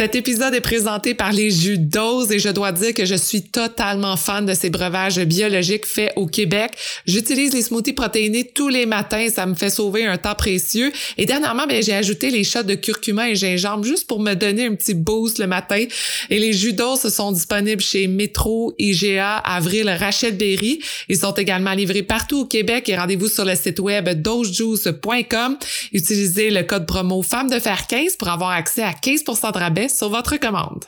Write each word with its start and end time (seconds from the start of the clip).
Cet 0.00 0.14
épisode 0.14 0.54
est 0.54 0.62
présenté 0.62 1.12
par 1.12 1.30
les 1.30 1.50
jus 1.50 1.76
d'ose 1.76 2.32
et 2.32 2.38
je 2.38 2.48
dois 2.48 2.72
dire 2.72 2.94
que 2.94 3.04
je 3.04 3.14
suis 3.14 3.42
totalement 3.42 4.16
fan 4.16 4.46
de 4.46 4.54
ces 4.54 4.70
breuvages 4.70 5.20
biologiques 5.20 5.84
faits 5.84 6.14
au 6.16 6.26
Québec. 6.26 6.70
J'utilise 7.04 7.52
les 7.52 7.60
smoothies 7.60 7.92
protéinés 7.92 8.50
tous 8.54 8.70
les 8.70 8.86
matins, 8.86 9.28
ça 9.28 9.44
me 9.44 9.54
fait 9.54 9.68
sauver 9.68 10.06
un 10.06 10.16
temps 10.16 10.34
précieux. 10.34 10.90
Et 11.18 11.26
dernièrement, 11.26 11.66
ben, 11.66 11.82
j'ai 11.82 11.92
ajouté 11.92 12.30
les 12.30 12.44
shots 12.44 12.62
de 12.62 12.76
curcuma 12.76 13.28
et 13.28 13.34
gingembre 13.34 13.84
juste 13.84 14.06
pour 14.06 14.20
me 14.20 14.32
donner 14.32 14.64
un 14.64 14.74
petit 14.74 14.94
boost 14.94 15.38
le 15.38 15.46
matin. 15.46 15.84
Et 16.30 16.38
les 16.38 16.54
jus 16.54 16.72
d'ose 16.72 17.06
sont 17.06 17.32
disponibles 17.32 17.82
chez 17.82 18.06
Metro, 18.06 18.72
IGA, 18.78 19.36
Avril, 19.36 19.90
Rachel 19.90 20.34
Berry. 20.34 20.80
Ils 21.10 21.18
sont 21.18 21.34
également 21.34 21.72
livrés 21.72 22.04
partout 22.04 22.38
au 22.38 22.46
Québec 22.46 22.88
et 22.88 22.96
rendez-vous 22.96 23.28
sur 23.28 23.44
le 23.44 23.54
site 23.54 23.80
web 23.80 24.08
dosejuice.com. 24.08 25.58
Utilisez 25.92 26.48
le 26.48 26.62
code 26.62 26.86
promo 26.86 27.20
femme 27.20 27.50
de 27.50 27.58
fer 27.58 27.86
15 27.86 28.16
pour 28.16 28.28
avoir 28.28 28.52
accès 28.52 28.82
à 28.82 28.92
15% 28.92 29.52
de 29.52 29.58
rabais 29.58 29.89
sur 29.90 30.08
votre 30.08 30.36
commande. 30.36 30.84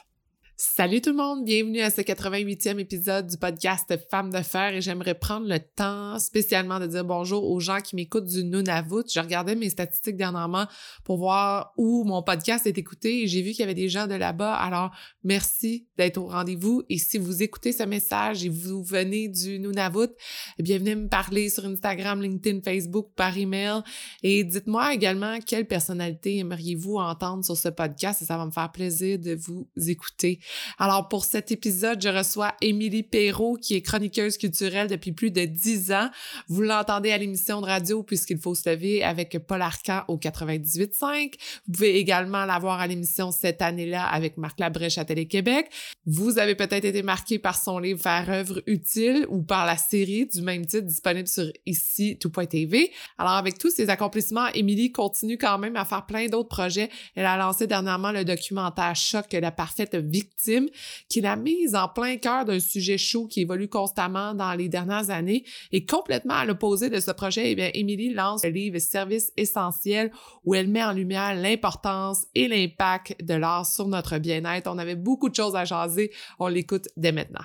Salut 0.64 1.00
tout 1.00 1.10
le 1.10 1.16
monde, 1.16 1.44
bienvenue 1.44 1.80
à 1.80 1.90
ce 1.90 2.02
88e 2.02 2.78
épisode 2.78 3.26
du 3.26 3.36
podcast 3.36 3.92
Femmes 4.08 4.30
de 4.30 4.42
fer 4.42 4.72
et 4.72 4.80
j'aimerais 4.80 5.16
prendre 5.16 5.48
le 5.48 5.58
temps 5.58 6.20
spécialement 6.20 6.78
de 6.78 6.86
dire 6.86 7.04
bonjour 7.04 7.50
aux 7.50 7.58
gens 7.58 7.80
qui 7.80 7.96
m'écoutent 7.96 8.26
du 8.26 8.44
Nunavut. 8.44 9.02
Je 9.12 9.18
regardais 9.18 9.56
mes 9.56 9.70
statistiques 9.70 10.16
dernièrement 10.16 10.66
pour 11.02 11.18
voir 11.18 11.72
où 11.76 12.04
mon 12.04 12.22
podcast 12.22 12.64
est 12.68 12.78
écouté 12.78 13.24
et 13.24 13.26
j'ai 13.26 13.42
vu 13.42 13.50
qu'il 13.50 13.60
y 13.60 13.62
avait 13.64 13.74
des 13.74 13.88
gens 13.88 14.06
de 14.06 14.14
là-bas. 14.14 14.54
Alors, 14.54 14.92
merci 15.24 15.88
d'être 15.98 16.18
au 16.18 16.28
rendez-vous 16.28 16.84
et 16.88 16.96
si 16.96 17.18
vous 17.18 17.42
écoutez 17.42 17.72
ce 17.72 17.82
message 17.82 18.46
et 18.46 18.48
vous 18.48 18.84
venez 18.84 19.26
du 19.28 19.58
Nunavut, 19.58 20.12
eh 20.58 20.62
bien 20.62 20.78
venez 20.78 20.94
me 20.94 21.08
parler 21.08 21.50
sur 21.50 21.66
Instagram, 21.66 22.22
LinkedIn, 22.22 22.60
Facebook, 22.62 23.08
par 23.16 23.36
email 23.36 23.80
et 24.22 24.44
dites-moi 24.44 24.94
également 24.94 25.40
quelle 25.44 25.66
personnalité 25.66 26.38
aimeriez-vous 26.38 26.98
entendre 26.98 27.44
sur 27.44 27.56
ce 27.56 27.68
podcast 27.68 28.22
et 28.22 28.26
ça 28.26 28.36
va 28.36 28.46
me 28.46 28.52
faire 28.52 28.70
plaisir 28.70 29.18
de 29.18 29.34
vous 29.34 29.68
écouter. 29.88 30.38
Alors, 30.78 31.08
pour 31.08 31.24
cet 31.24 31.50
épisode, 31.50 32.02
je 32.02 32.08
reçois 32.08 32.54
Émilie 32.60 33.02
Perrault, 33.02 33.56
qui 33.60 33.74
est 33.74 33.82
chroniqueuse 33.82 34.36
culturelle 34.36 34.88
depuis 34.88 35.12
plus 35.12 35.30
de 35.30 35.44
dix 35.44 35.92
ans. 35.92 36.10
Vous 36.48 36.62
l'entendez 36.62 37.12
à 37.12 37.18
l'émission 37.18 37.60
de 37.60 37.66
radio 37.66 38.02
puisqu'il 38.02 38.38
faut 38.38 38.54
se 38.54 38.68
lever 38.68 39.02
avec 39.02 39.38
Paul 39.46 39.62
Arcan 39.62 40.02
au 40.08 40.18
98.5. 40.18 41.34
Vous 41.66 41.72
pouvez 41.72 41.96
également 41.96 42.44
la 42.44 42.58
voir 42.58 42.80
à 42.80 42.86
l'émission 42.86 43.30
cette 43.30 43.62
année-là 43.62 44.06
avec 44.06 44.36
Marc 44.36 44.60
Labrèche 44.60 44.98
à 44.98 45.04
Télé-Québec. 45.04 45.70
Vous 46.06 46.38
avez 46.38 46.54
peut-être 46.54 46.84
été 46.84 47.02
marqué 47.02 47.38
par 47.38 47.56
son 47.56 47.78
livre 47.78 48.00
Faire 48.00 48.28
œuvre 48.30 48.62
utile 48.66 49.26
ou 49.28 49.42
par 49.42 49.66
la 49.66 49.76
série 49.76 50.26
du 50.26 50.42
même 50.42 50.66
titre 50.66 50.86
disponible 50.86 51.28
sur 51.28 51.50
ici 51.66 52.18
tout.tv. 52.18 52.90
Alors, 53.18 53.34
avec 53.34 53.58
tous 53.58 53.70
ces 53.70 53.90
accomplissements, 53.90 54.48
Émilie 54.54 54.92
continue 54.92 55.38
quand 55.38 55.58
même 55.58 55.76
à 55.76 55.84
faire 55.84 56.06
plein 56.06 56.26
d'autres 56.26 56.48
projets. 56.48 56.90
Elle 57.14 57.26
a 57.26 57.36
lancé 57.36 57.66
dernièrement 57.66 58.12
le 58.12 58.24
documentaire 58.24 58.96
Choc, 58.96 59.32
la 59.32 59.52
parfaite 59.52 59.94
victime 59.94 60.41
qui 61.08 61.20
l'a 61.20 61.36
mise 61.36 61.74
en 61.74 61.88
plein 61.88 62.16
cœur 62.16 62.44
d'un 62.44 62.60
sujet 62.60 62.98
chaud 62.98 63.26
qui 63.26 63.42
évolue 63.42 63.68
constamment 63.68 64.34
dans 64.34 64.54
les 64.54 64.68
dernières 64.68 65.10
années. 65.10 65.44
Et 65.72 65.84
complètement 65.84 66.34
à 66.34 66.44
l'opposé 66.44 66.90
de 66.90 67.00
ce 67.00 67.10
projet, 67.10 67.50
eh 67.50 67.54
bien, 67.54 67.70
Émilie 67.74 68.12
lance 68.12 68.44
le 68.44 68.50
livre 68.50 68.78
Service 68.78 69.32
essentiel 69.36 70.10
où 70.44 70.54
elle 70.54 70.68
met 70.68 70.82
en 70.82 70.92
lumière 70.92 71.34
l'importance 71.34 72.26
et 72.34 72.48
l'impact 72.48 73.24
de 73.24 73.34
l'art 73.34 73.66
sur 73.66 73.88
notre 73.88 74.18
bien-être. 74.18 74.70
On 74.70 74.78
avait 74.78 74.96
beaucoup 74.96 75.28
de 75.28 75.34
choses 75.34 75.56
à 75.56 75.64
jaser. 75.64 76.10
On 76.38 76.48
l'écoute 76.48 76.88
dès 76.96 77.12
maintenant. 77.12 77.44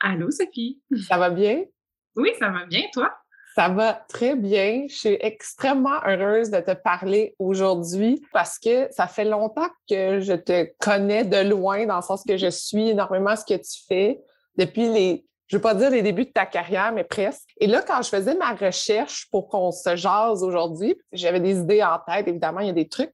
Allô, 0.00 0.30
Sophie. 0.30 0.80
Ça 1.08 1.18
va 1.18 1.30
bien? 1.30 1.64
Oui, 2.16 2.30
ça 2.38 2.50
va 2.50 2.66
bien, 2.66 2.82
toi? 2.92 3.12
Ça 3.54 3.68
va 3.68 3.92
très 4.08 4.36
bien. 4.36 4.86
Je 4.88 4.94
suis 4.94 5.16
extrêmement 5.20 6.00
heureuse 6.06 6.50
de 6.50 6.60
te 6.60 6.72
parler 6.72 7.34
aujourd'hui 7.40 8.22
parce 8.32 8.58
que 8.58 8.86
ça 8.92 9.08
fait 9.08 9.24
longtemps 9.24 9.68
que 9.90 10.20
je 10.20 10.34
te 10.34 10.68
connais 10.78 11.24
de 11.24 11.48
loin, 11.48 11.84
dans 11.86 11.96
le 11.96 12.02
sens 12.02 12.22
que 12.22 12.36
je 12.36 12.48
suis 12.48 12.90
énormément 12.90 13.34
ce 13.34 13.44
que 13.44 13.58
tu 13.58 13.82
fais 13.88 14.20
depuis 14.56 14.88
les, 14.88 15.26
je 15.48 15.56
ne 15.56 15.58
veux 15.58 15.62
pas 15.62 15.74
dire 15.74 15.90
les 15.90 16.02
débuts 16.02 16.26
de 16.26 16.30
ta 16.30 16.46
carrière, 16.46 16.92
mais 16.92 17.04
presque. 17.04 17.48
Et 17.58 17.66
là, 17.66 17.82
quand 17.82 18.00
je 18.02 18.10
faisais 18.10 18.36
ma 18.36 18.52
recherche 18.52 19.28
pour 19.30 19.48
qu'on 19.48 19.72
se 19.72 19.96
jase 19.96 20.44
aujourd'hui, 20.44 20.96
j'avais 21.10 21.40
des 21.40 21.58
idées 21.58 21.82
en 21.82 21.98
tête, 22.06 22.28
évidemment, 22.28 22.60
il 22.60 22.66
y 22.66 22.70
a 22.70 22.74
des 22.74 22.88
trucs. 22.88 23.12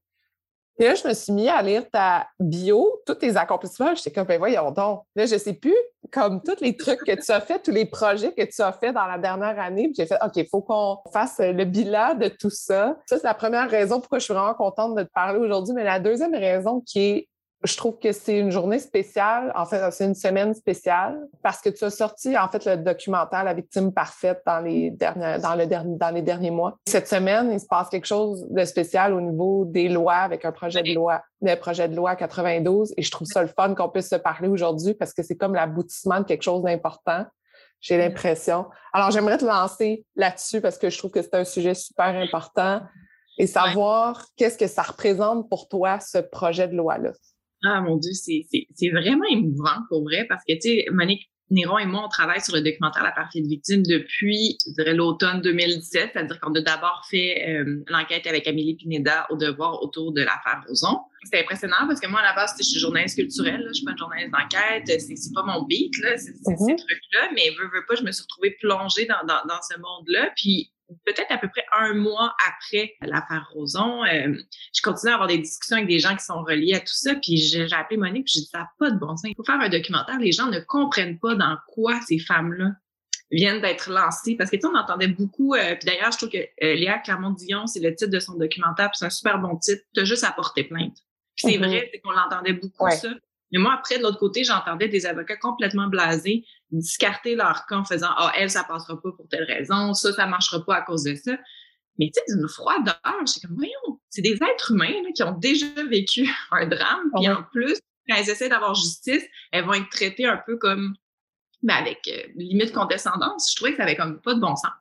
Et 0.79 0.85
là, 0.85 0.95
je 0.95 1.07
me 1.07 1.15
suis 1.15 1.33
mis 1.33 1.49
à 1.49 1.63
lire 1.63 1.89
ta 1.89 2.27
bio, 2.41 3.01
tous 3.07 3.15
tes 3.15 3.37
accomplissements. 3.37 3.95
J'étais 3.95 4.11
comme, 4.11 4.27
ben 4.27 4.39
voyons 4.39 4.73
donc. 4.73 5.03
Là, 5.15 5.25
je 5.27 5.37
sais 5.37 5.53
plus, 5.53 5.77
comme 6.11 6.43
tous 6.43 6.61
les 6.61 6.77
trucs 6.77 7.01
que 7.05 7.15
tu 7.15 7.31
as 7.31 7.41
fait, 7.41 7.61
tous 7.61 7.71
les 7.71 7.87
projets 7.87 8.33
que 8.33 8.43
tu 8.43 8.61
as 8.61 8.73
fait 8.73 8.93
dans 8.93 9.07
la 9.07 9.19
dernière 9.19 9.59
année. 9.61 9.93
J'ai 9.97 10.07
fait, 10.07 10.19
OK, 10.25 10.33
il 10.37 10.49
faut 10.49 10.63
qu'on 10.63 10.99
fasse 11.13 11.37
le 11.39 11.65
bilan 11.65 12.15
de 12.15 12.29
tout 12.29 12.51
ça. 12.51 12.97
Ça, 13.07 13.19
c'est 13.19 13.27
la 13.27 13.35
première 13.35 13.71
raison 13.71 14.01
pourquoi 14.01 14.19
je 14.19 14.25
suis 14.25 14.35
vraiment 14.35 14.55
contente 14.55 14.97
de 14.97 15.05
te 15.05 15.13
parler 15.13 15.39
aujourd'hui. 15.39 15.75
Mais 15.75 15.85
la 15.85 16.01
deuxième 16.01 16.35
raison 16.35 16.81
qui 16.81 17.01
est 17.01 17.29
je 17.65 17.77
trouve 17.77 17.99
que 17.99 18.13
c'est 18.13 18.39
une 18.39 18.51
journée 18.51 18.79
spéciale. 18.79 19.51
En 19.57 19.65
fait, 19.65 19.91
c'est 19.91 20.05
une 20.05 20.15
semaine 20.15 20.53
spéciale 20.55 21.19
parce 21.43 21.61
que 21.61 21.71
tu 21.71 21.85
as 21.85 21.91
sorti, 21.91 22.37
en 22.37 22.49
fait, 22.49 22.65
le 22.67 22.77
documentaire 22.77 23.43
La 23.45 23.55
victime 23.55 23.93
parfaite 23.93 24.43
dans 24.47 24.61
les 24.61 24.91
derniers, 24.91 25.39
dans 25.39 25.55
le 25.55 25.67
dernier, 25.67 25.97
dans 25.97 26.11
les 26.11 26.23
derniers 26.23 26.51
mois. 26.51 26.77
Cette 26.87 27.09
semaine, 27.09 27.51
il 27.53 27.59
se 27.59 27.67
passe 27.67 27.89
quelque 27.89 28.07
chose 28.07 28.47
de 28.51 28.65
spécial 28.65 29.15
au 29.15 29.21
niveau 29.21 29.65
des 29.65 29.89
lois 29.89 30.17
avec 30.17 30.45
un 30.45 30.53
projet 30.53 30.83
de 30.83 30.95
loi, 30.95 31.23
le 31.41 31.55
projet 31.55 31.89
de 31.89 31.97
loi 31.97 32.17
92. 32.17 32.93
Et 32.97 33.03
je 33.03 33.11
trouve 33.11 33.27
ça 33.27 33.41
le 33.43 33.49
fun 33.49 33.75
qu'on 33.75 33.89
puisse 33.89 34.11
se 34.11 34.17
parler 34.17 34.49
aujourd'hui 34.49 34.95
parce 34.95 35.15
que 35.15 35.23
c'est 35.23 35.37
comme 35.37 35.55
l'aboutissement 35.55 36.21
de 36.21 36.25
quelque 36.25 36.43
chose 36.43 36.63
d'important. 36.63 37.25
J'ai 37.81 37.97
l'impression. 37.97 38.67
Alors, 38.93 39.11
j'aimerais 39.11 39.39
te 39.39 39.45
lancer 39.45 40.05
là-dessus 40.17 40.61
parce 40.61 40.79
que 40.79 40.91
je 40.91 40.99
trouve 40.99 41.11
que 41.11 41.23
c'est 41.23 41.35
un 41.35 41.45
sujet 41.45 41.75
super 41.75 42.07
important 42.07 42.81
et 43.39 43.47
savoir 43.47 44.27
qu'est-ce 44.37 44.59
que 44.59 44.67
ça 44.67 44.83
représente 44.83 45.49
pour 45.49 45.69
toi, 45.69 45.99
ce 46.01 46.19
projet 46.19 46.69
de 46.69 46.77
loi-là. 46.77 47.13
Ah 47.65 47.81
mon 47.81 47.97
Dieu, 47.97 48.13
c'est 48.13 48.91
vraiment 48.91 49.25
émouvant 49.31 49.81
pour 49.89 50.05
vrai 50.05 50.27
parce 50.29 50.43
que, 50.47 50.55
tu 50.55 50.61
sais, 50.61 50.87
Monique 50.93 51.31
Néron 51.51 51.79
et 51.79 51.87
moi, 51.87 52.05
on 52.07 52.09
travaille 52.09 52.41
sur 52.41 52.55
le 52.55 52.63
documentaire 52.63 53.03
La 53.03 53.13
parfaite 53.13 53.45
victime 53.47 53.83
depuis, 53.83 54.57
je 54.67 54.73
dirais, 54.73 54.95
l'automne 54.95 55.43
2017, 55.43 56.11
c'est-à-dire 56.13 56.41
qu'on 56.41 56.55
a 56.55 56.61
d'abord 56.61 57.05
fait 57.11 57.45
euh, 57.49 57.85
l'enquête 57.89 58.27
avec 58.27 58.49
Amélie 58.49 58.77
Pineda 58.77 59.27
au 59.31 59.37
devoir 59.37 59.83
autour 59.83 60.13
de 60.13 60.23
l'affaire 60.23 60.63
Roson. 60.67 61.01
C'était 61.23 61.43
impressionnant 61.43 61.87
parce 61.87 62.01
que 62.01 62.09
moi, 62.09 62.21
à 62.21 62.25
la 62.25 62.35
base, 62.35 62.55
je 62.59 62.65
suis 62.65 62.81
journaliste 62.81 63.19
culturelle, 63.19 63.61
là, 63.61 63.69
je 63.69 63.75
suis 63.75 63.85
pas 63.85 63.93
une 63.93 63.99
journaliste 63.99 64.33
d'enquête, 64.33 65.01
c'est 65.01 65.35
pas 65.35 65.43
mon 65.43 65.65
beat, 65.65 65.93
là, 66.03 66.17
c'est 66.17 66.33
mm-hmm. 66.33 66.67
ces 66.67 66.77
trucs-là, 66.77 67.31
mais 67.35 67.51
veux, 67.59 67.71
veux 67.73 67.85
pas, 67.87 67.95
je 67.95 68.03
me 68.03 68.13
suis 68.13 68.23
retrouvée 68.23 68.57
plongée 68.61 69.07
dans, 69.07 69.27
dans, 69.27 69.43
dans 69.47 69.61
ce 69.63 69.79
monde-là. 69.79 70.33
Puis 70.37 70.73
peut-être 71.05 71.31
à 71.31 71.39
peu 71.39 71.49
près 71.49 71.65
un 71.73 71.95
mois 71.95 72.35
après 72.49 72.95
l'affaire 73.03 73.49
Roson, 73.53 74.05
euh, 74.05 74.37
je 74.75 74.83
continue 74.83 75.11
à 75.11 75.15
avoir 75.15 75.29
des 75.29 75.39
discussions 75.39 75.77
avec 75.77 75.89
des 75.89 75.99
gens 75.99 76.15
qui 76.17 76.25
sont 76.25 76.43
reliés 76.43 76.75
à 76.75 76.81
tout 76.81 76.95
ça. 76.95 77.15
Puis 77.15 77.37
j'ai 77.39 77.73
appelé 77.73 77.97
Monique, 77.97 78.25
puis 78.25 78.35
j'ai 78.35 78.41
dit, 78.41 78.49
ça 78.51 78.59
n'a 78.59 78.71
pas 78.79 78.91
de 78.91 78.99
bon 78.99 79.17
sens. 79.17 79.25
Il 79.25 79.35
faut 79.37 79.45
faire 79.45 79.61
un 79.61 79.69
documentaire. 79.69 80.19
Les 80.19 80.33
gens 80.33 80.47
ne 80.47 80.61
comprennent 80.61 81.19
pas 81.19 81.35
dans 81.35 81.57
quoi 81.69 82.01
ces 82.07 82.19
femmes-là 82.19 82.73
viennent 83.31 83.61
d'être 83.61 83.91
lancées. 83.91 84.37
Parce 84.37 84.51
que, 84.51 84.57
tu 84.57 84.63
sais, 84.63 84.69
on 84.69 84.77
entendait 84.77 85.09
beaucoup, 85.09 85.55
euh, 85.55 85.75
puis 85.77 85.87
d'ailleurs, 85.87 86.13
je 86.13 86.19
trouve 86.19 86.31
que 86.31 86.39
euh, 86.39 86.75
Léa 86.75 86.99
Clermont-Dion, 86.99 87.67
c'est 87.67 87.81
le 87.81 87.95
titre 87.95 88.11
de 88.11 88.21
son 88.21 88.35
documentaire, 88.35 88.91
puis 88.91 88.99
c'est 88.99 89.07
un 89.07 89.11
super 89.11 89.39
bon 89.39 89.57
titre. 89.57 89.83
Tu 89.95 90.01
as 90.01 90.05
juste 90.05 90.25
à 90.25 90.33
porter 90.33 90.65
plainte. 90.65 90.97
C'est 91.37 91.49
mm-hmm. 91.49 91.59
vrai, 91.59 91.91
c'est 91.93 92.01
qu'on 92.01 92.13
l'entendait 92.13 92.53
beaucoup, 92.53 92.89
ça. 92.91 93.09
Mais 93.53 93.59
moi, 93.59 93.75
après, 93.75 93.99
de 93.99 94.03
l'autre 94.03 94.19
côté, 94.19 94.45
j'entendais 94.45 94.89
des 94.89 95.07
avocats 95.07 95.37
complètement 95.37 95.87
blasés 95.87 96.45
discarter 96.71 97.35
leur 97.35 97.67
cas 97.67 97.77
en 97.77 97.85
faisant 97.85 98.11
Ah, 98.17 98.33
elle, 98.37 98.51
ça 98.51 98.65
passera 98.65 99.01
pas 99.01 99.13
pour 99.13 99.29
telle 99.29 99.45
raison, 99.45 99.95
ça, 99.95 100.13
ça 100.13 100.27
marchera 100.27 100.65
pas 100.65 100.77
à 100.77 100.83
cause 100.83 101.05
de 101.05 101.15
ça. 101.15 101.37
Mais 101.99 102.07
tu 102.07 102.15
sais, 102.15 102.37
d'une 102.37 102.49
froideur, 102.49 102.99
c'est 103.27 103.41
comme, 103.41 103.57
voyons, 103.57 104.01
c'est 104.11 104.23
des 104.23 104.35
êtres 104.35 104.73
humains 104.73 104.93
qui 105.15 105.23
ont 105.23 105.39
déjà 105.39 105.67
vécu 105.89 106.29
un 106.51 106.67
drame, 106.67 107.11
puis 107.17 107.29
en 107.29 107.43
plus, 107.45 107.79
quand 108.09 108.17
elles 108.17 108.29
essaient 108.29 108.49
d'avoir 108.49 108.75
justice, 108.75 109.23
elles 109.53 109.65
vont 109.65 109.75
être 109.75 109.89
traitées 109.89 110.27
un 110.27 110.41
peu 110.45 110.57
comme, 110.57 110.95
mais 111.63 111.73
avec 111.73 112.01
euh, 112.09 112.29
limite 112.37 112.73
condescendance. 112.73 113.51
Je 113.51 113.57
trouvais 113.57 113.71
que 113.71 113.79
ça 113.79 113.85
avait 113.85 113.97
comme 113.97 114.21
pas 114.21 114.35
de 114.35 114.41
bon 114.41 114.57
sens. 114.57 114.73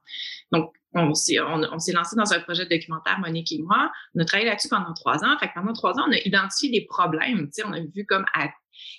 Donc, 0.52 0.74
on 0.94 1.14
s'est, 1.14 1.40
on, 1.40 1.80
s'est 1.80 1.92
lancé 1.92 2.16
dans 2.16 2.34
un 2.34 2.40
projet 2.40 2.66
de 2.66 2.70
documentaire, 2.70 3.20
Monique 3.20 3.52
et 3.52 3.62
moi. 3.62 3.92
On 4.16 4.22
a 4.22 4.26
travaillé 4.26 4.50
là-dessus 4.50 4.70
pendant 4.70 4.94
trois 4.94 5.24
ans. 5.24 5.38
Fait 5.40 5.48
que 5.48 5.54
pendant 5.56 5.74
trois 5.74 5.94
ans, 5.94 6.06
on 6.08 6.12
a 6.12 6.20
identifié 6.26 6.70
des 6.70 6.86
problèmes. 6.86 7.50
On 7.66 7.74
a 7.74 7.80
vu 7.80 8.06
comme 8.06 8.26
à 8.34 8.50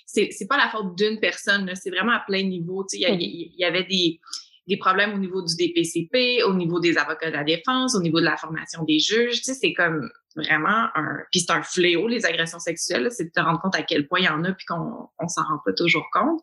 c'est 0.05 0.29
c'est 0.31 0.47
pas 0.47 0.57
la 0.57 0.69
faute 0.69 0.95
d'une 0.97 1.19
personne, 1.19 1.69
c'est 1.75 1.89
vraiment 1.89 2.13
à 2.13 2.23
plein 2.25 2.43
niveau. 2.43 2.85
Il 2.93 2.99
y, 2.99 3.53
y, 3.57 3.65
avait 3.65 3.83
des, 3.83 4.19
des 4.67 4.77
problèmes 4.77 5.13
au 5.13 5.17
niveau 5.17 5.41
du 5.41 5.55
DPCP, 5.55 6.43
au 6.43 6.53
niveau 6.53 6.79
des 6.79 6.97
avocats 6.97 7.29
de 7.29 7.35
la 7.35 7.43
défense, 7.43 7.95
au 7.95 8.01
niveau 8.01 8.19
de 8.19 8.25
la 8.25 8.37
formation 8.37 8.83
des 8.83 8.99
juges. 8.99 9.41
C'est 9.43 9.73
comme 9.73 10.09
vraiment 10.35 10.87
un... 10.95 11.19
Puis 11.31 11.41
c'est 11.41 11.51
un 11.51 11.61
fléau, 11.61 12.07
les 12.07 12.25
agressions 12.25 12.59
sexuelles, 12.59 13.09
c'est 13.11 13.25
de 13.25 13.31
te 13.31 13.39
rendre 13.39 13.59
compte 13.61 13.75
à 13.75 13.83
quel 13.83 14.07
point 14.07 14.19
il 14.19 14.25
y 14.25 14.29
en 14.29 14.43
a 14.43 14.53
puis 14.53 14.65
qu'on 14.65 15.09
on, 15.19 15.27
s'en 15.27 15.43
rend 15.43 15.59
pas 15.63 15.73
toujours 15.73 16.07
compte. 16.11 16.41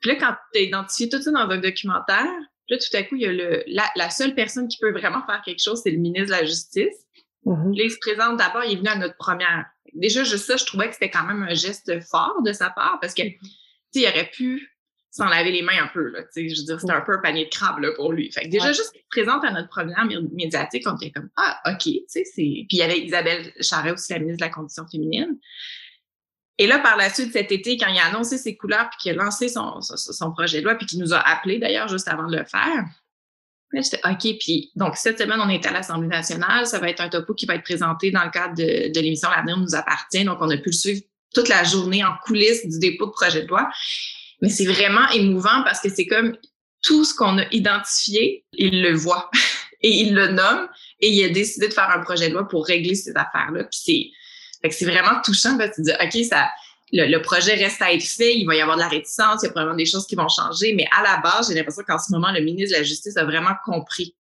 Puis 0.00 0.10
là, 0.10 0.16
quand 0.16 0.34
tu 0.52 0.60
as 0.60 0.62
identifié 0.62 1.08
tout 1.08 1.20
ça 1.20 1.30
dans 1.30 1.48
un 1.48 1.58
documentaire, 1.58 2.26
là, 2.72 2.78
tout 2.78 2.96
à 2.96 3.02
coup, 3.02 3.16
il 3.16 3.22
y 3.22 3.26
a 3.26 3.32
le, 3.32 3.62
la, 3.66 3.88
la 3.96 4.10
seule 4.10 4.34
personne 4.34 4.66
qui 4.66 4.78
peut 4.78 4.92
vraiment 4.92 5.24
faire 5.26 5.42
quelque 5.44 5.62
chose, 5.62 5.80
c'est 5.82 5.90
le 5.90 5.98
ministre 5.98 6.28
de 6.28 6.40
la 6.40 6.44
Justice. 6.44 7.06
Mm-hmm. 7.44 7.76
Là, 7.76 7.84
il 7.84 7.90
se 7.90 7.98
présente 7.98 8.38
d'abord, 8.38 8.64
il 8.64 8.72
est 8.72 8.76
venu 8.76 8.88
à 8.88 8.96
notre 8.96 9.16
première. 9.16 9.66
Déjà, 9.92 10.24
juste 10.24 10.46
ça, 10.46 10.56
je 10.56 10.64
trouvais 10.64 10.88
que 10.88 10.94
c'était 10.94 11.10
quand 11.10 11.24
même 11.24 11.42
un 11.42 11.54
geste 11.54 12.00
fort 12.08 12.42
de 12.42 12.52
sa 12.52 12.70
part 12.70 12.98
parce 13.00 13.14
que, 13.14 13.22
tu 13.22 13.38
sais, 13.92 14.00
il 14.00 14.08
aurait 14.08 14.30
pu 14.30 14.70
s'en 15.10 15.26
laver 15.26 15.52
les 15.52 15.60
mains 15.60 15.82
un 15.82 15.88
peu, 15.88 16.08
là, 16.08 16.22
tu 16.22 16.28
sais, 16.30 16.48
je 16.48 16.60
veux 16.60 16.66
dire, 16.66 16.80
c'était 16.80 16.94
un 16.94 17.02
peu 17.02 17.12
un 17.12 17.18
panier 17.18 17.44
de 17.44 17.50
crabes, 17.50 17.80
là, 17.80 17.92
pour 17.94 18.12
lui. 18.14 18.32
Fait 18.32 18.44
que 18.44 18.48
déjà, 18.48 18.72
juste 18.72 18.92
qu'il 18.92 19.02
se 19.02 19.08
présente 19.10 19.44
à 19.44 19.50
notre 19.50 19.68
première 19.68 20.06
médiatique, 20.32 20.84
on 20.86 20.96
était 20.96 21.10
comme, 21.10 21.28
ah, 21.36 21.60
OK, 21.66 21.82
tu 21.82 22.00
sais, 22.06 22.24
c'est... 22.24 22.64
Puis 22.66 22.68
il 22.70 22.78
y 22.78 22.82
avait 22.82 22.98
Isabelle 22.98 23.52
Charret 23.60 23.90
aussi, 23.90 24.14
la 24.14 24.20
ministre 24.20 24.38
de 24.38 24.46
la 24.46 24.54
Condition 24.54 24.84
féminine. 24.90 25.38
Et 26.58 26.66
là, 26.66 26.78
par 26.78 26.96
la 26.96 27.08
suite, 27.12 27.32
cet 27.32 27.50
été, 27.50 27.76
quand 27.76 27.88
il 27.88 27.98
a 27.98 28.06
annoncé 28.06 28.38
ses 28.38 28.56
couleurs, 28.56 28.88
puis 28.90 28.98
qu'il 29.00 29.12
a 29.12 29.24
lancé 29.24 29.48
son, 29.48 29.80
projet 30.32 30.60
de 30.60 30.64
loi, 30.64 30.74
puis 30.74 30.86
qu'il 30.86 31.00
nous 31.00 31.14
a 31.14 31.18
appelés 31.18 31.58
d'ailleurs 31.58 31.88
juste 31.88 32.08
avant 32.08 32.28
de 32.28 32.36
le 32.36 32.44
faire, 32.44 32.84
là, 33.72 33.80
j'étais 33.80 34.00
OK. 34.04 34.38
Puis 34.38 34.70
donc, 34.76 34.96
cette 34.96 35.18
semaine, 35.18 35.40
on 35.40 35.48
est 35.48 35.64
à 35.66 35.72
l'Assemblée 35.72 36.08
nationale. 36.08 36.66
Ça 36.66 36.78
va 36.78 36.90
être 36.90 37.00
un 37.00 37.08
topo 37.08 37.34
qui 37.34 37.46
va 37.46 37.54
être 37.54 37.64
présenté 37.64 38.10
dans 38.10 38.24
le 38.24 38.30
cadre 38.30 38.54
de, 38.54 38.92
de 38.92 39.00
l'émission 39.00 39.30
L'avenir 39.30 39.56
nous 39.56 39.74
appartient. 39.74 40.24
Donc, 40.24 40.38
on 40.40 40.50
a 40.50 40.56
pu 40.56 40.68
le 40.68 40.76
suivre 40.76 41.00
toute 41.34 41.48
la 41.48 41.64
journée 41.64 42.04
en 42.04 42.12
coulisses 42.24 42.66
du 42.66 42.78
dépôt 42.78 43.06
de 43.06 43.12
projet 43.12 43.42
de 43.42 43.48
loi. 43.48 43.70
Mais 44.42 44.50
c'est 44.50 44.66
vraiment 44.66 45.08
émouvant 45.10 45.62
parce 45.64 45.80
que 45.80 45.88
c'est 45.88 46.06
comme 46.06 46.36
tout 46.82 47.04
ce 47.04 47.14
qu'on 47.14 47.38
a 47.38 47.44
identifié, 47.52 48.44
il 48.52 48.82
le 48.82 48.92
voit 48.92 49.30
et 49.80 49.90
il 49.90 50.14
le 50.14 50.28
nomme 50.28 50.68
et 51.00 51.10
il 51.10 51.24
a 51.24 51.28
décidé 51.28 51.68
de 51.68 51.72
faire 51.72 51.90
un 51.90 52.00
projet 52.00 52.28
de 52.28 52.34
loi 52.34 52.46
pour 52.46 52.66
régler 52.66 52.94
ces 52.94 53.12
affaires-là. 53.12 53.64
Puis 53.64 53.80
c'est 53.84 54.10
c'est 54.70 54.84
vraiment 54.84 55.20
touchant 55.24 55.58
parce 55.58 55.70
que 55.70 55.76
tu 55.76 55.82
dis, 55.82 55.92
OK, 55.92 56.24
ça, 56.24 56.48
le, 56.92 57.18
projet 57.18 57.54
reste 57.54 57.80
à 57.80 57.92
être 57.92 58.04
fait, 58.04 58.36
il 58.36 58.46
va 58.46 58.54
y 58.54 58.60
avoir 58.60 58.76
de 58.76 58.82
la 58.82 58.88
réticence, 58.88 59.42
il 59.42 59.46
y 59.46 59.48
a 59.48 59.50
probablement 59.50 59.76
des 59.76 59.86
choses 59.86 60.06
qui 60.06 60.14
vont 60.14 60.28
changer, 60.28 60.74
mais 60.74 60.86
à 60.96 61.02
la 61.02 61.20
base, 61.20 61.48
j'ai 61.48 61.54
l'impression 61.54 61.82
qu'en 61.86 61.98
ce 61.98 62.12
moment, 62.12 62.30
le 62.30 62.40
ministre 62.40 62.76
de 62.76 62.80
la 62.80 62.84
Justice 62.84 63.16
a 63.16 63.24
vraiment 63.24 63.54
compris 63.64 64.14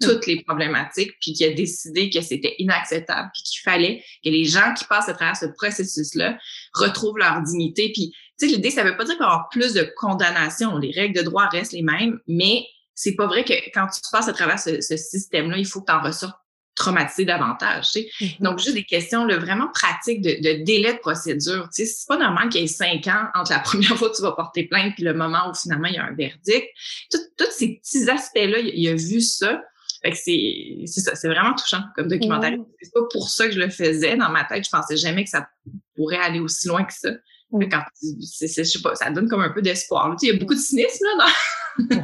toutes 0.00 0.26
les 0.26 0.42
problématiques, 0.42 1.12
puis 1.20 1.32
qui 1.32 1.44
a 1.44 1.52
décidé 1.52 2.10
que 2.10 2.20
c'était 2.20 2.54
inacceptable, 2.58 3.30
puis 3.32 3.42
qu'il 3.42 3.60
fallait 3.62 4.04
que 4.22 4.28
les 4.28 4.44
gens 4.44 4.74
qui 4.74 4.84
passent 4.84 5.08
à 5.08 5.14
travers 5.14 5.36
ce 5.36 5.46
processus-là 5.46 6.38
retrouvent 6.74 7.16
leur 7.16 7.40
dignité. 7.42 7.92
Puis, 7.94 8.12
tu 8.38 8.46
sais, 8.46 8.54
l'idée, 8.54 8.70
ça 8.70 8.84
veut 8.84 8.96
pas 8.96 9.04
dire 9.04 9.14
qu'il 9.14 9.24
va 9.24 9.30
y 9.30 9.32
avoir 9.32 9.48
plus 9.48 9.72
de 9.72 9.90
condamnation. 9.96 10.76
Les 10.76 10.90
règles 10.90 11.16
de 11.16 11.22
droit 11.22 11.48
restent 11.48 11.72
les 11.72 11.82
mêmes, 11.82 12.18
mais 12.26 12.66
c'est 12.94 13.14
pas 13.14 13.26
vrai 13.26 13.44
que 13.44 13.54
quand 13.72 13.86
tu 13.86 14.00
passes 14.12 14.28
à 14.28 14.34
travers 14.34 14.58
ce, 14.58 14.82
ce 14.82 14.96
système-là, 14.96 15.56
il 15.56 15.66
faut 15.66 15.80
que 15.80 15.86
tu 15.86 15.92
en 15.92 16.02
ressortes 16.02 16.38
traumatisé 16.76 17.24
davantage. 17.24 17.90
Tu 17.90 18.00
sais. 18.02 18.08
Mm-hmm. 18.20 18.42
Donc, 18.42 18.58
juste 18.58 18.74
des 18.74 18.84
questions 18.84 19.24
là, 19.24 19.38
vraiment 19.38 19.68
pratiques 19.72 20.20
de, 20.20 20.30
de 20.30 20.62
délai 20.62 20.92
de 20.92 20.98
procédure. 20.98 21.68
Tu 21.74 21.84
sais, 21.84 21.86
c'est 21.86 22.06
pas 22.06 22.18
normal 22.18 22.50
qu'il 22.50 22.60
y 22.60 22.64
ait 22.64 22.68
cinq 22.68 23.06
ans 23.08 23.28
entre 23.34 23.50
la 23.50 23.58
première 23.64 23.96
fois 23.96 24.10
que 24.10 24.16
tu 24.16 24.22
vas 24.22 24.32
porter 24.32 24.64
plainte 24.64 24.94
puis 24.94 25.02
le 25.02 25.14
moment 25.14 25.50
où 25.50 25.54
finalement 25.54 25.88
il 25.88 25.94
y 25.94 25.98
a 25.98 26.04
un 26.04 26.14
verdict. 26.14 26.68
Tous 27.10 27.50
ces 27.50 27.80
petits 27.80 28.08
aspects-là, 28.08 28.58
il, 28.58 28.88
a 28.88 28.94
vu 28.94 29.20
ça. 29.20 29.62
Fait 30.02 30.10
que 30.10 30.16
c'est, 30.16 31.00
ça, 31.00 31.14
c'est 31.14 31.28
vraiment 31.28 31.54
touchant 31.54 31.82
comme 31.96 32.08
documentaire. 32.08 32.52
C'est 32.80 32.92
pas 32.92 33.00
pour 33.10 33.28
ça 33.28 33.46
que 33.46 33.54
je 33.54 33.58
le 33.58 33.70
faisais. 33.70 34.16
Dans 34.16 34.28
ma 34.28 34.44
tête, 34.44 34.64
je 34.64 34.70
pensais 34.70 34.96
jamais 34.96 35.24
que 35.24 35.30
ça 35.30 35.48
pourrait 35.96 36.18
aller 36.18 36.40
aussi 36.40 36.68
loin 36.68 36.84
que 36.84 36.92
ça. 36.92 37.10
Mm. 37.50 37.68
Quand, 37.70 37.82
c'est, 38.20 38.48
je 38.48 38.62
sais 38.64 38.82
pas, 38.82 38.94
ça 38.94 39.10
donne 39.10 39.28
comme 39.28 39.40
un 39.40 39.50
peu 39.50 39.62
d'espoir. 39.62 40.10
Tu 40.12 40.26
sais, 40.26 40.32
il 40.32 40.34
y 40.34 40.36
a 40.36 40.38
beaucoup 40.38 40.54
de 40.54 40.60
cynisme 40.60 41.04
là, 41.16 41.24
dans... 41.24 42.02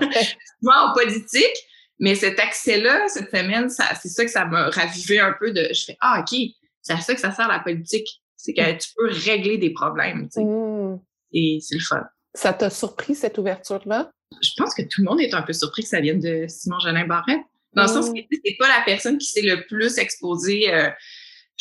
en 0.73 0.95
politique, 0.95 1.57
mais 2.03 2.17
cet 2.17 2.41
accès-là, 2.41 3.07
cette 3.07 3.31
semaine, 3.31 3.71
c'est 3.71 4.09
ça 4.09 4.25
que 4.25 4.31
ça 4.31 4.45
m'a 4.45 4.69
ravivé 4.71 5.21
un 5.21 5.33
peu 5.39 5.53
de. 5.53 5.69
Je 5.73 5.85
fais 5.85 5.97
Ah, 6.01 6.19
OK, 6.19 6.37
c'est 6.83 6.95
à 6.95 7.01
ça 7.01 7.15
que 7.15 7.21
ça 7.21 7.31
sert 7.31 7.47
la 7.47 7.61
politique. 7.61 8.09
C'est 8.37 8.55
que 8.55 8.73
tu 8.73 8.89
peux 8.97 9.09
régler 9.09 9.57
des 9.57 9.71
problèmes. 9.71 10.25
Tu 10.25 10.41
sais. 10.41 10.45
Mmh. 10.45 11.01
Et 11.33 11.59
c'est 11.63 11.77
le 11.77 11.81
fun. 11.81 12.03
Ça 12.35 12.53
t'a 12.55 12.71
surpris, 12.71 13.15
cette 13.15 13.39
ouverture-là? 13.39 14.11
Je 14.43 14.51
pense 14.57 14.75
que 14.75 14.83
tout 14.83 15.01
le 15.01 15.05
monde 15.05 15.21
est 15.21 15.33
un 15.33 15.43
peu 15.43 15.53
surpris 15.53 15.83
que 15.83 15.89
ça 15.89 16.01
vienne 16.01 16.19
de 16.19 16.47
Simon 16.49 16.81
Jolin 16.81 17.07
Barrette. 17.07 17.43
Dans 17.75 17.83
le 17.83 17.89
sens 17.89 18.11
mmh. 18.11 18.15
que 18.15 18.21
c'est 18.45 18.57
pas 18.59 18.67
la 18.67 18.83
personne 18.85 19.17
qui 19.17 19.29
s'est 19.29 19.43
le 19.43 19.65
plus 19.69 19.99
exposée 19.99 20.75
euh, 20.75 20.91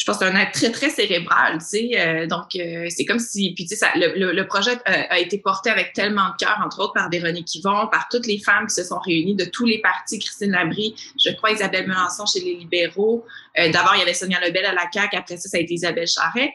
je 0.01 0.05
pense 0.07 0.17
que 0.17 0.25
c'est 0.25 0.31
un 0.31 0.39
être 0.39 0.51
très, 0.51 0.71
très 0.71 0.89
cérébral, 0.89 1.59
tu 1.59 1.65
sais. 1.65 1.91
Euh, 1.95 2.25
donc, 2.25 2.55
euh, 2.55 2.87
c'est 2.89 3.05
comme 3.05 3.19
si, 3.19 3.53
puis 3.53 3.67
tu 3.67 3.75
sais, 3.75 3.85
le, 3.95 4.31
le, 4.31 4.47
projet 4.47 4.71
euh, 4.71 5.03
a, 5.09 5.19
été 5.19 5.37
porté 5.37 5.69
avec 5.69 5.93
tellement 5.93 6.29
de 6.29 6.37
cœur, 6.43 6.59
entre 6.65 6.79
autres 6.79 6.93
par 6.93 7.07
Véronique 7.11 7.53
Yvon, 7.53 7.85
par 7.85 8.07
toutes 8.09 8.25
les 8.25 8.39
femmes 8.39 8.65
qui 8.65 8.73
se 8.73 8.83
sont 8.83 8.97
réunies 8.97 9.35
de 9.35 9.45
tous 9.45 9.67
les 9.67 9.79
partis, 9.79 10.17
Christine 10.17 10.53
Labrie, 10.53 10.95
je 11.23 11.29
crois 11.35 11.51
Isabelle 11.51 11.87
Melançon 11.87 12.25
chez 12.25 12.39
les 12.39 12.55
libéraux. 12.55 13.23
D'abord, 13.55 13.93
il 13.93 13.99
y 13.99 14.01
avait 14.01 14.15
Sonia 14.15 14.39
Lebel 14.39 14.65
à 14.65 14.73
la 14.73 14.89
CAQ, 14.91 15.17
après 15.17 15.37
ça, 15.37 15.47
ça 15.49 15.57
a 15.57 15.59
été 15.59 15.75
Isabelle 15.75 16.07
Charret. 16.07 16.51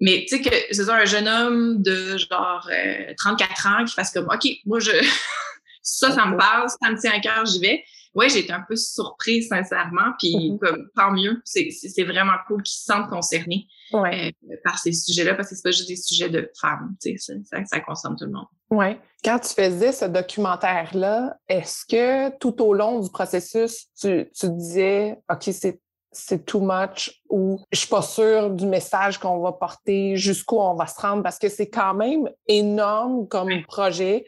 Mais 0.00 0.26
tu 0.28 0.36
sais 0.36 0.42
que 0.42 0.54
c'est 0.70 0.90
un 0.90 1.06
jeune 1.06 1.26
homme 1.26 1.82
de 1.82 2.18
genre 2.18 2.68
34 3.16 3.66
ans 3.66 3.84
qui 3.86 3.94
fasse 3.94 4.12
comme, 4.12 4.26
OK, 4.26 4.46
moi, 4.66 4.78
je 4.80 4.90
ça, 5.82 6.12
ça 6.12 6.26
me 6.26 6.36
parle, 6.36 6.68
ça 6.68 6.90
me 6.90 7.00
tient 7.00 7.12
à 7.12 7.20
cœur, 7.20 7.46
j'y 7.46 7.60
vais 7.60 7.82
ouais, 8.14 8.28
j'ai 8.28 8.40
été 8.40 8.52
un 8.52 8.64
peu 8.66 8.76
surprise, 8.76 9.48
sincèrement. 9.48 10.12
Puis, 10.18 10.34
mm-hmm. 10.34 10.58
comme, 10.58 10.88
tant 10.96 11.12
mieux. 11.12 11.40
C'est 11.44 12.04
vraiment 12.04 12.36
cool 12.46 12.62
qu'ils 12.62 12.78
se 12.78 12.84
sentent 12.84 13.10
concernés 13.10 13.66
euh, 13.92 14.30
par 14.64 14.78
ces 14.78 14.92
sujets-là, 14.92 15.34
parce 15.34 15.50
que 15.50 15.56
c'est 15.56 15.62
pas 15.62 15.70
juste 15.70 15.88
des 15.88 15.96
sujets 15.96 16.28
de 16.28 16.50
femmes. 16.60 16.94
Tu 17.02 17.18
sais, 17.18 17.34
ça, 17.44 17.64
ça 17.64 17.80
concerne 17.80 18.16
tout 18.16 18.24
le 18.24 18.32
monde. 18.32 18.46
Oui. 18.70 18.96
Quand 19.24 19.38
tu 19.38 19.48
faisais 19.48 19.92
ce 19.92 20.04
documentaire-là, 20.04 21.36
est-ce 21.48 21.84
que 21.86 22.36
tout 22.38 22.62
au 22.62 22.74
long 22.74 23.00
du 23.00 23.10
processus, 23.10 23.86
tu, 24.00 24.30
tu 24.38 24.48
disais, 24.50 25.18
OK, 25.30 25.44
c'est 25.52 25.80
c'est 26.16 26.44
too 26.46 26.60
much 26.60 27.20
ou 27.28 27.60
je 27.72 27.78
suis 27.80 27.88
pas 27.88 28.02
sûre 28.02 28.50
du 28.50 28.66
message 28.66 29.18
qu'on 29.18 29.40
va 29.40 29.52
porter, 29.52 30.16
jusqu'où 30.16 30.58
on 30.58 30.74
va 30.74 30.86
se 30.86 31.00
rendre 31.00 31.22
parce 31.22 31.38
que 31.38 31.48
c'est 31.48 31.68
quand 31.68 31.94
même 31.94 32.30
énorme 32.46 33.26
comme 33.28 33.50
projet. 33.66 34.24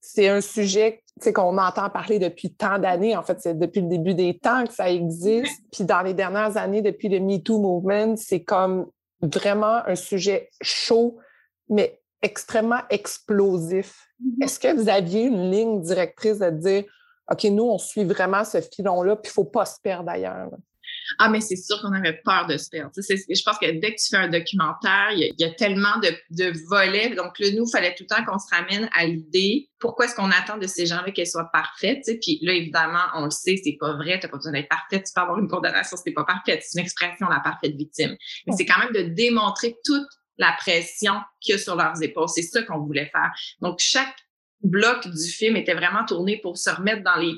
C'est 0.00 0.28
un 0.28 0.40
sujet 0.40 1.02
qu'on 1.32 1.56
entend 1.58 1.88
parler 1.90 2.18
depuis 2.18 2.52
tant 2.52 2.78
d'années. 2.78 3.16
En 3.16 3.22
fait, 3.22 3.40
c'est 3.40 3.58
depuis 3.58 3.80
le 3.80 3.88
début 3.88 4.14
des 4.14 4.38
temps 4.38 4.66
que 4.66 4.72
ça 4.72 4.90
existe. 4.90 5.62
Puis 5.72 5.84
dans 5.84 6.02
les 6.02 6.14
dernières 6.14 6.56
années, 6.56 6.82
depuis 6.82 7.08
le 7.08 7.20
MeToo 7.20 7.58
Movement, 7.58 8.16
c'est 8.16 8.42
comme 8.42 8.90
vraiment 9.22 9.80
un 9.86 9.94
sujet 9.94 10.50
chaud, 10.60 11.18
mais 11.68 12.00
extrêmement 12.22 12.80
explosif. 12.90 14.08
Mm-hmm. 14.22 14.44
Est-ce 14.44 14.60
que 14.60 14.74
vous 14.76 14.88
aviez 14.88 15.24
une 15.24 15.50
ligne 15.50 15.80
directrice 15.80 16.38
de 16.38 16.50
dire, 16.50 16.84
OK, 17.30 17.44
nous, 17.44 17.64
on 17.64 17.78
suit 17.78 18.04
vraiment 18.04 18.44
ce 18.44 18.60
filon-là, 18.60 19.16
puis 19.16 19.30
il 19.30 19.32
ne 19.32 19.34
faut 19.34 19.44
pas 19.44 19.64
se 19.64 19.80
perdre 19.80 20.10
ailleurs? 20.10 20.50
Ah, 21.18 21.28
mais 21.28 21.40
c'est 21.40 21.56
sûr 21.56 21.80
qu'on 21.80 21.92
avait 21.92 22.20
peur 22.24 22.46
de 22.46 22.56
se 22.56 22.68
perdre. 22.68 22.92
Je 22.96 23.42
pense 23.42 23.58
que 23.58 23.70
dès 23.80 23.94
que 23.94 24.00
tu 24.00 24.08
fais 24.10 24.16
un 24.16 24.28
documentaire, 24.28 25.10
il 25.12 25.34
y, 25.38 25.44
a, 25.44 25.50
tellement 25.50 25.98
de, 26.02 26.10
de, 26.30 26.52
volets. 26.68 27.14
Donc 27.14 27.38
là, 27.38 27.50
nous, 27.52 27.64
il 27.66 27.70
fallait 27.70 27.94
tout 27.94 28.04
le 28.08 28.14
temps 28.14 28.24
qu'on 28.24 28.38
se 28.38 28.54
ramène 28.54 28.88
à 28.94 29.06
l'idée 29.06 29.70
pourquoi 29.78 30.06
est-ce 30.06 30.14
qu'on 30.14 30.30
attend 30.30 30.58
de 30.58 30.66
ces 30.66 30.86
gens-là 30.86 31.10
qu'elles 31.10 31.26
soient 31.26 31.50
parfaites. 31.52 32.04
Puis 32.22 32.38
là, 32.42 32.52
évidemment, 32.52 33.04
on 33.14 33.24
le 33.24 33.30
sait, 33.30 33.60
c'est 33.62 33.76
pas 33.78 33.94
vrai. 33.94 34.18
Tu 34.18 34.26
n'as 34.26 34.30
pas 34.30 34.36
besoin 34.38 34.52
d'être 34.52 34.68
parfaite. 34.68 35.04
Tu 35.06 35.12
peux 35.14 35.20
avoir 35.20 35.38
une 35.38 35.48
condamnation, 35.48 35.96
c'est 36.02 36.12
pas 36.12 36.24
parfaite. 36.24 36.62
C'est 36.64 36.78
une 36.78 36.84
expression, 36.84 37.28
la 37.28 37.40
parfaite 37.40 37.76
victime. 37.76 38.16
Mais 38.46 38.54
c'est 38.56 38.66
quand 38.66 38.78
même 38.78 38.92
de 38.92 39.14
démontrer 39.14 39.76
toute 39.84 40.08
la 40.38 40.54
pression 40.58 41.14
qu'il 41.40 41.52
y 41.52 41.54
a 41.56 41.58
sur 41.58 41.76
leurs 41.76 42.02
épaules. 42.02 42.28
C'est 42.28 42.42
ça 42.42 42.62
qu'on 42.62 42.78
voulait 42.78 43.10
faire. 43.12 43.32
Donc, 43.60 43.78
chaque 43.78 44.16
bloc 44.62 45.06
du 45.06 45.28
film 45.28 45.56
était 45.56 45.74
vraiment 45.74 46.04
tourné 46.04 46.38
pour 46.38 46.56
se 46.56 46.70
remettre 46.70 47.02
dans 47.02 47.16
les, 47.16 47.34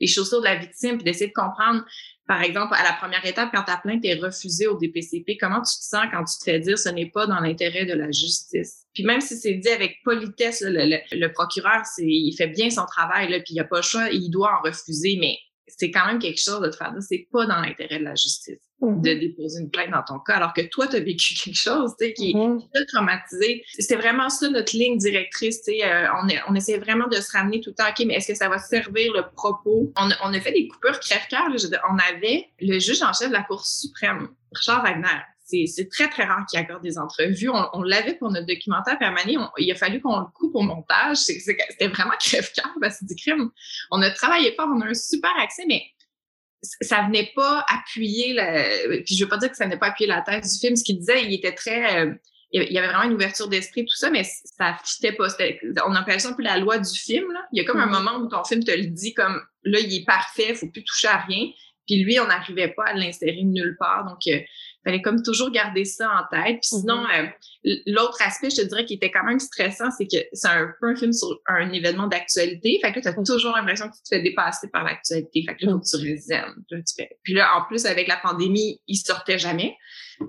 les 0.00 0.06
chaussures 0.06 0.40
de 0.40 0.46
la 0.46 0.56
victime 0.56 0.96
puis 0.96 1.04
d'essayer 1.04 1.28
de 1.28 1.32
comprendre 1.32 1.84
par 2.26 2.42
exemple, 2.42 2.74
à 2.74 2.84
la 2.84 2.92
première 2.92 3.24
étape, 3.26 3.50
quand 3.52 3.64
ta 3.64 3.76
plainte 3.76 4.04
est 4.04 4.14
refusée 4.14 4.66
au 4.66 4.78
DPCP, 4.78 5.36
comment 5.38 5.60
tu 5.60 5.76
te 5.76 5.84
sens 5.84 6.06
quand 6.12 6.24
tu 6.24 6.38
te 6.38 6.44
fais 6.44 6.60
dire 6.60 6.78
ce 6.78 6.88
n'est 6.88 7.10
pas 7.10 7.26
dans 7.26 7.40
l'intérêt 7.40 7.84
de 7.84 7.94
la 7.94 8.10
justice? 8.12 8.84
Puis 8.94 9.04
même 9.04 9.20
si 9.20 9.36
c'est 9.36 9.54
dit 9.54 9.68
avec 9.68 9.96
politesse, 10.04 10.62
le, 10.64 11.32
procureur, 11.32 11.82
il 11.98 12.34
fait 12.36 12.48
bien 12.48 12.70
son 12.70 12.86
travail, 12.86 13.30
là, 13.30 13.38
puis 13.40 13.50
il 13.50 13.54
n'y 13.54 13.60
a 13.60 13.64
pas 13.64 13.82
choix, 13.82 14.08
il 14.10 14.30
doit 14.30 14.52
en 14.58 14.62
refuser, 14.62 15.16
mais 15.20 15.36
c'est 15.66 15.90
quand 15.90 16.06
même 16.06 16.18
quelque 16.18 16.40
chose 16.40 16.60
de 16.60 16.68
te 16.68 16.76
faire 16.76 16.92
dire 16.92 17.02
c'est 17.02 17.26
pas 17.32 17.46
dans 17.46 17.60
l'intérêt 17.60 17.98
de 17.98 18.04
la 18.04 18.14
justice 18.14 18.60
de 18.90 19.10
mm-hmm. 19.10 19.20
déposer 19.20 19.60
une 19.60 19.70
plainte 19.70 19.90
dans 19.90 20.02
ton 20.02 20.18
cas, 20.18 20.34
alors 20.34 20.52
que 20.52 20.62
toi, 20.62 20.86
tu 20.86 20.96
as 20.96 21.00
vécu 21.00 21.34
quelque 21.44 21.56
chose 21.56 21.94
tu 21.98 22.06
sais, 22.06 22.12
qui, 22.12 22.34
mm-hmm. 22.34 22.60
est 22.74 22.86
traumatisé. 22.86 23.64
C'est 23.78 23.96
vraiment 23.96 24.28
ça 24.28 24.48
notre 24.50 24.76
ligne 24.76 24.98
directrice. 24.98 25.62
Tu 25.62 25.72
sais, 25.72 25.84
euh, 25.84 26.06
on, 26.22 26.28
on 26.48 26.54
essaie 26.54 26.78
vraiment 26.78 27.08
de 27.08 27.16
se 27.16 27.32
ramener 27.32 27.60
tout 27.60 27.70
le 27.70 27.74
temps, 27.74 27.88
OK, 27.88 28.04
mais 28.06 28.14
est-ce 28.14 28.28
que 28.28 28.34
ça 28.34 28.48
va 28.48 28.58
servir 28.58 29.12
le 29.12 29.22
propos? 29.34 29.92
On, 29.96 30.08
on 30.24 30.34
a 30.34 30.40
fait 30.40 30.52
des 30.52 30.68
coupures 30.68 30.98
crève-cœur. 31.00 31.48
On 31.90 31.96
avait 32.14 32.48
le 32.60 32.78
juge 32.78 33.02
en 33.02 33.12
chef 33.12 33.28
de 33.28 33.34
la 33.34 33.42
Cour 33.42 33.64
suprême, 33.66 34.28
Richard 34.52 34.82
Wagner, 34.82 35.20
c'est 35.66 35.88
très, 35.90 36.08
très 36.08 36.24
rare 36.24 36.46
qu'il 36.48 36.58
accorde 36.58 36.82
des 36.82 36.98
entrevues. 36.98 37.50
On, 37.50 37.82
l'avait 37.82 38.14
pour 38.14 38.30
notre 38.30 38.46
documentaire, 38.46 38.96
à 39.00 39.14
il 39.58 39.70
a 39.70 39.74
fallu 39.74 40.00
qu'on 40.00 40.20
le 40.20 40.26
coupe 40.34 40.54
au 40.54 40.62
montage. 40.62 41.18
C'était 41.18 41.88
vraiment 41.88 42.12
crève-cœur 42.20 42.72
parce 42.80 43.00
que 43.00 43.06
du 43.06 43.14
crime. 43.14 43.50
On 43.90 44.00
a 44.02 44.10
travaillé 44.10 44.54
fort, 44.54 44.68
on 44.74 44.80
a 44.80 44.86
un 44.86 44.94
super 44.94 45.32
accès, 45.38 45.64
mais 45.66 45.82
ça 46.62 47.02
venait 47.02 47.32
pas 47.34 47.64
appuyer, 47.68 48.34
la, 48.34 48.64
puis 49.04 49.16
je 49.16 49.24
veux 49.24 49.28
pas 49.28 49.38
dire 49.38 49.50
que 49.50 49.56
ça 49.56 49.64
venait 49.64 49.78
pas 49.78 49.88
appuyer 49.88 50.08
la 50.08 50.22
thèse 50.22 50.54
du 50.54 50.58
film. 50.60 50.76
Ce 50.76 50.84
qu'il 50.84 50.98
disait, 50.98 51.24
il 51.24 51.34
était 51.34 51.52
très... 51.52 52.00
Euh, 52.00 52.14
il 52.54 52.70
y 52.70 52.78
avait 52.78 52.88
vraiment 52.88 53.04
une 53.04 53.14
ouverture 53.14 53.48
d'esprit, 53.48 53.86
tout 53.86 53.96
ça, 53.96 54.10
mais 54.10 54.24
ça 54.24 54.76
fitait 54.84 55.12
pas. 55.12 55.28
On 55.86 55.94
appelle 55.94 56.20
ça 56.20 56.28
un 56.28 56.32
peu 56.34 56.42
la 56.42 56.58
loi 56.58 56.78
du 56.78 56.98
film. 56.98 57.32
Là. 57.32 57.46
Il 57.50 57.56
y 57.56 57.60
a 57.62 57.64
comme 57.64 57.80
un 57.80 57.86
mm-hmm. 57.86 57.90
moment 57.90 58.18
où 58.18 58.28
ton 58.28 58.44
film 58.44 58.62
te 58.62 58.70
le 58.70 58.88
dit 58.88 59.14
comme 59.14 59.40
là, 59.64 59.78
il 59.80 59.94
est 59.94 60.04
parfait, 60.04 60.54
faut 60.54 60.68
plus 60.68 60.84
toucher 60.84 61.08
à 61.08 61.16
rien. 61.18 61.46
Puis 61.86 62.04
lui, 62.04 62.20
on 62.20 62.26
n'arrivait 62.26 62.68
pas 62.68 62.84
à 62.84 62.92
l'insérer 62.92 63.42
nulle 63.42 63.76
part. 63.78 64.04
Donc, 64.04 64.18
euh, 64.26 64.38
fallait 64.84 65.02
comme 65.02 65.22
toujours 65.22 65.50
garder 65.50 65.84
ça 65.84 66.10
en 66.10 66.36
tête. 66.36 66.58
Puis 66.60 66.80
sinon, 66.80 67.04
mm-hmm. 67.04 67.32
euh, 67.66 67.74
l'autre 67.86 68.20
aspect, 68.20 68.50
je 68.50 68.62
te 68.62 68.66
dirais, 68.66 68.84
qui 68.84 68.94
était 68.94 69.10
quand 69.10 69.24
même 69.24 69.38
stressant, 69.38 69.90
c'est 69.96 70.06
que 70.06 70.16
c'est 70.32 70.48
un 70.48 70.72
peu 70.80 70.88
un 70.88 70.96
film 70.96 71.12
sur 71.12 71.40
un 71.46 71.70
événement 71.72 72.06
d'actualité. 72.08 72.78
Fait 72.82 72.90
que 72.90 72.96
là, 72.96 73.02
tu 73.02 73.08
as 73.08 73.20
mm. 73.20 73.24
toujours 73.24 73.56
l'impression 73.56 73.88
que 73.88 73.94
tu 73.96 74.02
te 74.02 74.08
fais 74.08 74.22
dépasser 74.22 74.68
par 74.68 74.84
l'actualité. 74.84 75.44
Fait 75.46 75.56
que 75.56 75.66
là, 75.66 75.72
faut 75.72 75.78
que 75.78 75.88
tu 75.88 75.96
réserves. 75.96 76.54
Puis 77.22 77.34
là, 77.34 77.56
en 77.56 77.64
plus, 77.66 77.86
avec 77.86 78.08
la 78.08 78.16
pandémie, 78.16 78.80
il 78.86 78.96
sortait 78.96 79.38
jamais. 79.38 79.76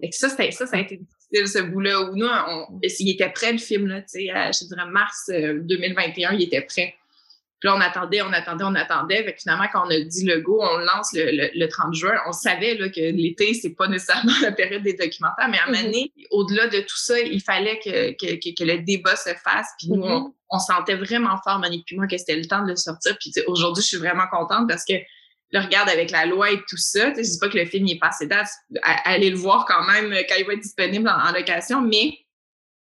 Fait 0.02 0.10
que 0.10 0.16
ça, 0.16 0.30
ça, 0.30 0.52
ça 0.52 0.78
a 0.78 0.80
été 0.80 0.98
difficile, 0.98 1.48
ce 1.48 1.64
bout-là, 1.64 2.02
où 2.02 2.16
nous, 2.16 2.28
on, 2.28 2.80
il 2.82 3.10
était 3.10 3.30
prêt, 3.30 3.52
le 3.52 3.58
film, 3.58 3.88
là, 3.88 4.02
tu 4.02 4.08
sais, 4.08 4.28
je 4.28 4.68
dirais 4.68 4.86
mars 4.88 5.30
2021, 5.30 6.32
euh, 6.32 6.36
il 6.36 6.44
était 6.44 6.62
prêt. 6.62 6.96
Puis 7.64 7.70
là, 7.70 7.78
on 7.78 7.80
attendait, 7.80 8.22
on 8.22 8.34
attendait, 8.34 8.66
on 8.66 8.76
attendait. 8.76 9.24
Fait 9.24 9.36
que 9.36 9.40
finalement, 9.40 9.68
quand 9.72 9.88
on 9.88 9.90
a 9.90 9.98
dit 9.98 10.26
le 10.26 10.42
go, 10.42 10.60
on 10.62 10.80
lance 10.80 11.14
le, 11.14 11.50
le, 11.58 11.68
30 11.70 11.94
juin. 11.94 12.12
On 12.28 12.34
savait 12.34 12.76
là, 12.76 12.90
que 12.90 13.00
l'été, 13.00 13.54
c'est 13.54 13.74
pas 13.74 13.88
nécessairement 13.88 14.34
la 14.42 14.52
période 14.52 14.84
des 14.84 14.96
documentaires, 14.96 15.48
mais 15.50 15.60
à 15.60 15.64
un 15.64 15.72
moment 15.72 15.82
donné, 15.82 16.12
au-delà 16.32 16.68
de 16.68 16.80
tout 16.82 16.98
ça, 16.98 17.18
il 17.22 17.42
fallait 17.42 17.80
que, 17.80 18.12
que, 18.20 18.36
que, 18.36 18.64
le 18.66 18.80
débat 18.80 19.16
se 19.16 19.30
fasse. 19.46 19.70
Puis 19.80 19.88
nous, 19.88 20.04
on, 20.04 20.34
on, 20.50 20.60
sentait 20.60 20.96
vraiment 20.96 21.38
fort, 21.42 21.60
Monique 21.60 21.86
puis 21.86 21.96
moi, 21.96 22.06
que 22.06 22.18
c'était 22.18 22.36
le 22.36 22.46
temps 22.46 22.64
de 22.64 22.68
le 22.68 22.76
sortir. 22.76 23.16
Puis 23.18 23.32
aujourd'hui, 23.48 23.82
je 23.82 23.88
suis 23.88 23.98
vraiment 23.98 24.28
contente 24.30 24.68
parce 24.68 24.84
que 24.84 24.96
le 25.54 25.60
regarde 25.62 25.88
avec 25.88 26.12
la 26.12 26.26
loi 26.26 26.52
et 26.52 26.58
tout 26.68 26.76
ça. 26.76 27.14
Je 27.16 27.22
dis 27.22 27.40
pas 27.40 27.48
que 27.48 27.58
le 27.58 27.66
film 27.66 27.88
est 27.88 28.00
passé 28.00 28.28
date. 28.28 28.50
Allez 29.06 29.30
le 29.30 29.38
voir 29.38 29.64
quand 29.66 29.86
même 29.86 30.12
quand 30.28 30.36
il 30.38 30.46
va 30.46 30.52
être 30.52 30.60
disponible 30.60 31.08
en 31.08 31.32
location, 31.32 31.80
mais 31.82 32.23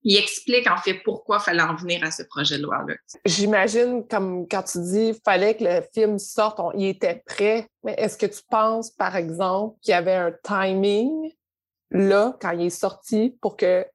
il 0.05 0.17
explique 0.17 0.69
en 0.69 0.77
fait 0.77 0.95
pourquoi 1.05 1.39
il 1.41 1.45
fallait 1.45 1.63
en 1.63 1.75
venir 1.75 2.03
à 2.05 2.11
ce 2.11 2.23
projet 2.25 2.59
de 2.59 2.63
loi-là. 2.63 2.95
J'imagine, 3.25 4.07
comme 4.07 4.49
quand 4.49 4.63
tu 4.65 4.79
dis 4.81 5.13
fallait 5.25 5.57
que 5.57 5.65
le 5.65 5.83
film 5.95 6.19
sorte, 6.19 6.61
il 6.75 6.87
était 6.87 7.23
prêt. 7.25 7.67
Mais 7.85 7.95
est-ce 7.95 8.19
que 8.19 8.27
tu 8.27 8.41
penses, 8.51 8.91
par 8.91 9.17
exemple, 9.17 9.77
qu'il 9.81 9.93
y 9.93 9.95
avait 9.95 10.15
un 10.15 10.33
timing 10.43 11.33
là, 11.91 12.37
quand 12.41 12.51
il 12.53 12.67
est 12.67 12.71
sorti, 12.71 13.37
pour 13.41 13.57
que 13.57 13.87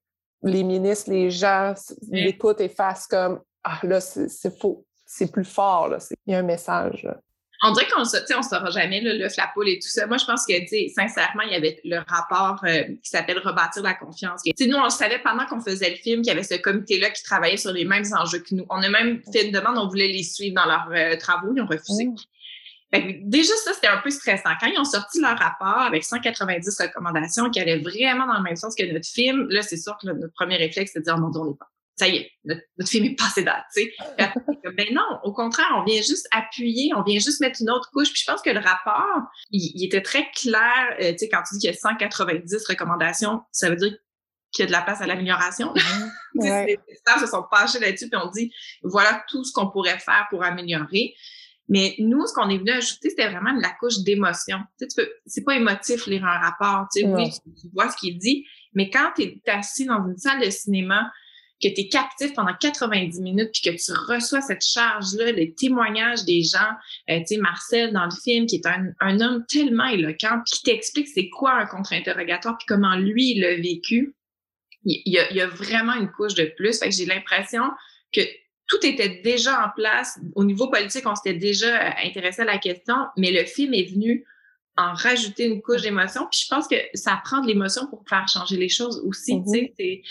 les 0.43 0.63
ministres, 0.63 1.09
les 1.09 1.31
gens 1.31 1.73
l'écoutent 2.09 2.61
et 2.61 2.69
fassent 2.69 3.07
comme 3.07 3.41
Ah 3.63 3.79
là, 3.83 3.99
c'est 3.99 4.57
faux, 4.57 4.85
c'est 5.05 5.31
plus 5.31 5.45
fort, 5.45 5.89
là. 5.89 5.97
il 6.25 6.33
y 6.33 6.35
a 6.35 6.39
un 6.39 6.43
message. 6.43 7.03
Là 7.03 7.17
on 7.63 7.71
dirait 7.71 7.87
qu'on 7.87 8.01
ne 8.01 8.43
saura 8.43 8.69
jamais 8.69 9.01
le 9.01 9.17
la 9.17 9.47
poule 9.53 9.69
et 9.69 9.79
tout 9.79 9.87
ça. 9.87 10.05
Moi, 10.05 10.17
je 10.17 10.25
pense 10.25 10.45
que, 10.45 10.53
sincèrement, 10.93 11.43
il 11.43 11.51
y 11.51 11.55
avait 11.55 11.79
le 11.83 11.97
rapport 12.07 12.63
euh, 12.65 12.83
qui 13.03 13.09
s'appelle 13.09 13.39
Rebâtir 13.39 13.83
la 13.83 13.93
confiance. 13.93 14.41
nous, 14.45 14.77
on 14.77 14.83
le 14.83 14.89
savait 14.89 15.19
pendant 15.19 15.45
qu'on 15.45 15.59
faisait 15.59 15.89
le 15.89 15.95
film 15.95 16.21
qu'il 16.21 16.27
y 16.27 16.35
avait 16.35 16.43
ce 16.43 16.55
comité-là 16.55 17.09
qui 17.09 17.23
travaillait 17.23 17.57
sur 17.57 17.71
les 17.71 17.85
mêmes 17.85 18.05
enjeux 18.17 18.39
que 18.39 18.53
nous. 18.53 18.65
On 18.69 18.81
a 18.81 18.89
même 18.89 19.21
fait 19.31 19.45
une 19.45 19.51
demande, 19.51 19.77
on 19.77 19.87
voulait 19.87 20.07
les 20.07 20.23
suivre 20.23 20.55
dans 20.55 20.65
leurs 20.65 20.89
euh, 20.91 21.17
travaux, 21.17 21.53
ils 21.55 21.61
ont 21.61 21.67
refusé. 21.67 22.05
Mmh. 22.05 23.29
déjà, 23.29 23.53
ça, 23.63 23.73
c'était 23.73 23.87
un 23.87 23.97
peu 23.97 24.09
stressant. 24.09 24.51
Quand 24.59 24.67
ils 24.67 24.79
ont 24.79 24.85
sorti 24.85 25.19
leur 25.19 25.37
rapport 25.37 25.81
avec 25.81 26.03
190 26.03 26.79
recommandations 26.79 27.49
qui 27.49 27.59
allaient 27.59 27.79
vraiment 27.79 28.27
dans 28.27 28.37
le 28.37 28.43
même 28.43 28.55
sens 28.55 28.75
que 28.75 28.83
notre 28.91 29.07
film, 29.07 29.47
là, 29.49 29.61
c'est 29.61 29.77
sûr 29.77 29.97
que 30.01 30.07
notre 30.07 30.33
premier 30.33 30.57
réflexe, 30.57 30.91
c'est 30.93 30.99
de 30.99 31.05
dire, 31.05 31.15
oh 31.17 31.21
mon 31.21 31.29
Dieu, 31.29 31.41
on 31.41 31.45
n'est 31.45 31.57
pas 31.57 31.69
ça 31.97 32.07
y 32.07 32.17
est, 32.17 32.31
notre, 32.43 32.61
film 32.87 33.05
est 33.05 33.15
passé 33.15 33.43
date, 33.43 33.63
tu 33.75 33.81
sais. 33.81 33.93
ben 34.17 34.87
non, 34.93 35.19
au 35.23 35.33
contraire, 35.33 35.67
on 35.77 35.83
vient 35.83 36.01
juste 36.01 36.27
appuyer, 36.31 36.91
on 36.95 37.01
vient 37.01 37.19
juste 37.19 37.41
mettre 37.41 37.59
une 37.61 37.71
autre 37.71 37.89
couche. 37.91 38.11
Puis 38.13 38.21
je 38.23 38.31
pense 38.31 38.41
que 38.43 38.51
le 38.51 38.59
rapport, 38.59 39.23
il, 39.49 39.83
était 39.83 40.03
très 40.03 40.29
clair. 40.31 40.95
Euh, 41.01 41.11
tu 41.13 41.19
sais, 41.19 41.29
quand 41.29 41.41
tu 41.41 41.55
dis 41.55 41.61
qu'il 41.61 41.71
y 41.71 41.73
a 41.73 41.77
190 41.77 42.67
recommandations, 42.67 43.41
ça 43.51 43.69
veut 43.69 43.75
dire 43.75 43.95
qu'il 44.51 44.63
y 44.63 44.65
a 44.65 44.67
de 44.67 44.71
la 44.71 44.81
place 44.81 45.01
à 45.01 45.07
l'amélioration. 45.07 45.73
Les 46.35 46.77
experts 46.87 47.19
se 47.19 47.27
sont 47.27 47.43
penchés 47.49 47.79
là-dessus 47.79 48.09
puis 48.09 48.19
on 48.23 48.29
dit 48.29 48.53
voilà 48.83 49.23
tout 49.27 49.43
ce 49.43 49.51
qu'on 49.51 49.69
pourrait 49.71 49.99
faire 49.99 50.27
pour 50.29 50.43
améliorer. 50.43 51.15
Mais 51.69 51.95
nous, 51.99 52.25
ce 52.27 52.33
qu'on 52.33 52.49
est 52.49 52.59
venu 52.59 52.71
ajouter, 52.71 53.09
c'était 53.09 53.29
vraiment 53.29 53.53
de 53.53 53.61
la 53.61 53.71
couche 53.79 53.99
d'émotion. 53.99 54.59
Tu 54.79 54.85
sais, 54.87 55.09
c'est 55.25 55.43
pas 55.43 55.55
émotif 55.55 56.05
lire 56.05 56.23
un 56.23 56.39
rapport. 56.39 56.87
Tu 56.93 57.01
sais, 57.01 57.07
oui, 57.07 57.29
tu, 57.59 57.67
vois 57.73 57.89
ce 57.89 57.97
qu'il 57.97 58.17
dit, 58.17 58.45
mais 58.73 58.89
quand 58.89 59.11
tu 59.15 59.23
es 59.23 59.41
assis 59.47 59.85
dans 59.85 60.07
une 60.07 60.17
salle 60.17 60.39
de 60.39 60.49
cinéma, 60.49 61.11
que 61.61 61.67
tu 61.69 61.81
es 61.81 61.89
captif 61.89 62.33
pendant 62.33 62.53
90 62.53 63.21
minutes, 63.21 63.49
puis 63.51 63.71
que 63.71 63.77
tu 63.77 63.91
reçois 63.91 64.41
cette 64.41 64.63
charge-là, 64.63 65.31
les 65.31 65.53
témoignages 65.53 66.23
des 66.25 66.43
gens, 66.43 66.71
euh, 67.09 67.19
tu 67.19 67.35
sais, 67.35 67.37
Marcel 67.37 67.93
dans 67.93 68.05
le 68.05 68.11
film, 68.23 68.45
qui 68.45 68.57
est 68.57 68.67
un, 68.67 69.19
homme 69.19 69.45
tellement 69.47 69.87
éloquent, 69.87 70.41
puis 70.45 70.57
qui 70.57 70.63
t'explique 70.63 71.07
c'est 71.07 71.29
quoi 71.29 71.53
un 71.53 71.65
contre-interrogatoire, 71.65 72.57
puis 72.57 72.65
comment 72.67 72.95
lui, 72.95 73.31
il 73.31 73.41
l'a 73.41 73.55
vécu. 73.55 74.13
Il, 74.83 75.11
y 75.11 75.41
a, 75.41 75.47
vraiment 75.47 75.95
une 75.95 76.09
couche 76.11 76.35
de 76.35 76.45
plus. 76.55 76.79
J'ai 76.89 77.05
l'impression 77.05 77.63
que 78.13 78.21
tout 78.67 78.85
était 78.85 79.21
déjà 79.21 79.65
en 79.65 79.69
place. 79.75 80.19
Au 80.35 80.45
niveau 80.45 80.69
politique, 80.69 81.05
on 81.05 81.15
s'était 81.15 81.37
déjà 81.37 81.95
intéressé 82.05 82.43
à 82.43 82.45
la 82.45 82.57
question, 82.57 82.95
mais 83.17 83.31
le 83.31 83.43
film 83.43 83.73
est 83.73 83.91
venu 83.91 84.25
en 84.77 84.93
rajouter 84.93 85.45
une 85.45 85.61
couche 85.61 85.81
d'émotion. 85.81 86.27
Puis 86.31 86.41
je 86.43 86.47
pense 86.47 86.67
que 86.67 86.75
ça 86.93 87.19
prend 87.23 87.41
de 87.41 87.47
l'émotion 87.47 87.87
pour 87.87 88.03
faire 88.07 88.27
changer 88.27 88.57
les 88.57 88.69
choses 88.69 89.01
aussi. 89.05 89.41
tu 89.43 89.49
sais. 89.49 89.73
Mm-hmm. 89.77 90.01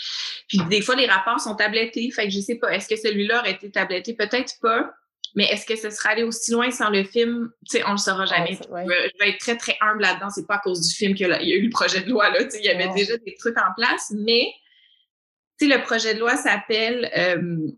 Puis 0.47 0.59
des 0.69 0.81
fois, 0.81 0.95
les 0.95 1.07
rapports 1.07 1.39
sont 1.39 1.55
tablettés. 1.55 2.11
Fait 2.11 2.25
que 2.25 2.29
je 2.29 2.39
sais 2.39 2.55
pas, 2.55 2.73
est-ce 2.73 2.87
que 2.87 2.95
celui-là 2.95 3.39
aurait 3.39 3.51
été 3.51 3.71
tabletté? 3.71 4.13
Peut-être 4.13 4.53
pas. 4.61 4.93
Mais 5.35 5.45
est-ce 5.45 5.65
que 5.65 5.75
ce 5.75 5.89
serait 5.89 6.09
allé 6.09 6.23
aussi 6.23 6.51
loin 6.51 6.71
sans 6.71 6.89
le 6.89 7.03
film? 7.03 7.51
Tu 7.69 7.77
sais, 7.77 7.83
on 7.85 7.91
le 7.91 7.97
saura 7.97 8.25
jamais. 8.25 8.57
Je 8.59 9.19
vais 9.19 9.29
être 9.29 9.39
très, 9.39 9.55
très 9.55 9.77
humble 9.81 10.01
là-dedans. 10.01 10.29
C'est 10.29 10.47
pas 10.47 10.55
à 10.55 10.59
cause 10.59 10.87
du 10.87 10.95
film 10.95 11.13
qu'il 11.13 11.27
y 11.27 11.31
a 11.31 11.55
eu 11.55 11.63
le 11.63 11.69
projet 11.69 12.01
de 12.01 12.09
loi. 12.09 12.29
Là. 12.29 12.43
Tu 12.43 12.51
sais, 12.51 12.59
il 12.59 12.65
y 12.65 12.69
avait 12.69 12.91
déjà 12.93 13.17
des 13.17 13.35
trucs 13.35 13.57
en 13.57 13.73
place. 13.75 14.11
Mais 14.15 14.51
tu 15.59 15.67
sais, 15.67 15.77
le 15.77 15.83
projet 15.83 16.15
de 16.15 16.19
loi 16.19 16.35
s'appelle 16.35 17.11
euh, 17.15 17.71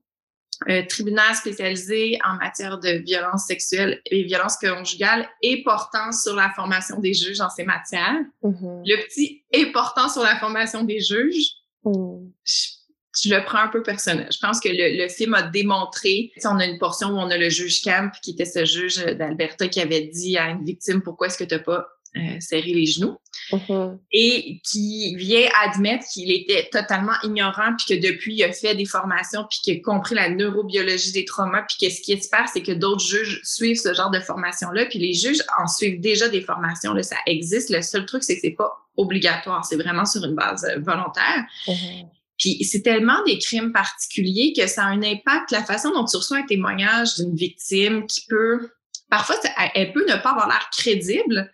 un 0.67 0.83
tribunal 0.83 1.35
spécialisé 1.35 2.19
en 2.25 2.35
matière 2.35 2.79
de 2.79 3.01
violence 3.05 3.45
sexuelle 3.45 4.01
et 4.05 4.23
violence 4.23 4.57
conjugale 4.57 5.27
et 5.41 5.63
portant 5.63 6.11
sur 6.11 6.35
la 6.35 6.49
formation 6.55 6.99
des 6.99 7.13
juges 7.13 7.39
en 7.39 7.49
ces 7.49 7.63
matières. 7.63 8.19
Mm-hmm. 8.43 8.81
Le 8.85 9.05
petit 9.05 9.43
et 9.51 9.71
portant 9.71 10.09
sur 10.09 10.21
la 10.21 10.37
formation 10.37 10.83
des 10.83 10.99
juges, 10.99 11.53
mm. 11.85 12.27
je, 12.43 13.29
le 13.29 13.43
prends 13.45 13.59
un 13.59 13.69
peu 13.69 13.83
personnel. 13.83 14.27
Je 14.31 14.39
pense 14.39 14.59
que 14.59 14.69
le, 14.69 15.01
le 15.01 15.07
film 15.07 15.33
a 15.33 15.43
démontré, 15.43 16.31
on 16.43 16.59
a 16.59 16.65
une 16.65 16.77
portion 16.77 17.09
où 17.09 17.17
on 17.17 17.29
a 17.29 17.37
le 17.37 17.49
juge 17.49 17.81
Camp, 17.81 18.11
qui 18.21 18.31
était 18.31 18.45
ce 18.45 18.65
juge 18.65 18.97
d'Alberta 18.97 19.67
qui 19.67 19.79
avait 19.79 20.07
dit 20.07 20.37
à 20.37 20.49
une 20.49 20.65
victime, 20.65 21.01
pourquoi 21.01 21.27
est-ce 21.27 21.37
que 21.37 21.45
tu 21.45 21.55
n'as 21.55 21.61
pas 21.61 21.87
euh, 22.17 22.39
serrer 22.39 22.73
les 22.73 22.87
genoux 22.87 23.17
mm-hmm. 23.51 23.99
et 24.11 24.61
qui 24.63 25.15
vient 25.15 25.47
admettre 25.63 26.05
qu'il 26.11 26.31
était 26.31 26.67
totalement 26.71 27.13
ignorant 27.23 27.75
puis 27.77 27.95
que 27.95 28.07
depuis 28.07 28.35
il 28.35 28.43
a 28.43 28.51
fait 28.51 28.73
des 28.73 28.85
formations 28.85 29.45
puis 29.49 29.59
qu'il 29.63 29.77
a 29.77 29.81
compris 29.81 30.15
la 30.15 30.29
neurobiologie 30.29 31.11
des 31.11 31.25
traumas 31.25 31.63
puis 31.67 31.77
que 31.87 31.93
ce 31.93 32.01
qui 32.01 32.19
se 32.19 32.27
passe 32.29 32.51
c'est 32.53 32.63
que 32.63 32.71
d'autres 32.71 33.05
juges 33.05 33.41
suivent 33.43 33.79
ce 33.79 33.93
genre 33.93 34.09
de 34.09 34.19
formation 34.19 34.71
là 34.71 34.85
puis 34.85 34.97
les 34.97 35.13
juges 35.13 35.43
en 35.59 35.67
suivent 35.67 35.99
déjà 35.99 36.27
des 36.29 36.41
formations 36.41 36.93
là 36.93 37.03
ça 37.03 37.17
existe 37.27 37.69
le 37.69 37.83
seul 37.83 38.05
truc 38.07 38.23
c'est 38.23 38.35
que 38.35 38.41
c'est 38.41 38.55
pas 38.57 38.71
obligatoire 38.97 39.63
c'est 39.63 39.77
vraiment 39.77 40.05
sur 40.05 40.23
une 40.23 40.35
base 40.35 40.65
euh, 40.65 40.79
volontaire 40.79 41.45
mm-hmm. 41.67 42.07
Puis 42.39 42.63
c'est 42.63 42.81
tellement 42.81 43.21
des 43.25 43.37
crimes 43.37 43.73
particuliers 43.73 44.53
que 44.57 44.65
ça 44.65 44.85
a 44.85 44.87
un 44.87 45.03
impact, 45.03 45.51
la 45.51 45.63
façon 45.63 45.91
dont 45.91 46.05
tu 46.05 46.15
reçois 46.15 46.37
un 46.37 46.45
témoignage 46.45 47.15
d'une 47.15 47.35
victime 47.35 48.07
qui 48.07 48.21
peut, 48.27 48.71
parfois, 49.09 49.35
elle 49.75 49.91
peut 49.91 50.05
ne 50.07 50.15
pas 50.15 50.31
avoir 50.31 50.47
l'air 50.47 50.69
crédible. 50.71 51.51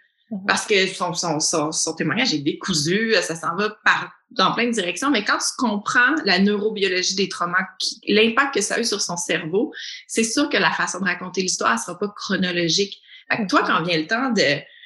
Parce 0.48 0.66
que 0.66 0.88
son, 0.88 1.14
son, 1.14 1.72
son, 1.72 1.94
témoignage 1.94 2.34
est 2.34 2.40
décousu, 2.40 3.14
ça 3.22 3.36
s'en 3.36 3.56
va 3.56 3.70
par, 3.86 4.12
dans 4.32 4.54
plein 4.54 4.66
de 4.66 4.72
directions. 4.72 5.12
Mais 5.12 5.24
quand 5.24 5.38
tu 5.38 5.56
comprends 5.58 6.16
la 6.26 6.40
neurobiologie 6.40 7.16
des 7.16 7.30
traumas, 7.30 7.68
l'impact 8.08 8.56
que 8.56 8.62
ça 8.62 8.76
a 8.76 8.80
eu 8.80 8.84
sur 8.84 9.02
son 9.02 9.18
cerveau, 9.18 9.72
c'est 10.08 10.24
sûr 10.24 10.50
que 10.50 10.58
la 10.58 10.72
façon 10.72 11.00
de 11.00 11.06
raconter 11.06 11.42
l'histoire 11.42 11.74
ne 11.74 11.80
sera 11.80 12.00
pas 12.00 12.10
chronologique. 12.16 13.00
Fait 13.32 13.46
toi, 13.48 13.64
quand 13.66 13.84
vient 13.84 13.98
le 13.98 14.08
temps 14.08 14.32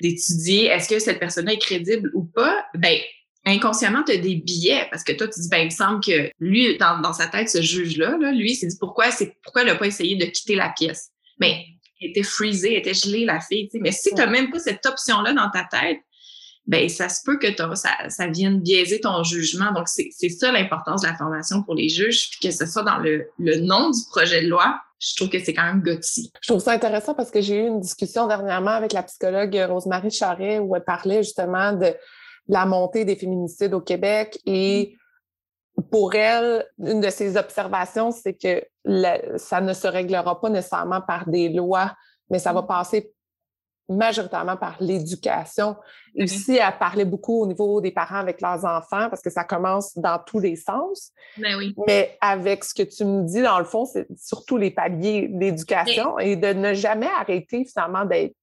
d'étudier 0.01 0.65
est-ce 0.65 0.89
que 0.89 0.99
cette 0.99 1.19
personne 1.19 1.49
est 1.49 1.57
crédible 1.57 2.11
ou 2.13 2.23
pas, 2.23 2.65
ben 2.75 2.97
inconsciemment, 3.45 4.03
tu 4.03 4.11
as 4.11 4.17
des 4.17 4.35
billets 4.35 4.87
parce 4.91 5.03
que 5.03 5.13
toi, 5.13 5.27
tu 5.27 5.39
dis, 5.39 5.49
ben, 5.49 5.59
il 5.59 5.65
me 5.65 5.69
semble 5.69 6.03
que 6.03 6.29
lui, 6.39 6.77
dans, 6.77 6.99
dans 6.99 7.13
sa 7.13 7.27
tête, 7.27 7.49
ce 7.49 7.61
juge-là, 7.61 8.17
là, 8.19 8.31
lui, 8.31 8.55
s'est 8.55 8.67
dit 8.67 8.77
pourquoi, 8.79 9.11
c'est 9.11 9.37
pourquoi 9.43 9.63
il 9.63 9.67
n'a 9.67 9.75
pas 9.75 9.87
essayé 9.87 10.15
de 10.15 10.25
quitter 10.25 10.55
la 10.55 10.69
pièce? 10.69 11.11
Mais 11.39 11.65
était 12.01 12.23
freezée, 12.23 12.77
était 12.77 12.93
gelée, 12.93 13.25
la 13.25 13.39
fille. 13.39 13.69
Mais 13.75 13.91
si 13.91 14.09
tu 14.09 14.15
n'as 14.15 14.27
même 14.27 14.51
pas 14.51 14.59
cette 14.59 14.85
option-là 14.85 15.33
dans 15.33 15.49
ta 15.49 15.65
tête, 15.65 15.99
ben 16.67 16.87
ça 16.87 17.09
se 17.09 17.21
peut 17.25 17.39
que 17.39 17.47
ça, 17.75 17.89
ça 18.09 18.27
vienne 18.27 18.61
biaiser 18.61 18.99
ton 18.99 19.23
jugement. 19.23 19.71
Donc, 19.71 19.87
c'est 19.87 20.29
ça 20.29 20.51
l'importance 20.51 21.01
de 21.01 21.07
la 21.07 21.15
formation 21.15 21.63
pour 21.63 21.73
les 21.73 21.89
juges, 21.89 22.29
puis 22.29 22.49
que 22.49 22.55
ce 22.55 22.65
soit 22.65 22.83
dans 22.83 22.99
le, 22.99 23.27
le 23.39 23.55
nom 23.57 23.89
du 23.89 23.99
projet 24.11 24.43
de 24.43 24.47
loi. 24.47 24.79
Je 24.99 25.15
trouve 25.15 25.29
que 25.29 25.39
c'est 25.39 25.53
quand 25.53 25.63
même 25.63 25.81
gothique. 25.81 26.33
Je 26.41 26.49
trouve 26.49 26.61
ça 26.61 26.73
intéressant 26.73 27.13
parce 27.13 27.31
que 27.31 27.41
j'ai 27.41 27.55
eu 27.55 27.67
une 27.67 27.79
discussion 27.79 28.27
dernièrement 28.27 28.71
avec 28.71 28.93
la 28.93 29.01
psychologue 29.03 29.57
Rosemarie 29.67 30.11
Charret 30.11 30.59
où 30.59 30.75
elle 30.75 30.83
parlait 30.83 31.23
justement 31.23 31.73
de 31.73 31.93
la 32.49 32.65
montée 32.65 33.05
des 33.05 33.15
féminicides 33.15 33.73
au 33.73 33.81
Québec 33.81 34.37
et 34.45 34.97
pour 35.91 36.13
elle, 36.15 36.65
une 36.79 37.01
de 37.01 37.09
ses 37.09 37.37
observations, 37.37 38.11
c'est 38.11 38.33
que 38.33 38.63
ça 39.37 39.61
ne 39.61 39.73
se 39.73 39.87
réglera 39.87 40.39
pas 40.39 40.49
nécessairement 40.49 41.01
par 41.01 41.27
des 41.27 41.49
lois, 41.49 41.95
mais 42.29 42.39
ça 42.39 42.53
va 42.53 42.61
mm. 42.61 42.67
passer 42.67 43.13
majoritairement 43.89 44.55
par 44.55 44.77
l'éducation. 44.79 45.75
Ici, 46.15 46.57
elle 46.57 46.77
parlait 46.77 47.05
beaucoup 47.05 47.41
au 47.41 47.47
niveau 47.47 47.81
des 47.81 47.91
parents 47.91 48.17
avec 48.17 48.39
leurs 48.39 48.63
enfants 48.63 49.09
parce 49.09 49.21
que 49.21 49.31
ça 49.31 49.43
commence 49.43 49.97
dans 49.97 50.19
tous 50.19 50.39
les 50.39 50.55
sens. 50.55 51.11
Mais, 51.37 51.53
ben 51.53 51.57
oui. 51.57 51.75
mais 51.87 52.17
avec 52.21 52.63
ce 52.63 52.73
que 52.73 52.83
tu 52.83 53.03
me 53.03 53.23
dis, 53.23 53.41
dans 53.41 53.57
le 53.57 53.65
fond, 53.65 53.85
c'est 53.85 54.07
surtout 54.15 54.57
les 54.57 54.69
paliers 54.69 55.27
d'éducation 55.29 56.19
et 56.19 56.35
de 56.35 56.53
ne 56.53 56.73
jamais 56.73 57.09
arrêter 57.19 57.65
finalement 57.65 58.05
d'être 58.05 58.35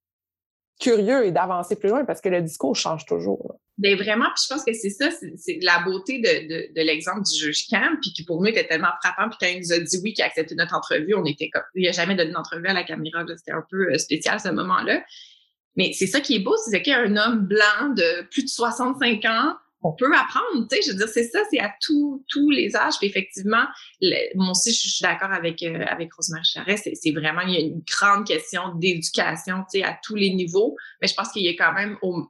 curieux 0.80 1.24
et 1.24 1.30
d'avancer 1.30 1.76
plus 1.76 1.88
loin 1.88 2.04
parce 2.04 2.20
que 2.20 2.28
le 2.28 2.42
discours 2.42 2.74
change 2.74 3.06
toujours. 3.06 3.56
Ben 3.78 3.94
vraiment, 3.94 4.24
puis 4.34 4.44
je 4.48 4.54
pense 4.54 4.64
que 4.64 4.72
c'est 4.72 4.90
ça, 4.90 5.10
c'est 5.10 5.58
la 5.60 5.80
beauté 5.80 6.18
de, 6.18 6.48
de, 6.48 6.74
de 6.74 6.82
l'exemple 6.82 7.20
du 7.22 7.38
juge 7.38 7.66
Cam, 7.68 7.98
puis 8.00 8.10
qui 8.12 8.24
pour 8.24 8.40
nous 8.40 8.46
était 8.46 8.66
tellement 8.66 8.92
frappant, 9.02 9.28
puis 9.28 9.38
quand 9.38 9.54
il 9.54 9.60
nous 9.60 9.72
a 9.72 9.78
dit 9.78 9.98
oui, 10.02 10.14
qu'il 10.14 10.24
a 10.24 10.28
accepté 10.28 10.54
notre 10.54 10.74
entrevue, 10.74 11.14
on 11.14 11.24
était 11.26 11.50
comme, 11.50 11.62
il 11.74 11.86
a 11.86 11.92
jamais 11.92 12.14
donné 12.14 12.30
d'entrevue 12.30 12.68
à 12.68 12.72
la 12.72 12.84
caméra, 12.84 13.22
c'était 13.36 13.52
un 13.52 13.64
peu 13.70 13.92
euh, 13.92 13.98
spécial 13.98 14.40
ce 14.40 14.48
moment-là. 14.48 15.04
Mais 15.76 15.92
c'est 15.92 16.06
ça 16.06 16.20
qui 16.20 16.36
est 16.36 16.38
beau, 16.38 16.56
c'est 16.56 16.80
qu'il 16.80 16.92
y 16.92 16.96
a 16.96 17.00
un 17.00 17.16
homme 17.18 17.46
blanc 17.46 17.90
de 17.94 18.26
plus 18.30 18.44
de 18.44 18.48
65 18.48 19.22
ans, 19.26 19.56
on 19.82 19.92
peut 19.92 20.10
apprendre, 20.16 20.66
tu 20.68 20.76
sais, 20.76 20.82
je 20.82 20.92
veux 20.92 20.96
dire, 20.96 21.08
c'est 21.08 21.28
ça, 21.28 21.40
c'est 21.50 21.60
à 21.60 21.72
tous 21.80 22.24
tous 22.28 22.50
les 22.50 22.74
âges. 22.74 22.94
Puis 22.98 23.08
effectivement, 23.08 23.64
moi 24.34 24.50
aussi, 24.50 24.72
je 24.72 24.88
suis 24.88 25.02
d'accord 25.02 25.32
avec 25.32 25.62
euh, 25.62 25.84
avec 25.86 26.12
Rosemary 26.14 26.44
Charest, 26.44 26.88
c'est 26.94 27.10
vraiment 27.12 27.42
il 27.42 27.54
y 27.54 27.56
a 27.56 27.60
une 27.60 27.82
grande 27.86 28.26
question 28.26 28.74
d'éducation, 28.76 29.58
tu 29.70 29.78
sais, 29.78 29.84
à 29.84 29.98
tous 30.02 30.14
les 30.14 30.30
niveaux. 30.34 30.76
Mais 31.00 31.08
je 31.08 31.14
pense 31.14 31.30
qu'il 31.30 31.42
y 31.42 31.48
a 31.48 31.52
quand 31.52 31.74
même 31.74 31.98
au, 32.02 32.26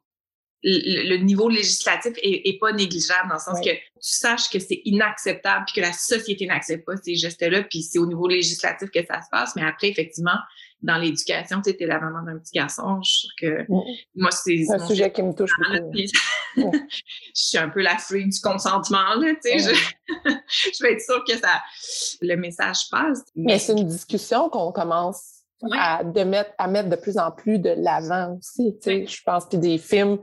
le, 0.69 1.17
niveau 1.19 1.49
législatif 1.49 2.13
est, 2.23 2.59
pas 2.59 2.73
négligeable 2.73 3.29
dans 3.29 3.37
le 3.37 3.41
sens 3.41 3.61
que 3.61 3.71
tu 3.71 3.81
saches 4.01 4.51
que 4.51 4.59
c'est 4.59 4.83
inacceptable 4.85 5.65
puis 5.67 5.81
que 5.81 5.87
la 5.87 5.93
société 5.93 6.47
n'accepte 6.47 6.85
pas 6.85 6.97
ces 6.97 7.15
gestes-là 7.15 7.63
puis 7.63 7.83
c'est 7.83 7.99
au 7.99 8.07
niveau 8.07 8.27
législatif 8.27 8.91
que 8.91 9.05
ça 9.07 9.23
se 9.23 9.29
passe. 9.31 9.55
Mais 9.55 9.63
après 9.63 9.89
effectivement 9.89 10.37
dans 10.83 10.99
l'éducation 10.99 11.63
tu 11.63 11.71
sais 11.71 11.87
la 11.87 12.01
maman 12.01 12.23
d'un 12.23 12.39
petit 12.39 12.53
garçon 12.53 13.01
je 13.03 13.11
suis 13.11 13.29
que 13.41 13.67
moi 14.17 14.31
c'est 14.33 14.65
un 14.71 14.87
sujet 14.87 15.11
qui 15.13 15.23
me 15.23 15.33
touche 15.33 15.53
beaucoup. 15.59 16.03
Je 17.35 17.43
suis 17.43 17.59
un 17.59 17.69
peu 17.69 17.83
la 17.83 17.99
fruit 17.99 18.27
du 18.27 18.41
consentement 18.41 19.15
là 19.21 19.35
tu 19.35 19.59
sais 19.59 19.59
je, 19.59 20.31
je 20.75 20.83
vais 20.83 20.95
être 20.95 21.03
sûre 21.03 21.23
que 21.29 21.37
ça 21.37 21.63
le 22.23 22.35
message 22.37 22.89
passe. 22.91 23.25
Mais 23.35 23.59
c'est 23.59 23.73
une 23.73 23.87
discussion 23.87 24.49
qu'on 24.49 24.73
commence 24.73 25.43
à, 25.73 26.03
de 26.03 26.23
mettre, 26.23 26.51
à 26.59 26.67
mettre 26.67 26.89
de 26.89 26.97
plus 26.97 27.19
en 27.19 27.31
plus 27.31 27.59
de 27.59 27.75
l'avant 27.77 28.39
aussi. 28.39 28.77
Tu 28.83 28.91
sais, 28.91 29.07
Je 29.07 29.23
pense 29.23 29.47
que 29.47 29.57
des 29.57 29.79
films 29.79 30.19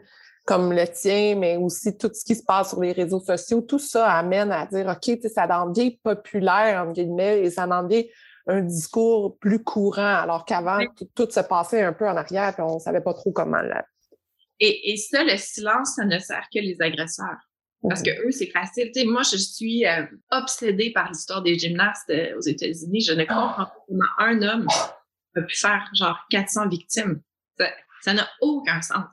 comme 0.45 0.73
le 0.73 0.85
tien, 0.88 1.35
mais 1.35 1.55
aussi 1.55 1.97
tout 1.97 2.12
ce 2.13 2.25
qui 2.25 2.35
se 2.35 2.43
passe 2.43 2.69
sur 2.69 2.81
les 2.81 2.91
réseaux 2.91 3.21
sociaux, 3.21 3.62
tout 3.62 3.79
ça 3.79 4.12
amène 4.12 4.51
à 4.51 4.65
dire, 4.65 4.88
OK, 4.88 5.17
ça 5.33 5.47
devient 5.47 5.97
populaire, 6.03 6.83
entre 6.83 6.93
guillemets, 6.93 7.41
et 7.41 7.50
ça 7.50 7.65
devient 7.65 8.07
un 8.47 8.62
discours 8.62 9.38
plus 9.39 9.63
courant, 9.63 10.15
alors 10.15 10.43
qu'avant, 10.45 10.79
tout, 11.15 11.29
se 11.29 11.39
passait 11.39 11.81
un 11.81 11.93
peu 11.93 12.07
en 12.07 12.17
arrière, 12.17 12.53
puis 12.53 12.63
on 12.63 12.77
savait 12.77 13.01
pas 13.01 13.13
trop 13.13 13.31
comment. 13.31 13.62
Et, 14.59 14.91
et 14.91 14.97
ça, 14.97 15.23
le 15.23 15.38
silence, 15.38 15.95
ça 15.95 16.03
ne 16.03 16.19
sert 16.19 16.45
que 16.53 16.59
les 16.59 16.81
agresseurs. 16.81 17.39
Parce 17.88 18.01
que 18.01 18.12
eux, 18.25 18.31
c'est 18.31 18.50
facile. 18.51 18.91
Moi, 19.05 19.23
je 19.23 19.35
suis 19.35 19.85
euh, 19.85 20.05
obsédée 20.31 20.91
par 20.91 21.09
l'histoire 21.09 21.41
des 21.41 21.59
gymnastes 21.59 22.09
euh, 22.09 22.38
aux 22.38 22.41
États-Unis. 22.41 23.01
Je 23.01 23.13
ne 23.13 23.25
comprends 23.25 23.65
pas 23.65 23.75
comment 23.88 24.05
un 24.19 24.41
homme 24.41 24.67
a 25.35 25.41
pu 25.41 25.57
faire 25.57 25.89
genre 25.93 26.17
400 26.29 26.69
victimes. 26.69 27.21
Ça 28.01 28.13
n'a 28.13 28.27
aucun 28.41 28.81
sens. 28.81 29.03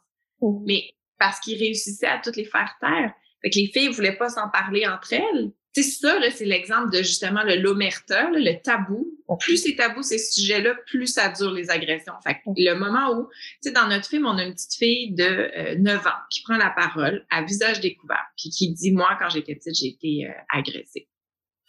Mais 0.65 0.91
parce 1.21 1.39
qu'ils 1.39 1.59
réussissaient 1.59 2.09
à 2.09 2.19
toutes 2.19 2.37
les 2.37 2.45
faire 2.45 2.75
taire. 2.81 3.13
Fait 3.43 3.51
que 3.51 3.59
les 3.59 3.69
filles 3.69 3.89
voulaient 3.89 4.17
pas 4.17 4.31
s'en 4.31 4.49
parler 4.49 4.87
entre 4.87 5.13
elles. 5.13 5.53
C'est 5.73 5.83
ça, 5.83 6.19
c'est 6.33 6.47
l'exemple 6.47 6.91
de 6.91 6.99
justement 6.99 7.45
le 7.45 7.55
l'omerta, 7.55 8.29
le 8.31 8.61
tabou. 8.61 9.07
Plus 9.39 9.59
c'est 9.59 9.77
tabou 9.77 10.03
ces 10.03 10.19
sujets-là, 10.19 10.75
plus 10.87 11.07
ça 11.07 11.29
dure 11.29 11.53
les 11.53 11.71
agressions. 11.71 12.15
Fait 12.27 12.35
que 12.35 12.41
le 12.57 12.75
moment 12.75 13.13
où, 13.13 13.29
tu 13.29 13.69
sais, 13.69 13.71
dans 13.71 13.87
notre 13.87 14.09
film, 14.09 14.27
on 14.27 14.37
a 14.37 14.43
une 14.43 14.53
petite 14.53 14.75
fille 14.75 15.15
de 15.15 15.77
9 15.79 15.95
euh, 15.95 16.09
ans 16.09 16.13
qui 16.29 16.43
prend 16.43 16.57
la 16.57 16.71
parole 16.71 17.25
à 17.31 17.45
visage 17.45 17.81
découvert, 17.81 18.27
puis 18.37 18.51
qui 18.51 18.73
dit, 18.73 18.91
moi, 18.91 19.17
quand 19.21 19.29
j'étais 19.29 19.55
petite, 19.55 19.77
j'ai 19.77 19.89
été 19.89 20.27
euh, 20.27 20.33
agressée. 20.49 21.09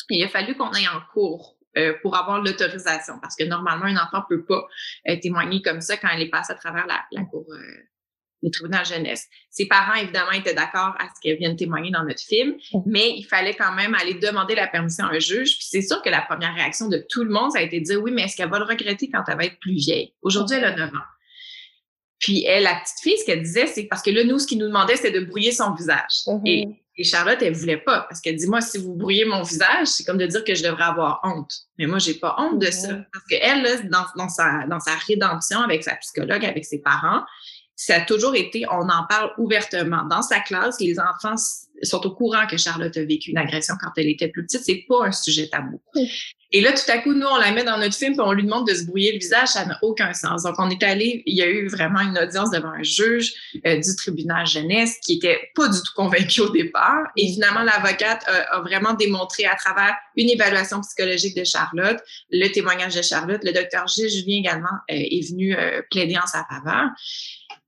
il 0.09 0.23
a 0.23 0.29
fallu 0.29 0.55
qu'on 0.55 0.69
aille 0.69 0.87
en 0.87 1.01
cours 1.13 1.59
euh, 1.77 1.93
pour 2.01 2.15
avoir 2.17 2.41
l'autorisation, 2.41 3.19
parce 3.21 3.35
que 3.35 3.43
normalement, 3.43 3.85
un 3.85 3.97
enfant 3.97 4.23
peut 4.27 4.43
pas 4.43 4.65
témoigner 5.21 5.61
comme 5.61 5.81
ça 5.81 5.97
quand 5.97 6.09
elle 6.11 6.23
est 6.23 6.29
passée 6.29 6.53
à 6.53 6.55
travers 6.55 6.87
la, 6.87 7.05
la 7.11 7.23
cour 7.25 7.45
le 8.43 8.49
tribunal 8.49 8.85
jeunesse. 8.85 9.27
Ses 9.49 9.67
parents, 9.67 9.95
évidemment, 9.95 10.31
étaient 10.31 10.53
d'accord 10.53 10.95
à 10.99 11.07
ce 11.13 11.21
qu'elle 11.21 11.37
vienne 11.37 11.55
témoigner 11.55 11.91
dans 11.91 12.03
notre 12.03 12.21
film, 12.21 12.55
mais 12.85 13.13
il 13.17 13.23
fallait 13.23 13.55
quand 13.55 13.73
même 13.73 13.95
aller 13.95 14.15
demander 14.15 14.55
la 14.55 14.67
permission 14.67 15.05
à 15.05 15.09
un 15.09 15.19
juge. 15.19 15.57
Puis 15.57 15.67
c'est 15.69 15.81
sûr 15.81 16.01
que 16.01 16.09
la 16.09 16.21
première 16.21 16.53
réaction 16.55 16.87
de 16.87 17.05
tout 17.09 17.23
le 17.23 17.31
monde, 17.31 17.51
ça 17.51 17.59
a 17.59 17.61
été 17.61 17.79
de 17.79 17.85
dire 17.85 18.01
oui, 18.01 18.11
mais 18.11 18.23
est-ce 18.23 18.35
qu'elle 18.35 18.49
va 18.49 18.59
le 18.59 18.65
regretter 18.65 19.09
quand 19.09 19.23
elle 19.27 19.37
va 19.37 19.45
être 19.45 19.59
plus 19.59 19.73
vieille? 19.73 20.13
Aujourd'hui, 20.21 20.57
elle 20.57 20.65
a 20.65 20.75
9 20.75 20.89
ans. 20.89 21.07
Puis 22.21 22.45
elle, 22.45 22.63
la 22.63 22.75
petite 22.75 22.99
fille, 23.01 23.17
ce 23.17 23.25
qu'elle 23.25 23.41
disait, 23.41 23.65
c'est 23.65 23.83
parce 23.85 24.03
que 24.03 24.11
là, 24.11 24.23
nous, 24.23 24.37
ce 24.37 24.45
qu'il 24.45 24.59
nous 24.59 24.67
demandait, 24.67 24.95
c'était 24.95 25.19
de 25.19 25.25
brouiller 25.25 25.51
son 25.51 25.73
visage. 25.73 26.21
Mm-hmm. 26.27 26.41
et, 26.45 26.67
et, 26.97 27.03
Charlotte, 27.03 27.41
elle 27.41 27.53
voulait 27.53 27.77
pas, 27.77 28.01
parce 28.01 28.21
qu'elle 28.21 28.35
dit, 28.35 28.47
moi, 28.47 28.61
si 28.61 28.77
vous 28.77 28.93
brouillez 28.93 29.25
mon 29.25 29.41
visage, 29.41 29.87
c'est 29.87 30.03
comme 30.03 30.19
de 30.19 30.27
dire 30.27 30.43
que 30.43 30.53
je 30.53 30.61
devrais 30.61 30.83
avoir 30.83 31.19
honte. 31.23 31.51
Mais 31.79 31.87
moi, 31.87 31.97
j'ai 31.97 32.13
pas 32.13 32.35
honte 32.37 32.59
de 32.59 32.69
ça. 32.69 32.93
Mm-hmm. 32.93 33.05
Parce 33.11 33.25
qu'elle, 33.25 33.89
dans, 33.89 34.05
dans, 34.15 34.29
sa, 34.29 34.67
dans 34.67 34.79
sa 34.79 34.93
rédemption 35.07 35.61
avec 35.61 35.83
sa 35.83 35.95
psychologue, 35.95 36.45
avec 36.45 36.63
ses 36.63 36.79
parents, 36.79 37.23
ça 37.83 37.95
a 37.95 38.01
toujours 38.01 38.35
été, 38.35 38.63
on 38.69 38.89
en 38.89 39.07
parle 39.09 39.31
ouvertement. 39.39 40.03
Dans 40.07 40.21
sa 40.21 40.39
classe, 40.39 40.79
les 40.79 40.99
enfants 40.99 41.33
sont 41.81 42.05
au 42.05 42.11
courant 42.11 42.45
que 42.45 42.55
Charlotte 42.55 42.95
a 42.95 43.03
vécu 43.03 43.31
une 43.31 43.39
agression 43.39 43.73
quand 43.81 43.89
elle 43.97 44.07
était 44.07 44.27
plus 44.27 44.45
petite. 44.45 44.61
C'est 44.63 44.85
pas 44.87 45.07
un 45.07 45.11
sujet 45.11 45.47
tabou. 45.47 45.81
Et 46.53 46.59
là, 46.59 46.73
tout 46.73 46.89
à 46.91 46.97
coup, 46.97 47.13
nous, 47.13 47.25
on 47.25 47.37
la 47.37 47.51
met 47.51 47.63
dans 47.63 47.77
notre 47.77 47.95
film, 47.95 48.13
puis 48.13 48.21
on 48.21 48.33
lui 48.33 48.43
demande 48.43 48.67
de 48.67 48.73
se 48.73 48.83
brouiller 48.83 49.13
le 49.13 49.19
visage. 49.19 49.49
Ça 49.49 49.65
n'a 49.65 49.79
aucun 49.81 50.13
sens. 50.13 50.43
Donc, 50.43 50.55
on 50.57 50.69
est 50.69 50.83
allé, 50.83 51.23
il 51.25 51.37
y 51.37 51.41
a 51.41 51.47
eu 51.47 51.67
vraiment 51.67 52.01
une 52.01 52.17
audience 52.17 52.51
devant 52.51 52.71
un 52.71 52.83
juge 52.83 53.33
euh, 53.65 53.77
du 53.77 53.95
tribunal 53.95 54.45
jeunesse 54.45 54.97
qui 55.01 55.13
était 55.13 55.39
pas 55.55 55.69
du 55.69 55.77
tout 55.77 55.93
convaincu 55.95 56.41
au 56.41 56.49
départ. 56.49 57.07
Et 57.15 57.31
finalement, 57.31 57.61
l'avocate 57.61 58.25
a, 58.27 58.59
vraiment 58.61 58.93
démontré 58.93 59.45
à 59.45 59.55
travers 59.55 59.95
une 60.17 60.29
évaluation 60.29 60.81
psychologique 60.81 61.37
de 61.37 61.45
Charlotte, 61.45 61.99
le 62.31 62.47
témoignage 62.49 62.95
de 62.95 63.01
Charlotte, 63.01 63.41
le 63.43 63.53
docteur 63.53 63.87
Gilles 63.87 64.09
Julien 64.09 64.39
également 64.39 64.67
euh, 64.91 64.95
est 64.95 65.29
venu 65.29 65.55
euh, 65.55 65.81
plaider 65.89 66.17
en 66.17 66.27
sa 66.27 66.45
faveur. 66.49 66.89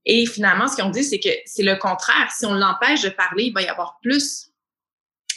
Et 0.04 0.26
finalement, 0.26 0.68
ce 0.68 0.76
qu'ils 0.76 0.84
ont 0.84 0.90
dit, 0.90 1.04
c'est 1.04 1.20
que 1.20 1.30
c'est 1.46 1.62
le 1.62 1.76
contraire. 1.76 2.30
Si 2.30 2.44
on 2.44 2.52
l'empêche 2.52 3.00
de 3.00 3.08
parler, 3.08 3.44
il 3.44 3.54
va 3.54 3.62
y 3.62 3.68
avoir 3.68 3.98
plus 4.02 4.50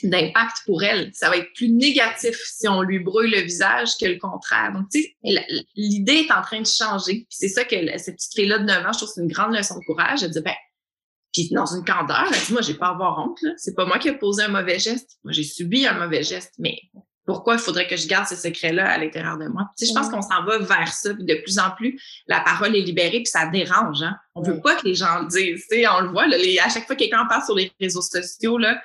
d'impact 0.03 0.57
pour 0.65 0.83
elle. 0.83 1.11
Ça 1.13 1.29
va 1.29 1.37
être 1.37 1.53
plus 1.53 1.69
négatif 1.69 2.37
si 2.45 2.67
on 2.67 2.81
lui 2.81 2.99
brûle 2.99 3.31
le 3.31 3.41
visage 3.41 3.97
que 3.99 4.05
le 4.05 4.17
contraire. 4.17 4.71
Donc, 4.73 4.89
tu 4.91 5.01
sais, 5.01 5.15
l'idée 5.75 6.25
est 6.27 6.31
en 6.31 6.41
train 6.41 6.61
de 6.61 6.67
changer. 6.67 7.25
c'est 7.29 7.49
ça 7.49 7.63
que 7.63 7.75
cette 7.97 8.15
petite 8.15 8.33
fille-là 8.33 8.59
de 8.59 8.65
9 8.65 8.85
ans, 8.85 8.93
je 8.93 8.97
trouve 8.97 9.09
que 9.09 9.15
c'est 9.15 9.21
une 9.21 9.31
grande 9.31 9.55
leçon 9.55 9.75
de 9.75 9.85
courage. 9.85 10.23
Elle 10.23 10.31
dit, 10.31 10.41
ben, 10.41 10.55
puis 11.33 11.49
dans 11.51 11.65
une 11.65 11.85
candeur, 11.85 12.25
elle 12.33 12.45
dit, 12.45 12.53
moi, 12.53 12.61
j'ai 12.61 12.73
pas 12.73 12.87
à 12.87 12.91
avoir 12.91 13.19
honte, 13.19 13.37
là. 13.41 13.51
C'est 13.57 13.75
pas 13.75 13.85
moi 13.85 13.99
qui 13.99 14.07
ai 14.07 14.13
posé 14.13 14.43
un 14.43 14.47
mauvais 14.47 14.79
geste. 14.79 15.17
Moi, 15.23 15.33
j'ai 15.33 15.43
subi 15.43 15.85
un 15.85 15.93
mauvais 15.93 16.23
geste, 16.23 16.53
mais 16.57 16.79
pourquoi 17.27 17.55
il 17.55 17.59
faudrait 17.59 17.87
que 17.87 17.97
je 17.97 18.07
garde 18.07 18.25
ce 18.25 18.37
secret-là 18.37 18.89
à 18.89 18.97
l'intérieur 18.97 19.37
de 19.37 19.47
moi? 19.47 19.69
Tu 19.77 19.85
sais, 19.85 19.91
je 19.91 19.99
pense 19.99 20.09
qu'on 20.09 20.21
s'en 20.21 20.45
va 20.45 20.59
vers 20.59 20.93
ça, 20.93 21.13
puis 21.13 21.25
de 21.25 21.35
plus 21.43 21.59
en 21.59 21.71
plus, 21.71 22.01
la 22.27 22.39
parole 22.39 22.75
est 22.75 22.81
libérée, 22.81 23.19
puis 23.19 23.25
ça 23.25 23.47
dérange. 23.47 24.01
Hein? 24.01 24.15
On 24.33 24.41
veut 24.41 24.61
pas 24.61 24.75
que 24.75 24.85
les 24.85 24.95
gens 24.95 25.19
le 25.19 25.27
disent. 25.27 25.65
Tu 25.69 25.77
sais, 25.77 25.87
on 25.89 25.99
le 25.99 26.09
voit, 26.09 26.25
là, 26.25 26.37
à 26.65 26.69
chaque 26.69 26.87
fois 26.87 26.95
que 26.95 27.01
quelqu'un 27.01 27.25
parle 27.27 27.43
sur 27.43 27.55
les 27.55 27.71
réseaux 27.81 28.01
sociaux, 28.01 28.57
là, 28.57 28.81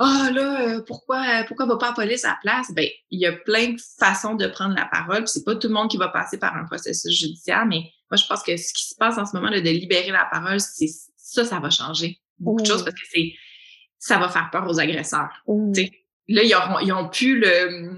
ah 0.00 0.28
oh, 0.28 0.32
là, 0.32 0.60
euh, 0.60 0.82
pourquoi 0.86 1.44
pourquoi 1.48 1.66
va 1.66 1.76
pas 1.76 1.88
la 1.88 1.92
police 1.92 2.24
à 2.24 2.28
la 2.28 2.38
place? 2.40 2.72
Ben, 2.72 2.88
il 3.10 3.20
y 3.20 3.26
a 3.26 3.32
plein 3.32 3.70
de 3.70 3.80
façons 3.98 4.34
de 4.34 4.46
prendre 4.46 4.76
la 4.76 4.86
parole. 4.86 5.26
C'est 5.26 5.44
pas 5.44 5.56
tout 5.56 5.68
le 5.68 5.74
monde 5.74 5.90
qui 5.90 5.96
va 5.96 6.08
passer 6.08 6.38
par 6.38 6.56
un 6.56 6.64
processus 6.64 7.18
judiciaire, 7.18 7.66
mais 7.66 7.80
moi 8.10 8.16
je 8.16 8.24
pense 8.26 8.42
que 8.42 8.56
ce 8.56 8.72
qui 8.72 8.88
se 8.88 8.94
passe 8.94 9.18
en 9.18 9.26
ce 9.26 9.36
moment 9.36 9.50
là, 9.50 9.60
de 9.60 9.70
libérer 9.70 10.10
la 10.10 10.28
parole, 10.30 10.60
c'est 10.60 10.88
ça, 11.16 11.44
ça 11.44 11.58
va 11.58 11.70
changer 11.70 12.20
beaucoup 12.38 12.62
de 12.62 12.66
choses 12.66 12.84
parce 12.84 12.94
que 12.94 13.06
c'est 13.10 13.32
ça 13.98 14.18
va 14.18 14.28
faire 14.28 14.48
peur 14.52 14.68
aux 14.68 14.78
agresseurs. 14.78 15.30
Sais, 15.74 15.90
là, 16.28 16.42
ils, 16.44 16.54
auront, 16.54 16.78
ils 16.78 16.92
ont 16.92 17.08
plus 17.08 17.40
le 17.40 17.96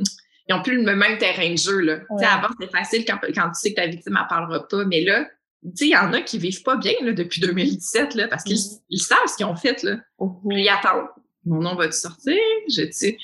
ils 0.49 0.55
ont 0.55 0.63
plus 0.63 0.83
le 0.83 0.97
même 0.97 1.19
terrain 1.19 1.51
de 1.51 1.57
jeu. 1.57 1.81
Là. 1.81 2.01
Avant, 2.23 2.49
c'était 2.59 2.73
facile 2.73 3.05
quand, 3.05 3.19
quand 3.35 3.49
tu 3.51 3.61
sais 3.61 3.71
que 3.71 3.77
ta 3.77 3.87
victime 3.87 4.15
ne 4.15 4.29
parlera 4.29 4.67
pas, 4.67 4.85
mais 4.85 5.05
là, 5.05 5.29
il 5.63 5.89
y 5.89 5.97
en 5.97 6.13
a 6.13 6.23
qui 6.23 6.39
vivent 6.39 6.63
pas 6.63 6.77
bien 6.77 6.95
là, 7.03 7.13
depuis 7.13 7.41
2017 7.41 8.15
là, 8.15 8.29
parce 8.29 8.43
qu'ils 8.45 8.59
ils 8.89 9.01
savent 9.01 9.19
ce 9.27 9.37
qu'ils 9.37 9.47
ont 9.47 9.55
fait. 9.55 9.83
Là. 9.83 9.99
Mm-hmm. 10.19 10.59
Ils 10.59 10.69
attendent. 10.69 11.09
Mon 11.45 11.61
nom 11.61 11.75
va-tu 11.75 11.99
sortir? 11.99 12.37
Je, 12.69 12.91
sais. 12.91 13.17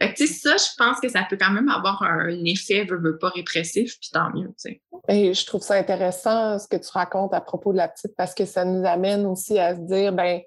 Fait 0.00 0.14
que, 0.14 0.26
ça, 0.26 0.56
je 0.56 0.74
pense 0.76 1.00
que 1.00 1.08
ça 1.08 1.24
peut 1.28 1.36
quand 1.38 1.52
même 1.52 1.68
avoir 1.68 2.02
un, 2.02 2.44
effet, 2.44 2.84
veux, 2.84 2.98
veux 2.98 3.18
pas 3.18 3.28
répressif, 3.28 3.98
puis 4.00 4.10
tant 4.12 4.30
mieux. 4.34 4.52
Et 5.08 5.34
je 5.34 5.46
trouve 5.46 5.62
ça 5.62 5.74
intéressant 5.74 6.58
ce 6.58 6.66
que 6.66 6.76
tu 6.76 6.88
racontes 6.92 7.34
à 7.34 7.40
propos 7.40 7.72
de 7.72 7.78
la 7.78 7.88
petite, 7.88 8.14
parce 8.16 8.34
que 8.34 8.44
ça 8.44 8.64
nous 8.64 8.86
amène 8.86 9.26
aussi 9.26 9.58
à 9.58 9.74
se 9.76 9.80
dire, 9.80 10.12
ben 10.12 10.40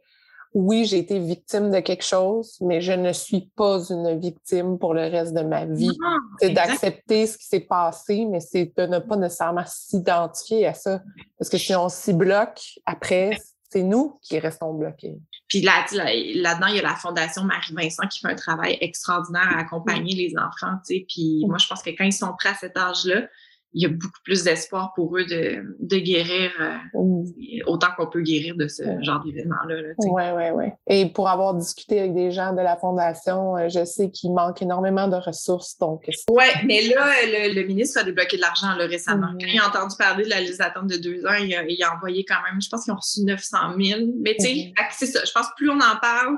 oui, 0.55 0.85
j'ai 0.85 0.99
été 0.99 1.19
victime 1.19 1.69
de 1.69 1.81
quelque 1.81 2.05
chose, 2.05 2.57
mais 2.61 2.79
je 2.79 2.93
ne 2.93 3.11
suis 3.11 3.51
pas 3.57 3.77
une 3.89 4.17
victime 4.17 4.79
pour 4.79 4.93
le 4.93 5.01
reste 5.01 5.33
de 5.33 5.41
ma 5.41 5.65
vie. 5.65 5.91
C'est 6.39 6.51
d'accepter 6.51 7.27
ce 7.27 7.37
qui 7.37 7.45
s'est 7.45 7.59
passé, 7.59 8.25
mais 8.25 8.39
c'est 8.39 8.71
de 8.77 8.85
ne 8.85 8.99
pas 8.99 9.17
nécessairement 9.17 9.65
s'identifier 9.67 10.65
à 10.65 10.73
ça. 10.73 11.01
Parce 11.37 11.49
que 11.49 11.57
si 11.57 11.75
on 11.75 11.89
s'y 11.89 12.13
bloque, 12.13 12.61
après, 12.85 13.37
c'est 13.69 13.83
nous 13.83 14.19
qui 14.21 14.39
restons 14.39 14.73
bloqués. 14.73 15.17
Puis 15.47 15.61
là, 15.61 15.85
là-dedans, 15.91 16.67
il 16.67 16.75
y 16.75 16.79
a 16.79 16.83
la 16.83 16.95
Fondation 16.95 17.43
Marie-Vincent 17.43 18.07
qui 18.07 18.19
fait 18.19 18.27
un 18.27 18.35
travail 18.35 18.77
extraordinaire 18.81 19.49
à 19.49 19.59
accompagner 19.59 20.15
les 20.15 20.37
enfants, 20.37 20.77
tu 20.85 20.95
sais. 20.95 21.05
Puis 21.07 21.43
moi, 21.45 21.57
je 21.57 21.67
pense 21.67 21.81
que 21.81 21.89
quand 21.91 22.05
ils 22.05 22.13
sont 22.13 22.33
prêts 22.37 22.49
à 22.49 22.55
cet 22.55 22.77
âge-là, 22.77 23.27
il 23.75 23.81
y 23.81 23.85
a 23.85 23.89
beaucoup 23.89 24.21
plus 24.23 24.43
d'espoir 24.45 24.93
pour 24.95 25.17
eux 25.17 25.25
de, 25.25 25.75
de 25.79 25.97
guérir 25.97 26.51
euh, 26.61 27.61
autant 27.65 27.89
qu'on 27.97 28.07
peut 28.07 28.21
guérir 28.21 28.55
de 28.55 28.69
ce 28.69 28.83
genre 29.01 29.21
d'événement-là. 29.21 29.93
Oui, 29.97 30.23
oui, 30.33 30.43
oui. 30.53 30.65
Et 30.87 31.07
pour 31.07 31.27
avoir 31.27 31.53
discuté 31.53 31.99
avec 31.99 32.13
des 32.13 32.31
gens 32.31 32.53
de 32.53 32.61
la 32.61 32.77
Fondation, 32.77 33.57
euh, 33.57 33.67
je 33.67 33.83
sais 33.83 34.09
qu'il 34.09 34.33
manque 34.33 34.61
énormément 34.61 35.09
de 35.09 35.17
ressources. 35.17 35.77
Donc... 35.77 36.09
Oui, 36.29 36.45
mais 36.65 36.83
là, 36.83 37.51
le, 37.53 37.63
ministre 37.67 37.99
a 37.99 38.03
débloqué 38.03 38.37
de 38.37 38.41
l'argent 38.41 38.75
récemment. 38.77 39.27
Quand 39.39 39.47
il 39.47 39.59
a 39.59 39.67
entendu 39.67 39.95
parler 39.97 40.23
de 40.23 40.29
la 40.29 40.39
liste 40.39 40.59
d'attente 40.59 40.87
de 40.87 40.95
deux 40.95 41.25
ans, 41.25 41.33
il 41.33 41.83
a, 41.83 41.93
envoyé 41.93 42.23
quand 42.23 42.41
même, 42.49 42.61
je 42.61 42.69
pense 42.69 42.85
qu'ils 42.85 42.93
ont 42.93 42.97
reçu 42.97 43.23
900 43.23 43.57
000. 43.77 44.01
Mais 44.21 44.35
tu 44.39 44.45
sais, 44.45 44.73
c'est 44.91 45.05
ça. 45.07 45.19
Je 45.25 45.31
pense 45.33 45.47
que 45.47 45.55
plus 45.57 45.69
on 45.69 45.79
en 45.79 45.99
parle, 46.01 46.37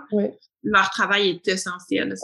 leur 0.64 0.90
travail 0.90 1.30
est 1.30 1.48
essentiel. 1.48 2.16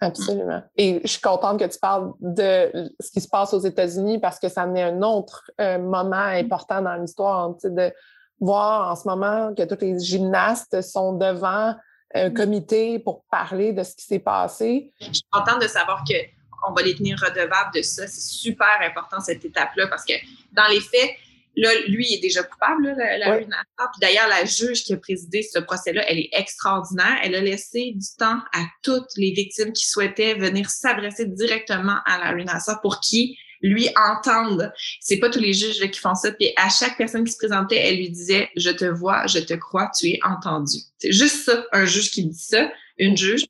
Absolument. 0.00 0.62
Et 0.76 1.00
je 1.04 1.08
suis 1.08 1.20
contente 1.20 1.60
que 1.60 1.66
tu 1.66 1.78
parles 1.78 2.12
de 2.20 2.90
ce 2.98 3.10
qui 3.10 3.20
se 3.20 3.28
passe 3.28 3.52
aux 3.52 3.60
États-Unis 3.60 4.18
parce 4.18 4.38
que 4.38 4.48
ça 4.48 4.64
met 4.66 4.82
un 4.82 5.02
autre 5.02 5.50
euh, 5.60 5.78
moment 5.78 6.16
important 6.16 6.80
dans 6.80 6.94
l'histoire, 6.94 7.54
de 7.62 7.92
voir 8.40 8.90
en 8.90 8.96
ce 8.96 9.06
moment 9.06 9.54
que 9.54 9.62
tous 9.62 9.84
les 9.84 9.98
gymnastes 9.98 10.80
sont 10.80 11.12
devant 11.12 11.74
un 12.14 12.30
comité 12.30 12.98
pour 12.98 13.24
parler 13.30 13.72
de 13.72 13.82
ce 13.82 13.94
qui 13.94 14.04
s'est 14.04 14.18
passé. 14.18 14.90
Je 15.00 15.12
suis 15.12 15.22
contente 15.30 15.60
de 15.62 15.68
savoir 15.68 16.02
qu'on 16.02 16.72
va 16.72 16.82
les 16.82 16.94
tenir 16.94 17.18
redevables 17.20 17.74
de 17.74 17.82
ça. 17.82 18.06
C'est 18.06 18.20
super 18.20 18.80
important 18.82 19.20
cette 19.20 19.44
étape-là 19.44 19.86
parce 19.86 20.04
que 20.04 20.14
dans 20.52 20.66
les 20.70 20.80
faits, 20.80 21.10
Là, 21.56 21.68
lui, 21.88 22.14
est 22.14 22.20
déjà 22.20 22.42
coupable, 22.42 22.94
la, 22.96 23.18
la 23.18 23.38
Puis 23.38 24.00
d'ailleurs, 24.00 24.28
la 24.28 24.44
juge 24.44 24.84
qui 24.84 24.92
a 24.92 24.96
présidé 24.96 25.42
ce 25.42 25.58
procès-là, 25.58 26.04
elle 26.08 26.18
est 26.18 26.30
extraordinaire. 26.32 27.18
Elle 27.22 27.34
a 27.34 27.40
laissé 27.40 27.92
du 27.94 28.06
temps 28.18 28.38
à 28.52 28.64
toutes 28.82 29.10
les 29.16 29.32
victimes 29.32 29.72
qui 29.72 29.86
souhaitaient 29.86 30.34
venir 30.34 30.70
s'adresser 30.70 31.26
directement 31.26 31.98
à 32.06 32.18
la 32.18 32.30
RINASA 32.30 32.78
pour 32.82 33.00
qui 33.00 33.36
lui 33.62 33.88
entende. 33.96 34.72
C'est 35.00 35.18
pas 35.18 35.28
tous 35.28 35.40
les 35.40 35.52
juges 35.52 35.80
qui 35.90 35.98
font 35.98 36.14
ça. 36.14 36.32
Puis 36.32 36.52
à 36.56 36.68
chaque 36.68 36.96
personne 36.96 37.24
qui 37.24 37.32
se 37.32 37.38
présentait, 37.38 37.76
elle 37.76 37.96
lui 37.96 38.10
disait 38.10 38.48
Je 38.56 38.70
te 38.70 38.84
vois, 38.84 39.26
je 39.26 39.38
te 39.38 39.54
crois, 39.54 39.90
tu 39.98 40.08
es 40.08 40.20
entendu. 40.22 40.78
C'est 40.98 41.12
juste 41.12 41.44
ça, 41.44 41.64
un 41.72 41.84
juge 41.84 42.10
qui 42.10 42.24
dit 42.24 42.38
ça, 42.38 42.70
une 42.98 43.16
juge. 43.16 43.44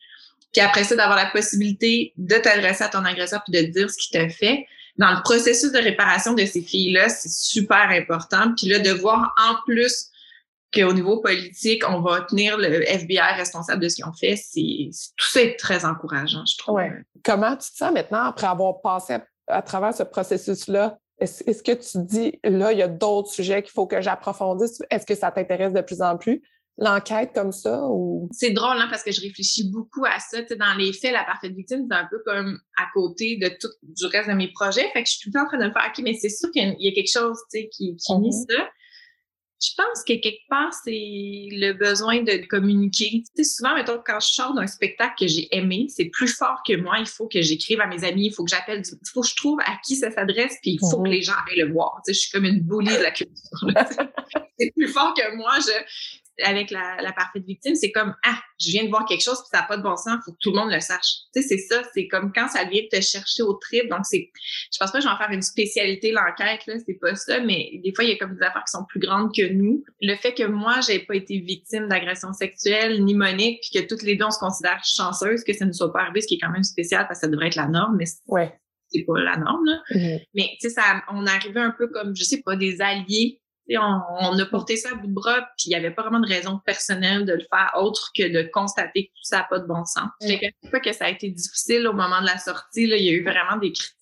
Puis 0.52 0.60
après 0.60 0.84
ça, 0.84 0.96
d'avoir 0.96 1.16
la 1.16 1.26
possibilité 1.26 2.12
de 2.16 2.36
t'adresser 2.36 2.82
à 2.82 2.88
ton 2.88 3.04
agresseur 3.04 3.42
puis 3.44 3.62
de 3.62 3.68
dire 3.68 3.88
ce 3.90 3.96
qu'il 3.96 4.18
t'a 4.18 4.28
fait 4.28 4.66
dans 5.00 5.12
le 5.12 5.22
processus 5.22 5.72
de 5.72 5.78
réparation 5.78 6.34
de 6.34 6.44
ces 6.44 6.60
filles-là, 6.60 7.08
c'est 7.08 7.30
super 7.30 7.88
important. 7.88 8.52
Puis 8.54 8.68
là, 8.68 8.80
de 8.80 8.90
voir 8.90 9.34
en 9.38 9.54
plus 9.64 10.10
qu'au 10.74 10.92
niveau 10.92 11.22
politique, 11.22 11.82
on 11.88 12.02
va 12.02 12.20
tenir 12.20 12.58
le 12.58 12.82
FBI 12.86 13.32
responsable 13.34 13.82
de 13.82 13.88
ce 13.88 13.96
qu'ils 13.96 14.04
ont 14.04 14.12
fait, 14.12 14.36
c'est 14.36 14.90
tout 15.16 15.26
ça 15.26 15.40
est 15.40 15.58
très 15.58 15.86
encourageant, 15.86 16.44
je 16.44 16.58
trouve. 16.58 16.80
Comment 17.24 17.56
tu 17.56 17.70
te 17.70 17.76
sens 17.76 17.92
maintenant 17.92 18.24
après 18.24 18.46
avoir 18.46 18.82
passé 18.82 19.16
à, 19.46 19.62
travers 19.62 19.94
ce 19.94 20.02
processus-là? 20.02 20.98
Est-ce 21.18 21.62
que 21.62 21.72
tu 21.72 22.06
dis, 22.06 22.38
là, 22.44 22.72
il 22.72 22.78
y 22.78 22.82
a 22.82 22.88
d'autres 22.88 23.30
sujets 23.30 23.62
qu'il 23.62 23.72
faut 23.72 23.86
que 23.86 24.02
j'approfondisse? 24.02 24.82
Est-ce 24.90 25.06
que 25.06 25.14
ça 25.14 25.30
t'intéresse 25.30 25.72
de 25.72 25.80
plus 25.80 26.02
en 26.02 26.18
plus? 26.18 26.42
L'enquête 26.80 27.32
comme 27.34 27.52
ça? 27.52 27.82
Ou... 27.84 28.28
C'est 28.32 28.50
drôle, 28.50 28.76
hein, 28.78 28.88
parce 28.90 29.02
que 29.02 29.12
je 29.12 29.20
réfléchis 29.20 29.70
beaucoup 29.70 30.04
à 30.04 30.18
ça. 30.18 30.42
dans 30.42 30.74
les 30.76 30.92
faits, 30.92 31.12
la 31.12 31.24
parfaite 31.24 31.52
victime, 31.52 31.86
c'est 31.88 31.96
un 31.96 32.06
peu 32.10 32.20
comme 32.24 32.58
à 32.76 32.86
côté 32.92 33.36
de 33.36 33.48
tout 33.60 33.68
du 33.82 34.06
reste 34.06 34.28
de 34.28 34.34
mes 34.34 34.48
projets. 34.48 34.88
Fait 34.92 35.02
que 35.02 35.08
je 35.08 35.16
suis 35.16 35.20
tout 35.20 35.30
le 35.32 35.38
temps 35.38 35.44
en 35.44 35.48
train 35.48 35.58
de 35.58 35.66
me 35.66 35.72
faire, 35.72 35.86
OK, 35.86 36.02
mais 36.02 36.14
c'est 36.14 36.30
sûr 36.30 36.50
qu'il 36.50 36.74
y 36.78 36.88
a 36.88 36.92
quelque 36.92 37.12
chose 37.12 37.38
qui, 37.50 37.68
qui 37.70 38.14
mm 38.14 38.30
ça. 38.48 38.68
Je 39.62 39.68
pense 39.76 40.02
que 40.04 40.14
quelque 40.18 40.48
part, 40.48 40.72
c'est 40.72 40.90
le 40.90 41.72
besoin 41.74 42.22
de 42.22 42.46
communiquer. 42.46 43.10
Tu 43.10 43.24
sais, 43.36 43.44
souvent, 43.44 43.74
mettons, 43.74 44.00
quand 44.02 44.18
je 44.18 44.28
sors 44.28 44.54
d'un 44.54 44.66
spectacle 44.66 45.16
que 45.20 45.26
j'ai 45.26 45.54
aimé, 45.54 45.86
c'est 45.90 46.06
plus 46.06 46.28
fort 46.28 46.62
que 46.66 46.74
moi. 46.76 46.96
Il 46.98 47.06
faut 47.06 47.28
que 47.28 47.42
j'écrive 47.42 47.78
à 47.82 47.86
mes 47.86 48.02
amis, 48.04 48.28
il 48.28 48.32
faut 48.32 48.42
que 48.42 48.50
j'appelle, 48.50 48.82
il 48.82 49.10
faut 49.12 49.20
que 49.20 49.28
je 49.28 49.36
trouve 49.36 49.60
à 49.60 49.76
qui 49.84 49.96
ça 49.96 50.10
s'adresse, 50.10 50.56
puis 50.62 50.72
il 50.72 50.80
faut 50.80 51.02
que 51.02 51.08
mhm. 51.08 51.14
les 51.14 51.20
gens 51.20 51.34
aillent 51.46 51.60
le 51.60 51.72
voir. 51.74 52.00
Tu 52.06 52.14
sais, 52.14 52.14
je 52.14 52.20
suis 52.20 52.30
comme 52.30 52.46
une 52.46 52.62
boulie 52.62 52.96
de 52.96 53.02
la 53.02 53.10
culture. 53.10 53.34
c'est 54.58 54.72
plus 54.74 54.88
fort 54.88 55.12
que 55.12 55.36
moi. 55.36 55.52
Je, 55.58 55.72
avec 56.44 56.70
la, 56.70 56.96
la 57.00 57.12
parfaite 57.12 57.44
victime, 57.44 57.74
c'est 57.74 57.92
comme 57.92 58.14
ah, 58.24 58.38
je 58.60 58.70
viens 58.70 58.84
de 58.84 58.88
voir 58.88 59.04
quelque 59.06 59.22
chose 59.22 59.38
puis 59.38 59.48
ça 59.50 59.60
n'a 59.60 59.66
pas 59.66 59.76
de 59.76 59.82
bon 59.82 59.96
sens, 59.96 60.18
il 60.20 60.22
faut 60.24 60.32
que 60.32 60.38
tout 60.40 60.50
le 60.50 60.56
monde 60.56 60.72
le 60.72 60.80
sache. 60.80 61.24
Tu 61.34 61.42
sais, 61.42 61.48
c'est 61.48 61.58
ça, 61.58 61.82
c'est 61.94 62.08
comme 62.08 62.32
quand 62.34 62.48
ça 62.48 62.64
vient 62.64 62.82
te 62.90 63.00
chercher 63.00 63.42
au 63.42 63.54
trip. 63.54 63.88
Donc 63.88 64.00
c'est, 64.04 64.30
je 64.72 64.78
pense 64.78 64.90
pas 64.90 64.98
que 64.98 65.04
je 65.04 65.08
vais 65.08 65.14
en 65.14 65.18
faire 65.18 65.30
une 65.30 65.42
spécialité 65.42 66.12
l'enquête 66.12 66.66
là, 66.66 66.74
c'est 66.86 66.98
pas 67.00 67.14
ça, 67.14 67.40
mais 67.40 67.80
des 67.82 67.92
fois 67.94 68.04
il 68.04 68.10
y 68.10 68.12
a 68.12 68.16
comme 68.16 68.34
des 68.34 68.42
affaires 68.42 68.64
qui 68.64 68.72
sont 68.72 68.84
plus 68.88 69.00
grandes 69.00 69.34
que 69.34 69.52
nous. 69.52 69.82
Le 70.00 70.16
fait 70.16 70.34
que 70.34 70.44
moi 70.44 70.80
j'ai 70.86 71.00
pas 71.00 71.16
été 71.16 71.38
victime 71.38 71.88
d'agression 71.88 72.32
sexuelle 72.32 73.04
ni 73.04 73.14
Monique, 73.14 73.60
puis 73.60 73.80
que 73.80 73.86
toutes 73.86 74.02
les 74.02 74.16
deux 74.16 74.24
on 74.24 74.30
se 74.30 74.38
considère 74.38 74.80
chanceuses 74.84 75.44
que 75.44 75.52
ça 75.52 75.64
ne 75.64 75.72
soit 75.72 75.92
pas 75.92 76.00
arrivé, 76.02 76.20
ce 76.20 76.26
qui 76.26 76.34
est 76.34 76.40
quand 76.40 76.50
même 76.50 76.64
spécial 76.64 77.06
parce 77.06 77.20
que 77.20 77.26
ça 77.26 77.30
devrait 77.30 77.48
être 77.48 77.56
la 77.56 77.68
norme, 77.68 77.96
mais 77.96 78.06
ouais. 78.28 78.52
c'est 78.88 79.04
pas 79.04 79.20
la 79.20 79.36
norme. 79.36 79.64
Là. 79.64 79.82
Mm-hmm. 79.90 80.26
Mais 80.34 80.50
tu 80.60 80.68
sais, 80.68 80.70
ça, 80.70 81.02
on 81.12 81.26
arrivait 81.26 81.60
un 81.60 81.74
peu 81.76 81.88
comme 81.88 82.14
je 82.16 82.24
sais 82.24 82.42
pas 82.42 82.56
des 82.56 82.80
alliés 82.80 83.40
on, 83.78 84.38
a 84.38 84.46
porté 84.46 84.76
ça 84.76 84.90
à 84.90 84.94
bout 84.94 85.06
de 85.06 85.12
bras, 85.12 85.40
puis 85.56 85.66
il 85.66 85.68
n'y 85.70 85.74
avait 85.76 85.90
pas 85.90 86.02
vraiment 86.02 86.20
de 86.20 86.26
raison 86.26 86.60
personnelle 86.64 87.24
de 87.24 87.34
le 87.34 87.44
faire 87.50 87.72
autre 87.76 88.10
que 88.16 88.26
de 88.26 88.48
constater 88.52 89.06
que 89.06 89.10
tout 89.10 89.24
ça 89.24 89.38
n'a 89.38 89.44
pas 89.44 89.58
de 89.58 89.66
bon 89.66 89.84
sens. 89.84 90.08
Je 90.20 90.32
ne 90.32 90.70
pas 90.70 90.80
que 90.80 90.92
ça 90.92 91.06
a 91.06 91.08
été 91.10 91.28
difficile 91.28 91.86
au 91.86 91.92
moment 91.92 92.20
de 92.20 92.26
la 92.26 92.38
sortie. 92.38 92.86
Là, 92.86 92.96
il 92.96 93.04
y 93.04 93.08
a 93.08 93.12
eu 93.12 93.22
vraiment 93.24 93.56
des 93.56 93.72
critiques 93.72 93.99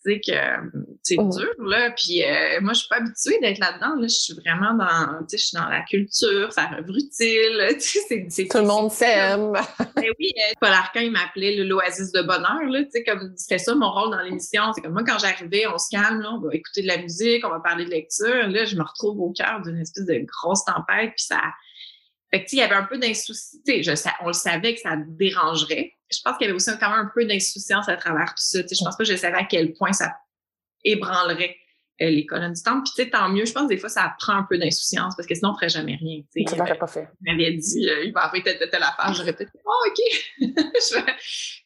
c'est 1.03 1.19
euh, 1.19 1.25
dur. 1.25 1.55
Là. 1.59 1.91
Puis 1.91 2.25
euh, 2.25 2.61
moi, 2.61 2.73
je 2.73 2.81
suis 2.81 2.89
pas 2.89 2.97
habituée 2.97 3.39
d'être 3.41 3.59
là-dedans. 3.59 3.95
Là. 3.97 4.07
Je 4.07 4.15
suis 4.15 4.35
vraiment 4.35 4.75
dans, 4.75 5.27
je 5.31 5.37
suis 5.37 5.57
dans 5.57 5.69
la 5.69 5.83
culture, 5.83 6.53
faire 6.53 6.75
œuvre 6.79 6.95
utile. 6.97 7.77
C'est, 7.79 8.49
Tout 8.49 8.59
le 8.59 8.67
monde 8.67 8.91
s'aime. 8.91 9.53
Mais 9.97 10.11
oui, 10.19 10.33
euh, 10.37 10.55
Paul 10.61 10.71
Arcand, 10.71 11.01
il 11.01 11.13
m'appelait 11.13 11.57
l'oasis 11.65 12.13
de 12.13 12.23
bonheur. 12.23 12.63
Là, 12.69 12.81
comme 13.07 13.33
c'était 13.37 13.59
ça 13.59 13.75
mon 13.75 13.91
rôle 13.91 14.11
dans 14.11 14.23
l'émission. 14.23 14.73
C'est 14.75 14.81
comme 14.81 14.93
moi, 14.93 15.05
quand 15.05 15.19
j'arrivais, 15.19 15.67
on 15.67 15.79
se 15.79 15.89
calme, 15.91 16.21
là, 16.21 16.33
on 16.33 16.41
va 16.41 16.55
écouter 16.55 16.83
de 16.83 16.89
la 16.89 16.99
musique, 16.99 17.47
on 17.47 17.51
va 17.51 17.61
parler 17.61 17.85
de 17.85 17.91
lecture. 17.91 18.49
Là, 18.49 18.65
je 18.65 18.77
me 18.77 18.83
retrouve 18.83 19.21
au 19.21 19.33
cœur 19.33 19.61
d'une 19.65 19.79
espèce 19.79 20.07
de 20.07 20.25
grosse 20.27 20.65
tempête, 20.65 21.13
puis 21.17 21.25
ça. 21.25 21.41
Fait 22.31 22.45
que, 22.45 22.51
il 22.53 22.59
y 22.59 22.63
avait 22.63 22.75
un 22.75 22.85
peu 22.85 22.99
d'insouciance. 22.99 24.07
On 24.21 24.27
le 24.27 24.33
savait 24.33 24.75
que 24.75 24.81
ça 24.81 24.97
dérangerait. 24.97 25.98
Je 26.11 26.19
pense 26.25 26.37
qu'il 26.39 26.47
y 26.47 26.51
avait 26.51 26.57
aussi 26.57 26.71
quand 26.79 26.91
même 26.91 27.07
un 27.07 27.11
peu 27.15 27.25
d'insouciance 27.25 27.89
à 27.89 27.97
travers 27.97 28.29
tout 28.29 28.43
ça. 28.43 28.61
je 28.61 28.85
pense 28.85 28.97
pas 28.97 29.05
que 29.05 29.11
je 29.11 29.17
savais 29.17 29.37
à 29.37 29.45
quel 29.45 29.73
point 29.75 29.93
ça 29.93 30.15
ébranlerait 30.85 31.57
euh, 32.01 32.11
les 32.11 32.27
colonnes 32.27 32.53
du 32.53 32.63
temple. 32.63 32.83
Puis, 32.85 32.93
tu 32.95 33.03
sais, 33.03 33.11
tant 33.11 33.29
mieux. 33.29 33.45
Je 33.45 33.53
pense 33.53 33.65
que 33.65 33.69
des 33.69 33.77
fois, 33.77 33.89
ça 33.89 34.15
prend 34.21 34.35
un 34.35 34.47
peu 34.49 34.57
d'insouciance 34.57 35.17
parce 35.17 35.27
que 35.27 35.35
sinon, 35.35 35.51
on 35.51 35.55
ferait 35.55 35.69
jamais 35.69 35.97
rien. 35.97 36.23
Tu 36.33 36.45
l'aurais 36.57 36.79
pas 36.79 36.87
fait. 36.87 37.09
Il 37.21 37.33
m'avait 37.33 37.53
dit, 37.55 37.89
euh, 37.89 38.05
il 38.05 38.13
va 38.13 38.25
arriver 38.25 38.45
telle, 38.45 38.71
telle 38.71 38.83
affaire. 38.83 39.13
J'aurais 39.15 39.33
peut-être 39.33 39.51
dit, 39.53 39.61
oh, 39.65 39.89
OK. 39.89 40.39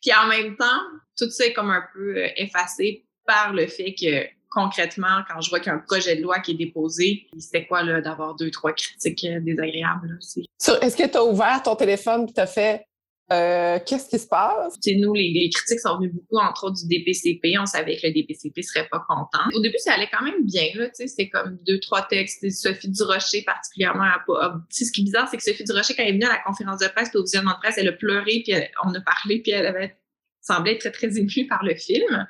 Puis, 0.00 0.14
en 0.14 0.26
même 0.28 0.57
temps, 0.57 0.81
tout 1.18 1.31
ça 1.31 1.44
est 1.44 1.52
comme 1.52 1.70
un 1.70 1.85
peu 1.92 2.16
euh, 2.16 2.28
effacé 2.37 3.05
par 3.26 3.52
le 3.52 3.66
fait 3.66 3.94
que 3.94 4.26
concrètement, 4.50 5.22
quand 5.31 5.40
je 5.42 5.50
vois 5.50 5.61
qu'il 5.61 5.68
y 5.68 5.74
a 5.74 5.76
un 5.76 5.85
projet 5.87 6.16
de 6.16 6.22
loi 6.22 6.40
qui 6.40 6.52
est 6.52 6.57
déposé, 6.57 7.26
c'était 7.38 7.66
quoi 7.66 7.83
là 7.83 8.00
d'avoir 8.00 8.35
deux, 8.35 8.50
trois 8.50 8.72
critiques 8.72 9.26
désagréables 9.40 10.16
aussi. 10.18 10.46
Est-ce 10.81 10.96
que 10.96 11.07
tu 11.07 11.16
as 11.16 11.24
ouvert 11.24 11.62
ton 11.62 11.76
téléphone 11.76 12.26
et 12.28 12.33
tu 12.33 12.40
as 12.40 12.46
fait 12.46 12.87
euh, 13.31 13.79
qu'est-ce 13.87 14.09
qui 14.09 14.19
se 14.19 14.27
passe? 14.27 14.75
Nous, 14.87 15.15
les, 15.15 15.51
critiques 15.55 15.81
sont 15.81 15.97
venues 15.97 16.11
beaucoup, 16.11 16.39
entre 16.39 16.65
autres, 16.65 16.77
du 16.77 16.89
DPCP. 16.89 17.59
On 17.59 17.67
savait 17.67 17.97
que 17.97 18.07
le 18.07 18.13
DPCP 18.13 18.63
serait 18.63 18.89
pas 18.89 19.05
content. 19.09 19.45
Au 19.55 19.61
début, 19.61 19.79
ça 19.79 19.95
allait 19.95 20.09
quand 20.13 20.25
même 20.25 20.45
bien, 20.45 20.67
c'est 20.93 21.29
comme 21.29 21.59
deux, 21.67 21.81
trois 21.81 22.03
textes. 22.03 22.49
Sophie 22.51 22.91
Durocher, 22.91 23.43
particulièrement, 23.43 24.09
pas, 24.27 24.61
ce 24.71 24.91
qui 24.91 25.03
est 25.03 25.05
bizarre, 25.05 25.29
c'est 25.31 25.37
que 25.37 25.43
Sophie 25.43 25.65
Durocher, 25.65 25.95
quand 25.95 26.03
elle 26.03 26.11
est 26.11 26.13
venue 26.13 26.27
à 26.27 26.33
la 26.33 26.43
conférence 26.45 26.81
de 26.81 26.89
presse, 26.89 27.15
au 27.15 27.23
visionnement 27.23 27.53
de 27.53 27.59
presse, 27.59 27.79
elle 27.79 27.89
a 27.89 27.93
pleuré, 27.93 28.43
puis 28.45 28.55
on 28.85 28.95
a 28.95 29.01
parlé, 29.01 29.41
puis 29.41 29.53
elle 29.53 29.67
avait 29.67 29.97
semblé 30.41 30.73
être 30.73 30.81
très, 30.81 30.91
très 30.91 31.19
émue 31.19 31.47
par 31.47 31.63
le 31.63 31.75
film 31.77 32.27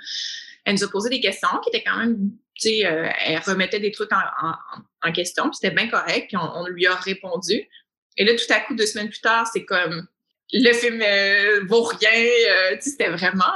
elle 0.65 0.75
nous 0.75 0.85
a 0.85 0.91
posé 0.91 1.09
des 1.09 1.21
questions 1.21 1.49
qui 1.63 1.71
étaient 1.71 1.85
quand 1.85 1.99
même, 1.99 2.31
euh, 2.67 3.09
elle 3.21 3.39
remettait 3.39 3.81
des 3.81 3.91
trucs 3.91 4.13
en, 4.13 5.13
question, 5.13 5.45
puis 5.45 5.59
c'était 5.61 5.75
bien 5.75 5.89
correct, 5.89 6.29
puis 6.29 6.37
on, 6.37 6.67
lui 6.67 6.87
a 6.87 6.95
répondu. 6.95 7.69
Et 8.17 8.25
là, 8.25 8.35
tout 8.35 8.53
à 8.53 8.61
coup, 8.61 8.75
deux 8.75 8.87
semaines 8.87 9.09
plus 9.09 9.21
tard, 9.21 9.47
c'est 9.53 9.65
comme 9.65 10.07
le 10.53 10.73
film 10.73 11.03
euh, 11.03 11.65
vaut 11.67 11.83
rien. 11.83 12.11
Euh, 12.11 12.77
tu 12.77 12.83
sais, 12.83 12.91
c'était 12.91 13.11
vraiment 13.11 13.53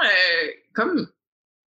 comme 0.75 1.09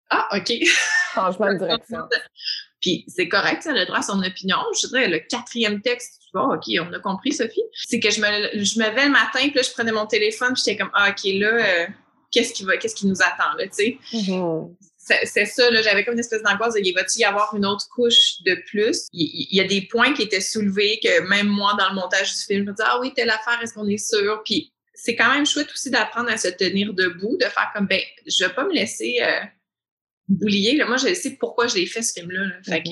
ah, 0.09 0.27
OK. 0.37 0.53
Changement 1.15 1.53
de 1.53 1.59
direction. 1.65 1.99
Puis 2.81 3.05
c'est 3.07 3.27
correct, 3.27 3.63
elle 3.65 3.77
a 3.77 3.79
le 3.79 3.85
droit 3.87 3.99
à 3.99 4.03
son 4.03 4.21
opinion. 4.21 4.57
Je 4.79 4.87
dirais 4.87 5.07
le 5.07 5.19
quatrième 5.19 5.81
texte, 5.81 6.21
tu 6.21 6.37
vois, 6.37 6.55
OK, 6.55 6.65
on 6.79 6.93
a 6.93 6.99
compris, 6.99 7.33
Sophie. 7.33 7.63
C'est 7.73 7.99
que 7.99 8.11
je 8.11 8.21
me, 8.21 8.63
je 8.63 8.79
me 8.79 8.87
levais 8.87 9.05
le 9.05 9.11
matin, 9.11 9.39
puis 9.39 9.53
là, 9.55 9.63
je 9.63 9.71
prenais 9.71 9.91
mon 9.91 10.05
téléphone, 10.05 10.53
puis 10.53 10.61
j'étais 10.63 10.77
comme, 10.77 10.91
ah, 10.93 11.09
OK, 11.09 11.23
là, 11.39 11.87
qu'est-ce 12.29 12.53
qui 12.53 12.63
va, 12.65 12.77
qu'est-ce 12.77 12.93
qui 12.93 13.07
nous 13.07 13.19
attend, 13.19 13.57
là, 13.57 13.65
tu 13.65 13.73
sais? 13.73 13.97
Mm-hmm 14.13 14.75
c'est 15.23 15.45
ça, 15.45 15.69
là, 15.69 15.81
j'avais 15.81 16.03
comme 16.03 16.13
une 16.13 16.19
espèce 16.19 16.43
d'angoisse 16.43 16.73
de, 16.73 16.93
va-t-il 16.93 17.21
y 17.21 17.25
avoir 17.25 17.53
une 17.55 17.65
autre 17.65 17.85
couche 17.93 18.41
de 18.45 18.55
plus? 18.67 19.07
Il, 19.13 19.55
y 19.55 19.61
a 19.61 19.63
des 19.63 19.81
points 19.81 20.13
qui 20.13 20.23
étaient 20.23 20.41
soulevés 20.41 20.99
que 21.01 21.27
même 21.27 21.47
moi, 21.47 21.75
dans 21.77 21.89
le 21.89 21.95
montage 21.95 22.35
du 22.35 22.43
film, 22.43 22.65
je 22.65 22.71
me 22.71 22.75
disais, 22.75 22.87
ah 22.87 22.99
oui, 22.99 23.13
telle 23.15 23.29
affaire, 23.29 23.59
est-ce 23.61 23.73
qu'on 23.73 23.87
est 23.87 23.97
sûr? 23.97 24.41
Puis 24.43 24.73
c'est 24.97 25.15
quand 25.15 25.31
même 25.31 25.45
chouette 25.45 25.71
aussi 25.71 25.91
d'apprendre 25.91 26.29
à 26.29 26.37
se 26.37 26.47
tenir 26.47 26.93
debout, 26.93 27.37
de 27.37 27.45
faire 27.45 27.71
comme, 27.73 27.85
ben, 27.85 28.01
je 28.25 28.43
vais 28.43 28.53
pas 28.53 28.65
me 28.65 28.73
laisser 28.73 29.19
euh, 29.21 29.45
boulier. 30.27 30.75
Là. 30.75 30.87
Moi, 30.87 30.97
je 30.97 31.13
sais 31.13 31.37
pourquoi 31.39 31.67
je 31.67 31.75
l'ai 31.75 31.85
fait, 31.85 32.01
ce 32.01 32.13
film-là. 32.13 32.49
Fait 32.63 32.81
que, 32.81 32.89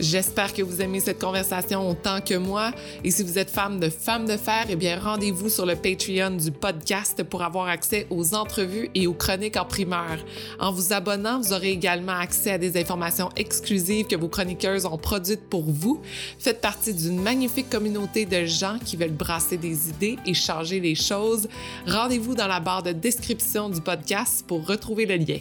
J'espère 0.00 0.52
que 0.52 0.62
vous 0.62 0.80
aimez 0.80 1.00
cette 1.00 1.20
conversation 1.20 1.88
autant 1.88 2.20
que 2.20 2.34
moi. 2.34 2.72
Et 3.04 3.10
si 3.10 3.22
vous 3.22 3.38
êtes 3.38 3.50
femme 3.50 3.78
de 3.78 3.88
femmes 3.88 4.26
de 4.26 4.36
fer, 4.36 4.64
eh 4.68 4.76
bien, 4.76 4.98
rendez-vous 4.98 5.48
sur 5.48 5.66
le 5.66 5.76
Patreon 5.76 6.30
du 6.30 6.50
podcast 6.50 7.22
pour 7.22 7.42
avoir 7.42 7.68
accès 7.68 8.06
aux 8.10 8.34
entrevues 8.34 8.90
et 8.94 9.06
aux 9.06 9.12
chroniques 9.12 9.56
en 9.56 9.64
primeur. 9.64 10.18
En 10.58 10.72
vous 10.72 10.92
abonnant, 10.92 11.40
vous 11.40 11.52
aurez 11.52 11.70
également 11.70 12.12
accès 12.12 12.52
à 12.52 12.58
des 12.58 12.80
informations 12.80 13.28
exclusives 13.36 14.06
que 14.06 14.16
vos 14.16 14.28
chroniqueuses 14.28 14.86
ont 14.86 14.98
produites 14.98 15.48
pour 15.48 15.64
vous. 15.64 16.00
Faites 16.38 16.60
partie 16.60 16.94
d'une 16.94 17.20
magnifique 17.20 17.68
communauté 17.68 18.24
de 18.24 18.44
gens 18.46 18.78
qui 18.84 18.96
veulent 18.96 19.10
brasser 19.10 19.56
des 19.56 19.90
idées 19.90 20.18
et 20.26 20.34
changer 20.34 20.80
les 20.80 20.94
choses. 20.94 21.48
Rendez-vous 21.86 22.34
dans 22.34 22.48
la 22.48 22.60
barre 22.60 22.82
de 22.82 22.92
description 22.92 23.68
du 23.68 23.80
podcast 23.80 24.44
pour 24.46 24.66
retrouver 24.66 25.06
le 25.06 25.16
lien. 25.16 25.38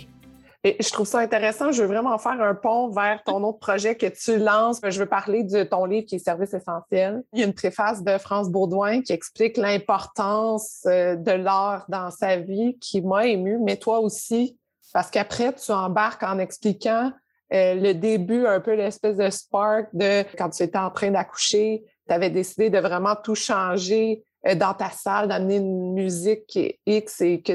Et 0.63 0.77
je 0.79 0.91
trouve 0.91 1.07
ça 1.07 1.19
intéressant. 1.19 1.71
Je 1.71 1.81
veux 1.81 1.87
vraiment 1.87 2.17
faire 2.19 2.39
un 2.39 2.53
pont 2.53 2.89
vers 2.89 3.23
ton 3.23 3.43
autre 3.43 3.57
projet 3.57 3.95
que 3.95 4.05
tu 4.05 4.37
lances. 4.37 4.79
Je 4.83 4.99
veux 4.99 5.07
parler 5.07 5.43
de 5.43 5.63
ton 5.63 5.85
livre 5.85 6.05
qui 6.05 6.15
est 6.15 6.19
Service 6.19 6.53
essentiel. 6.53 7.23
Il 7.33 7.39
y 7.39 7.43
a 7.43 7.47
une 7.47 7.53
préface 7.53 8.03
de 8.03 8.17
France 8.19 8.49
Baudouin 8.49 9.01
qui 9.01 9.11
explique 9.11 9.57
l'importance 9.57 10.81
euh, 10.85 11.15
de 11.15 11.31
l'art 11.31 11.85
dans 11.89 12.11
sa 12.11 12.37
vie 12.37 12.77
qui 12.79 13.01
m'a 13.01 13.25
émue, 13.25 13.57
mais 13.59 13.77
toi 13.77 13.99
aussi, 13.99 14.57
parce 14.93 15.09
qu'après, 15.09 15.53
tu 15.53 15.71
embarques 15.71 16.23
en 16.23 16.37
expliquant 16.37 17.11
euh, 17.53 17.73
le 17.73 17.93
début, 17.93 18.45
un 18.45 18.59
peu 18.59 18.75
l'espèce 18.75 19.17
de 19.17 19.29
spark 19.29 19.87
de 19.93 20.23
quand 20.37 20.49
tu 20.51 20.63
étais 20.63 20.77
en 20.77 20.91
train 20.91 21.09
d'accoucher, 21.09 21.83
tu 22.07 22.13
avais 22.13 22.29
décidé 22.29 22.69
de 22.69 22.77
vraiment 22.77 23.15
tout 23.15 23.35
changer 23.35 24.23
euh, 24.47 24.55
dans 24.55 24.73
ta 24.73 24.89
salle, 24.89 25.27
d'amener 25.27 25.57
une 25.57 25.93
musique 25.93 26.57
X 26.85 27.21
et 27.21 27.41
que 27.41 27.53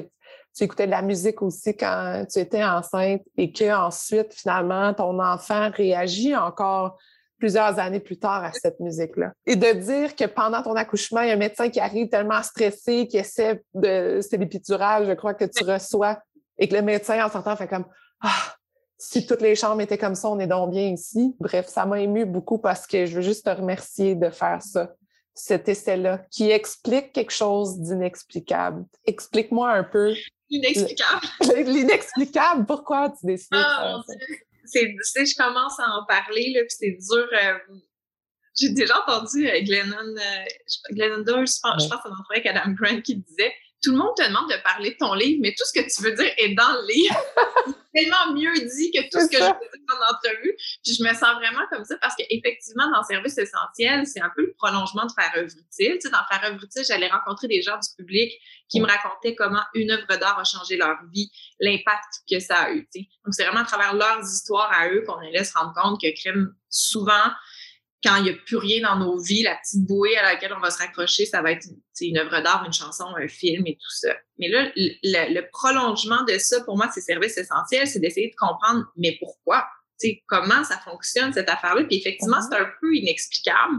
tu 0.57 0.65
écoutais 0.65 0.87
de 0.87 0.91
la 0.91 1.03
musique 1.03 1.43
aussi 1.43 1.77
quand 1.77 2.25
tu 2.31 2.39
étais 2.39 2.65
enceinte 2.65 3.23
et 3.37 3.53
que 3.53 3.75
ensuite 3.75 4.33
finalement 4.33 4.95
ton 4.95 5.21
enfant 5.21 5.71
réagit 5.71 6.35
encore 6.35 6.97
plusieurs 7.39 7.79
années 7.79 8.01
plus 8.01 8.19
tard 8.19 8.43
à 8.43 8.53
cette 8.53 8.81
musique-là. 8.81 9.33
Et 9.45 9.57
de 9.57 9.73
dire 9.73 10.17
que 10.17 10.25
pendant 10.25 10.63
ton 10.63 10.75
accouchement, 10.75 11.21
il 11.21 11.29
y 11.29 11.31
a 11.31 11.35
un 11.35 11.37
médecin 11.37 11.69
qui 11.69 11.81
arrive 11.81 12.09
tellement 12.09 12.43
stressé, 12.43 13.07
qui 13.07 13.19
essaie 13.19 13.63
de... 13.75 14.21
C'est 14.23 14.39
l'épidural, 14.39 15.07
je 15.07 15.13
crois, 15.13 15.35
que 15.35 15.45
tu 15.45 15.63
reçois, 15.63 16.19
et 16.59 16.67
que 16.67 16.75
le 16.75 16.81
médecin, 16.81 17.23
en 17.23 17.31
sortant, 17.31 17.55
fait 17.55 17.69
comme 17.69 17.85
«Ah, 18.23 18.55
si 18.97 19.27
toutes 19.27 19.43
les 19.43 19.55
chambres 19.55 19.83
étaient 19.83 19.99
comme 19.99 20.15
ça, 20.15 20.31
on 20.31 20.39
est 20.39 20.47
donc 20.47 20.71
bien 20.71 20.89
ici.» 20.89 21.37
Bref, 21.39 21.67
ça 21.67 21.85
m'a 21.85 22.01
ému 22.01 22.25
beaucoup 22.25 22.57
parce 22.57 22.87
que 22.87 23.05
je 23.05 23.17
veux 23.17 23.21
juste 23.21 23.45
te 23.45 23.51
remercier 23.51 24.15
de 24.15 24.31
faire 24.31 24.63
ça 24.63 24.95
cet 25.35 25.69
essai-là, 25.69 26.23
qui 26.31 26.51
explique 26.51 27.13
quelque 27.13 27.33
chose 27.33 27.79
d'inexplicable. 27.81 28.87
Explique-moi 29.05 29.71
un 29.71 29.85
peu 29.85 30.15
L'inexplicable. 30.51 31.27
L'inexplicable, 31.71 32.67
pourquoi 32.67 33.11
tu 33.11 33.27
décides 33.27 33.49
ah, 33.53 34.01
C'est, 34.65 34.95
je 35.27 35.37
commence 35.37 35.79
à 35.81 35.89
en 35.91 36.05
parler, 36.07 36.53
là, 36.55 36.61
puis 36.61 36.77
c'est 36.79 36.91
dur. 36.91 37.29
Euh, 37.33 37.59
j'ai 38.59 38.71
déjà 38.71 38.95
entendu 39.03 39.49
euh, 39.49 39.61
Glennon, 39.63 40.17
euh, 40.17 40.93
Glennon 40.93 41.23
Doyle, 41.23 41.47
je 41.47 41.61
pense, 41.63 41.85
je 41.85 41.89
pense 41.89 42.03
que 42.03 42.09
c'est 42.09 42.37
avec 42.37 42.47
Adam 42.47 42.73
Grant 42.73 43.01
qui 43.03 43.17
disait 43.17 43.53
tout 43.83 43.93
le 43.93 43.99
monde 43.99 44.15
te 44.17 44.27
demande 44.27 44.51
de 44.51 44.57
parler 44.63 44.91
de 44.91 44.97
ton 44.97 45.15
livre, 45.15 45.39
mais 45.43 45.55
tout 45.57 45.65
ce 45.65 45.81
que 45.81 45.87
tu 45.87 46.03
veux 46.03 46.17
dire 46.17 46.33
est 46.39 46.55
dans 46.55 46.73
le 46.73 46.93
livre. 46.93 47.17
c'est 47.95 48.03
tellement 48.03 48.35
mieux 48.35 48.53
dit 48.55 48.91
que 48.91 49.03
tout 49.11 49.21
ce 49.21 49.29
que 49.29 49.39
je 49.39 49.45
veux 49.45 49.79
dire 49.79 49.95
en 49.95 50.15
entrevue. 50.15 50.57
Puis 50.85 50.95
je 50.95 51.03
me 51.03 51.13
sens 51.15 51.35
vraiment 51.37 51.67
comme 51.71 51.85
ça 51.85 51.97
parce 52.01 52.15
qu'effectivement, 52.17 52.91
dans 52.91 53.03
Service 53.05 53.39
essentiel, 53.39 54.07
c'est 54.07 54.21
un 54.21 54.31
peu 54.35 54.43
le 54.43 54.55
prolongement 54.59 55.07
de 55.07 55.13
Faire 55.13 55.33
œuvre 55.37 55.53
utile. 55.53 55.95
Tu 55.95 56.01
sais, 56.01 56.11
dans 56.11 56.25
Faire 56.31 56.45
œuvre 56.45 56.63
utile, 56.63 56.85
j'allais 56.87 57.09
rencontrer 57.09 57.49
des 57.49 57.63
gens 57.63 57.77
du 57.77 57.89
public 57.97 58.33
qui 58.69 58.81
me 58.81 58.87
racontaient 58.87 59.35
comment 59.35 59.63
une 59.75 59.91
œuvre 59.91 60.17
d'art 60.19 60.39
a 60.39 60.45
changé 60.45 60.77
leur 60.77 60.97
vie, 61.13 61.31
l'impact 61.61 62.23
que 62.31 62.41
ça 62.41 62.57
a 62.57 62.71
eu. 62.73 62.89
Tu 62.93 63.01
sais. 63.01 63.09
Donc, 63.25 63.35
c'est 63.35 63.45
vraiment 63.45 63.61
à 63.61 63.67
travers 63.67 63.95
leurs 63.95 64.23
histoires 64.23 64.71
à 64.73 64.89
eux 64.89 65.03
qu'on 65.07 65.19
allait 65.19 65.45
se 65.45 65.57
rendre 65.57 65.73
compte 65.75 66.01
que 66.01 66.09
crime 66.21 66.55
souvent 66.69 67.31
quand 68.07 68.17
il 68.17 68.25
n'y 68.25 68.31
a 68.31 68.35
plus 68.35 68.57
rien 68.57 68.83
dans 68.83 68.99
nos 68.99 69.19
vies, 69.19 69.43
la 69.43 69.57
petite 69.57 69.85
bouée 69.85 70.17
à 70.17 70.23
laquelle 70.23 70.53
on 70.57 70.61
va 70.61 70.71
se 70.71 70.79
raccrocher, 70.79 71.27
ça 71.27 71.43
va 71.43 71.53
être 71.53 71.67
une 72.01 72.19
œuvre 72.19 72.41
d'art, 72.43 72.65
une 72.65 72.73
chanson, 72.73 73.07
un 73.17 73.27
film 73.27 73.67
et 73.67 73.75
tout 73.75 73.91
ça. 73.91 74.15
Mais 74.39 74.49
là, 74.49 74.71
le, 74.77 75.51
prolongement 75.51 76.23
de 76.25 76.39
ça, 76.39 76.61
pour 76.61 76.77
moi, 76.77 76.89
c'est 76.95 77.01
service 77.01 77.37
essentiel, 77.37 77.89
c'est 77.89 77.99
d'essayer 77.99 78.31
de 78.31 78.37
comprendre, 78.37 78.85
mais 78.97 79.17
pourquoi? 79.19 79.67
sais, 79.99 80.23
comment 80.27 80.63
ça 80.63 80.79
fonctionne, 80.79 81.33
cette 81.33 81.49
affaire-là? 81.49 81.85
Puis 81.85 81.97
effectivement, 81.97 82.41
c'est 82.43 82.57
un 82.57 82.69
peu 82.81 82.95
inexplicable. 82.95 83.77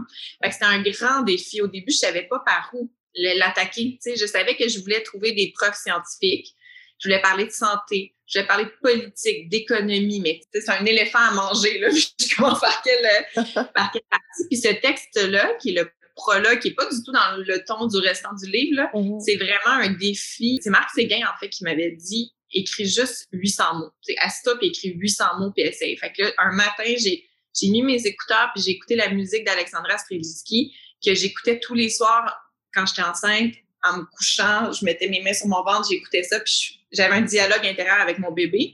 C'était 0.50 0.64
un 0.64 0.82
grand 0.82 1.22
défi. 1.22 1.62
Au 1.62 1.68
début, 1.68 1.92
je 1.92 1.98
savais 1.98 2.24
pas 2.24 2.40
par 2.44 2.70
où 2.74 2.90
l'attaquer. 3.14 3.98
Je 4.04 4.26
savais 4.26 4.56
que 4.56 4.68
je 4.68 4.80
voulais 4.80 5.02
trouver 5.02 5.32
des 5.32 5.52
preuves 5.56 5.74
scientifiques. 5.74 6.54
Je 6.98 7.08
voulais 7.08 7.20
parler 7.20 7.44
de 7.44 7.50
santé. 7.50 8.14
Je 8.26 8.40
vais 8.40 8.46
parler 8.46 8.64
de 8.64 8.72
politique, 8.82 9.48
d'économie, 9.48 10.20
mais 10.20 10.40
c'est 10.52 10.68
un 10.70 10.84
éléphant 10.84 11.18
à 11.18 11.30
manger. 11.30 11.78
Là. 11.78 11.88
Je 11.90 12.36
commence 12.36 12.60
par 12.60 12.82
quelle, 12.82 13.08
par 13.74 13.90
quelle 13.92 14.02
partie. 14.10 14.48
Puis 14.50 14.58
ce 14.58 14.68
texte-là, 14.68 15.54
qui 15.60 15.70
est 15.70 15.80
le 15.80 15.90
prologue, 16.14 16.58
qui 16.58 16.68
n'est 16.68 16.74
pas 16.74 16.86
du 16.86 17.02
tout 17.02 17.12
dans 17.12 17.36
le 17.36 17.64
ton 17.64 17.86
du 17.86 17.96
restant 17.98 18.34
du 18.34 18.50
livre, 18.50 18.82
mm-hmm. 18.92 19.20
c'est 19.20 19.36
vraiment 19.36 19.82
un 19.82 19.90
défi. 19.90 20.58
C'est 20.62 20.70
Marc 20.70 20.90
Séguin, 20.90 21.20
en 21.20 21.38
fait, 21.38 21.48
qui 21.48 21.64
m'avait 21.64 21.92
dit 21.92 22.34
écris 22.52 22.86
juste 22.86 23.28
800 23.32 23.74
mots. 23.74 23.90
C'est 24.02 24.16
stop, 24.30 24.58
écris 24.62 24.92
800 24.94 25.24
mots, 25.38 25.52
puis 25.54 25.64
essaye. 25.64 25.96
Fait 25.96 26.12
que 26.12 26.22
là, 26.22 26.32
un 26.38 26.52
matin, 26.52 26.94
j'ai 26.98 27.24
j'ai 27.60 27.68
mis 27.70 27.82
mes 27.82 28.06
écouteurs, 28.06 28.50
puis 28.54 28.62
j'ai 28.62 28.72
écouté 28.72 28.94
la 28.94 29.10
musique 29.10 29.44
d'Alexandra 29.44 29.98
Strelitzky, 29.98 30.74
que 31.04 31.14
j'écoutais 31.14 31.58
tous 31.58 31.74
les 31.74 31.88
soirs 31.88 32.36
quand 32.72 32.86
j'étais 32.86 33.02
enceinte, 33.02 33.54
en 33.84 33.98
me 33.98 34.04
couchant, 34.04 34.72
je 34.72 34.84
mettais 34.84 35.08
mes 35.08 35.22
mains 35.22 35.32
sur 35.32 35.48
mon 35.48 35.62
ventre, 35.62 35.88
j'écoutais 35.88 36.22
ça, 36.22 36.40
puis 36.40 36.77
j'avais 36.92 37.14
un 37.14 37.22
dialogue 37.22 37.66
intérieur 37.66 38.00
avec 38.00 38.18
mon 38.18 38.32
bébé. 38.32 38.72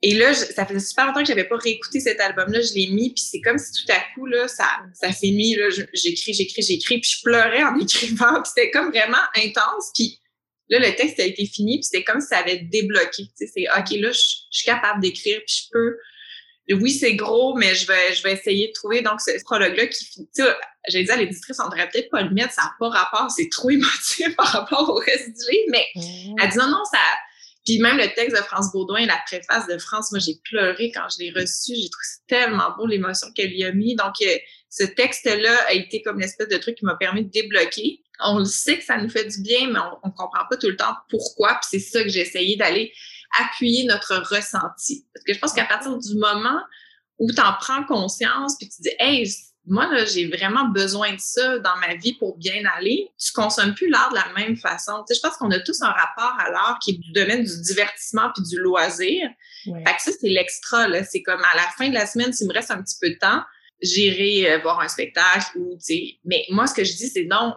Et 0.00 0.14
là, 0.14 0.32
ça 0.32 0.64
faisait 0.64 0.80
super 0.80 1.06
longtemps 1.06 1.22
que 1.22 1.26
j'avais 1.26 1.48
pas 1.48 1.56
réécouté 1.56 1.98
cet 1.98 2.20
album-là, 2.20 2.60
je 2.60 2.72
l'ai 2.74 2.86
mis, 2.86 3.12
puis 3.12 3.22
c'est 3.22 3.40
comme 3.40 3.58
si 3.58 3.72
tout 3.72 3.92
à 3.92 4.00
coup, 4.14 4.26
là, 4.26 4.46
ça, 4.46 4.64
ça 4.94 5.12
s'est 5.12 5.30
mis, 5.30 5.56
là, 5.56 5.70
j'écris, 5.70 6.34
j'écris, 6.34 6.62
j'écris, 6.62 7.00
puis 7.00 7.10
je 7.10 7.22
pleurais 7.22 7.64
en 7.64 7.76
écrivant, 7.80 8.40
puis 8.42 8.52
c'était 8.54 8.70
comme 8.70 8.90
vraiment 8.90 9.16
intense, 9.36 9.90
puis 9.92 10.20
là, 10.68 10.78
le 10.78 10.94
texte 10.94 11.18
a 11.18 11.24
été 11.24 11.46
fini, 11.46 11.78
puis 11.78 11.84
c'était 11.84 12.04
comme 12.04 12.20
si 12.20 12.28
ça 12.28 12.38
avait 12.38 12.58
débloqué, 12.58 13.24
tu 13.24 13.30
sais, 13.34 13.50
c'est, 13.52 13.66
OK, 13.76 14.00
là, 14.00 14.12
je, 14.12 14.20
suis 14.50 14.64
capable 14.64 15.00
d'écrire, 15.00 15.40
puis 15.44 15.62
je 15.64 15.68
peux, 15.72 15.98
oui, 16.74 16.90
c'est 16.90 17.14
gros, 17.14 17.54
mais 17.54 17.74
je 17.74 17.86
vais, 17.86 18.14
je 18.14 18.22
vais 18.22 18.32
essayer 18.32 18.68
de 18.68 18.72
trouver, 18.72 19.02
donc, 19.02 19.20
ce 19.20 19.42
prologue-là 19.44 19.86
qui, 19.86 20.04
tu 20.04 20.26
sais, 20.32 20.54
j'ai 20.88 21.02
dit 21.02 21.10
à 21.10 21.16
l'éditrice, 21.16 21.58
on 21.60 21.68
devrait 21.68 21.88
peut-être 21.88 22.10
pas 22.10 22.22
le 22.22 22.30
mettre, 22.30 22.52
ça 22.52 22.62
n'a 22.62 22.72
pas 22.78 22.88
rapport, 22.88 23.30
c'est 23.30 23.48
trop 23.50 23.70
émotif 23.70 24.34
par 24.36 24.46
rapport 24.46 24.88
au 24.88 24.94
reste 24.94 25.28
du 25.28 25.50
livre, 25.50 25.68
mais 25.70 25.86
mmh. 25.94 26.34
elle 26.42 26.50
dit 26.50 26.58
non, 26.58 26.68
non, 26.68 26.84
ça. 26.90 26.98
Puis 27.68 27.80
même 27.80 27.98
le 27.98 28.08
texte 28.14 28.34
de 28.34 28.42
France 28.42 28.72
Baudouin, 28.72 29.04
la 29.04 29.20
préface 29.26 29.66
de 29.66 29.76
France, 29.76 30.10
moi 30.10 30.20
j'ai 30.20 30.40
pleuré 30.42 30.90
quand 30.90 31.06
je 31.10 31.22
l'ai 31.22 31.30
reçu, 31.30 31.74
j'ai 31.74 31.90
trouvé 31.90 32.06
tellement 32.26 32.74
beau 32.78 32.86
l'émotion 32.86 33.28
qu'elle 33.34 33.52
y 33.52 33.62
a 33.62 33.72
mis. 33.72 33.94
Donc 33.94 34.14
euh, 34.22 34.36
ce 34.70 34.84
texte-là 34.84 35.54
a 35.66 35.74
été 35.74 36.00
comme 36.00 36.18
l'espèce 36.18 36.48
de 36.48 36.56
truc 36.56 36.76
qui 36.76 36.86
m'a 36.86 36.96
permis 36.96 37.26
de 37.26 37.30
débloquer. 37.30 38.00
On 38.20 38.38
le 38.38 38.46
sait 38.46 38.78
que 38.78 38.84
ça 38.84 38.96
nous 38.96 39.10
fait 39.10 39.26
du 39.26 39.42
bien, 39.42 39.68
mais 39.70 39.80
on, 40.02 40.08
ne 40.08 40.12
comprend 40.12 40.46
pas 40.48 40.56
tout 40.56 40.68
le 40.68 40.76
temps 40.76 40.94
pourquoi. 41.10 41.58
Puis 41.60 41.78
c'est 41.78 41.78
ça 41.78 42.02
que 42.02 42.08
j'ai 42.08 42.20
essayé 42.20 42.56
d'aller 42.56 42.90
appuyer 43.40 43.84
notre 43.84 44.16
ressenti. 44.16 45.06
Parce 45.14 45.24
que 45.24 45.34
je 45.34 45.38
pense 45.38 45.52
qu'à 45.52 45.64
partir 45.64 45.96
du 45.96 46.14
moment 46.16 46.60
où 47.18 47.30
tu 47.32 47.40
en 47.40 47.52
prends 47.60 47.84
conscience, 47.84 48.56
puis 48.58 48.68
tu 48.68 48.82
dis, 48.82 48.90
hey, 48.98 49.28
moi, 49.68 49.86
j'ai 50.06 50.28
vraiment 50.28 50.68
besoin 50.68 51.12
de 51.12 51.20
ça 51.20 51.58
dans 51.58 51.76
ma 51.76 51.94
vie 51.94 52.14
pour 52.14 52.38
bien 52.38 52.62
aller. 52.76 53.10
Tu 53.18 53.32
consommes 53.32 53.74
plus 53.74 53.90
l'art 53.90 54.10
de 54.10 54.14
la 54.14 54.32
même 54.34 54.56
façon. 54.56 55.04
Tu 55.06 55.14
sais, 55.14 55.20
je 55.20 55.28
pense 55.28 55.36
qu'on 55.36 55.50
a 55.50 55.60
tous 55.60 55.82
un 55.82 55.90
rapport 55.90 56.34
à 56.38 56.50
l'art 56.50 56.78
qui 56.82 56.92
est 56.92 56.98
du 56.98 57.12
domaine 57.12 57.44
du 57.44 57.62
divertissement 57.62 58.30
puis 58.34 58.44
du 58.44 58.58
loisir. 58.58 59.28
Fait 59.64 59.82
que 59.84 60.02
ça, 60.02 60.10
c'est 60.18 60.28
l'extra. 60.28 60.86
C'est 61.04 61.22
comme 61.22 61.40
à 61.40 61.56
la 61.56 61.68
fin 61.76 61.88
de 61.90 61.94
la 61.94 62.06
semaine, 62.06 62.32
s'il 62.32 62.48
me 62.48 62.54
reste 62.54 62.70
un 62.70 62.82
petit 62.82 62.96
peu 63.00 63.10
de 63.10 63.18
temps, 63.18 63.42
j'irai 63.82 64.52
euh, 64.52 64.58
voir 64.58 64.80
un 64.80 64.88
spectacle 64.88 65.58
ou, 65.58 65.74
tu 65.74 65.80
sais. 65.80 66.18
Mais 66.24 66.44
moi, 66.48 66.66
ce 66.66 66.74
que 66.74 66.84
je 66.84 66.92
dis, 66.94 67.08
c'est 67.08 67.24
non, 67.24 67.54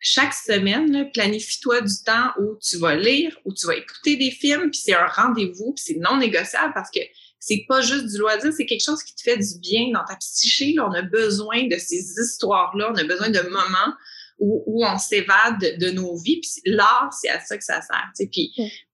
chaque 0.00 0.32
semaine, 0.32 1.10
planifie-toi 1.12 1.82
du 1.82 1.94
temps 2.04 2.30
où 2.40 2.56
tu 2.60 2.78
vas 2.78 2.96
lire, 2.96 3.38
où 3.44 3.52
tu 3.52 3.66
vas 3.66 3.76
écouter 3.76 4.16
des 4.16 4.30
films, 4.30 4.70
puis 4.70 4.80
c'est 4.82 4.94
un 4.94 5.06
rendez-vous, 5.06 5.74
puis 5.74 5.84
c'est 5.86 5.98
non 5.98 6.16
négociable 6.16 6.72
parce 6.74 6.90
que 6.90 7.00
c'est 7.38 7.64
pas 7.68 7.80
juste 7.82 8.06
du 8.06 8.18
loisir, 8.18 8.52
c'est 8.54 8.66
quelque 8.66 8.84
chose 8.84 9.02
qui 9.02 9.14
te 9.14 9.22
fait 9.22 9.36
du 9.36 9.58
bien 9.60 9.90
dans 9.92 10.04
ta 10.04 10.16
psyché. 10.16 10.72
Là, 10.74 10.88
on 10.88 10.92
a 10.92 11.02
besoin 11.02 11.66
de 11.68 11.76
ces 11.76 12.14
histoires-là, 12.18 12.92
on 12.92 12.96
a 12.96 13.04
besoin 13.04 13.30
de 13.30 13.40
moments 13.40 13.94
où, 14.38 14.62
où 14.66 14.84
on 14.84 14.98
s'évade 14.98 15.78
de, 15.78 15.90
nos 15.90 16.16
vies. 16.18 16.40
Puis 16.40 16.50
l'art, 16.66 17.10
c'est 17.12 17.28
à 17.28 17.40
ça 17.40 17.56
que 17.56 17.64
ça 17.64 17.80
sert. 17.80 18.10
Puis 18.30 18.52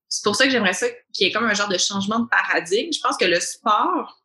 c'est 0.08 0.24
pour 0.24 0.36
ça 0.36 0.44
que 0.44 0.50
j'aimerais 0.50 0.74
ça 0.74 0.86
qu'il 1.12 1.26
y 1.26 1.30
ait 1.30 1.32
comme 1.32 1.44
un 1.44 1.54
genre 1.54 1.68
de 1.68 1.78
changement 1.78 2.20
de 2.20 2.28
paradigme. 2.28 2.92
Je 2.92 3.00
pense 3.00 3.16
que 3.16 3.24
le 3.24 3.40
sport, 3.40 4.22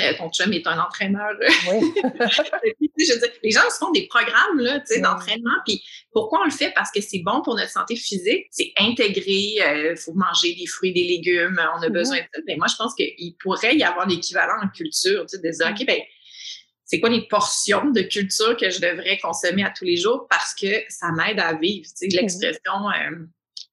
euh, 0.00 0.12
ton 0.18 0.28
chum 0.30 0.52
est 0.52 0.66
un 0.66 0.78
entraîneur. 0.78 1.30
Oui. 1.40 1.92
je 2.98 3.12
veux 3.12 3.18
dire, 3.18 3.28
les 3.42 3.50
gens 3.50 3.68
se 3.70 3.78
font 3.78 3.92
des 3.92 4.06
programmes 4.08 4.58
là, 4.58 4.80
d'entraînement. 5.00 5.54
Puis 5.66 5.82
pourquoi 6.12 6.40
on 6.40 6.44
le 6.44 6.50
fait? 6.50 6.72
Parce 6.74 6.90
que 6.90 7.00
c'est 7.00 7.20
bon 7.20 7.42
pour 7.42 7.54
notre 7.54 7.70
santé 7.70 7.94
physique. 7.94 8.46
C'est 8.50 8.72
intégré. 8.78 9.22
Il 9.26 9.62
euh, 9.62 9.96
faut 9.96 10.14
manger 10.14 10.54
des 10.54 10.66
fruits, 10.66 10.92
des 10.92 11.04
légumes. 11.04 11.60
On 11.76 11.82
a 11.82 11.88
besoin 11.88 12.16
de 12.16 12.22
ça. 12.32 12.40
Mais 12.46 12.56
moi, 12.56 12.66
je 12.68 12.76
pense 12.76 12.94
qu'il 12.94 13.36
pourrait 13.42 13.76
y 13.76 13.84
avoir 13.84 14.08
l'équivalent 14.08 14.54
en 14.62 14.68
culture. 14.68 15.26
De 15.26 15.50
dire, 15.50 15.68
OK, 15.70 15.86
ben, 15.86 16.00
c'est 16.84 17.00
quoi 17.00 17.08
les 17.08 17.26
portions 17.28 17.90
de 17.90 18.02
culture 18.02 18.56
que 18.56 18.70
je 18.70 18.80
devrais 18.80 19.18
consommer 19.18 19.64
à 19.64 19.70
tous 19.70 19.84
les 19.84 19.96
jours 19.96 20.26
parce 20.28 20.54
que 20.54 20.82
ça 20.88 21.12
m'aide 21.12 21.38
à 21.38 21.54
vivre. 21.54 21.86
L'expression 22.02 22.90
euh, 22.90 23.26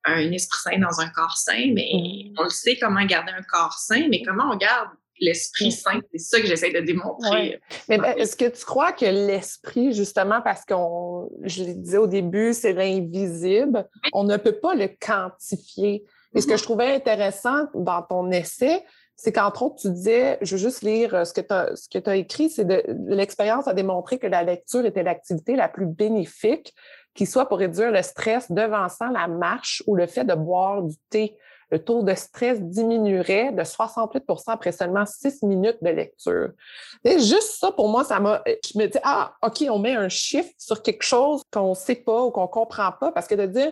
un 0.05 0.31
esprit 0.31 0.59
sain 0.59 0.79
dans 0.79 0.99
un 0.99 1.09
corps 1.09 1.37
sain, 1.37 1.71
mais 1.73 1.89
on 2.37 2.43
le 2.43 2.49
sait 2.49 2.77
comment 2.77 3.03
garder 3.05 3.31
un 3.31 3.43
corps 3.43 3.77
sain, 3.77 4.07
mais 4.09 4.21
comment 4.23 4.51
on 4.51 4.57
garde 4.57 4.89
l'esprit 5.21 5.67
mm. 5.67 5.71
sain. 5.71 6.01
C'est 6.11 6.19
ça 6.19 6.41
que 6.41 6.47
j'essaie 6.47 6.71
de 6.71 6.79
démontrer. 6.79 7.61
Mais 7.87 7.97
ben, 7.97 8.13
est-ce 8.17 8.35
que 8.35 8.49
tu 8.49 8.65
crois 8.65 8.91
que 8.91 9.05
l'esprit, 9.05 9.93
justement, 9.93 10.41
parce 10.41 10.65
qu'on, 10.65 11.29
je 11.43 11.63
le 11.63 11.73
disais 11.75 11.97
au 11.97 12.07
début, 12.07 12.53
c'est 12.53 12.73
l'invisible, 12.73 13.87
on 14.11 14.23
ne 14.23 14.37
peut 14.37 14.59
pas 14.59 14.75
le 14.75 14.87
quantifier. 14.87 16.03
Et 16.33 16.41
ce 16.41 16.47
que 16.47 16.53
mm-hmm. 16.53 16.57
je 16.57 16.63
trouvais 16.63 16.95
intéressant 16.95 17.67
dans 17.75 18.01
ton 18.01 18.31
essai, 18.31 18.83
c'est 19.15 19.31
qu'entre 19.31 19.61
autres, 19.61 19.75
tu 19.75 19.91
disais, 19.91 20.39
je 20.41 20.55
veux 20.55 20.61
juste 20.61 20.81
lire 20.81 21.13
euh, 21.13 21.25
ce 21.25 21.33
que 21.33 21.99
tu 21.99 22.09
as, 22.09 22.15
écrit, 22.15 22.49
c'est 22.49 22.65
de 22.65 22.83
l'expérience 23.07 23.67
a 23.67 23.73
démontré 23.73 24.17
que 24.17 24.25
la 24.25 24.41
lecture 24.41 24.83
était 24.83 25.03
l'activité 25.03 25.55
la 25.55 25.69
plus 25.69 25.85
bénéfique, 25.85 26.73
qui 27.13 27.27
soit 27.27 27.47
pour 27.47 27.59
réduire 27.59 27.91
le 27.91 28.01
stress 28.01 28.51
devançant 28.51 29.09
la 29.11 29.27
marche 29.27 29.83
ou 29.85 29.95
le 29.95 30.07
fait 30.07 30.23
de 30.23 30.33
boire 30.33 30.81
du 30.81 30.95
thé. 31.11 31.37
Le 31.71 31.79
taux 31.79 32.03
de 32.03 32.13
stress 32.13 32.61
diminuerait 32.61 33.51
de 33.51 33.61
68% 33.61 34.43
après 34.47 34.71
seulement 34.71 35.05
six 35.05 35.41
minutes 35.41 35.77
de 35.81 35.89
lecture. 35.89 36.49
Et 37.03 37.13
juste 37.19 37.59
ça, 37.59 37.71
pour 37.71 37.87
moi, 37.87 38.03
ça 38.03 38.19
m'a. 38.19 38.43
Je 38.45 38.77
me 38.77 38.87
dis, 38.87 38.99
ah, 39.03 39.33
OK, 39.41 39.63
on 39.69 39.79
met 39.79 39.95
un 39.95 40.09
chiffre 40.09 40.51
sur 40.57 40.81
quelque 40.81 41.03
chose 41.03 41.41
qu'on 41.51 41.69
ne 41.69 41.75
sait 41.75 41.95
pas 41.95 42.23
ou 42.23 42.31
qu'on 42.31 42.43
ne 42.43 42.47
comprend 42.47 42.91
pas, 42.91 43.11
parce 43.11 43.27
que 43.27 43.35
de 43.35 43.45
dire, 43.45 43.71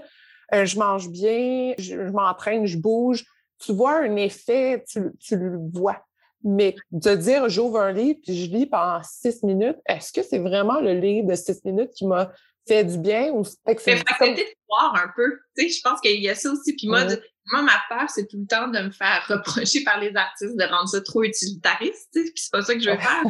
euh, 0.53 0.65
je 0.65 0.79
mange 0.79 1.09
bien, 1.09 1.73
je 1.77 1.95
m'entraîne, 2.09 2.65
je 2.65 2.77
bouge, 2.77 3.25
tu 3.59 3.73
vois 3.73 3.97
un 3.99 4.15
effet, 4.15 4.83
tu, 4.87 5.35
le 5.35 5.59
vois. 5.73 5.97
Mais 6.43 6.75
de 6.91 7.15
dire 7.15 7.49
j'ouvre 7.49 7.81
un 7.81 7.91
livre 7.91 8.19
puis 8.23 8.45
je 8.45 8.49
lis 8.49 8.65
pendant 8.65 9.01
six 9.03 9.43
minutes, 9.43 9.77
est-ce 9.85 10.13
que 10.13 10.23
c'est 10.23 10.39
vraiment 10.39 10.79
le 10.79 10.93
livre 10.93 11.27
de 11.27 11.35
six 11.35 11.63
minutes 11.65 11.91
qui 11.91 12.07
m'a 12.07 12.31
fait 12.67 12.83
du 12.83 12.97
bien 12.97 13.31
ou 13.31 13.43
c'est 13.43 13.75
que 13.75 13.81
c'est 13.81 13.95
de 13.95 14.43
voir 14.67 14.95
un 14.95 15.11
peu. 15.15 15.39
Tu 15.57 15.63
sais, 15.63 15.77
je 15.77 15.81
pense 15.81 15.99
qu'il 16.01 16.19
y 16.19 16.29
a 16.29 16.35
ça 16.35 16.51
aussi. 16.51 16.75
Puis 16.75 16.87
moi, 16.87 17.05
moi 17.51 17.61
ma 17.61 17.79
peur, 17.89 18.09
c'est 18.09 18.27
tout 18.27 18.37
le 18.37 18.47
temps 18.47 18.67
de 18.67 18.79
me 18.79 18.91
faire 18.91 19.25
reprocher 19.27 19.83
par 19.83 19.99
les 19.99 20.15
artistes 20.15 20.55
de 20.55 20.63
rendre 20.63 20.89
ça 20.89 21.01
trop 21.01 21.23
utilitariste. 21.23 22.09
Tu 22.13 22.25
sais, 22.25 22.31
puis 22.31 22.43
c'est 22.43 22.51
pas 22.51 22.61
ça 22.61 22.73
que 22.73 22.79
je 22.79 22.89
veux 22.89 22.97
faire. 22.97 23.23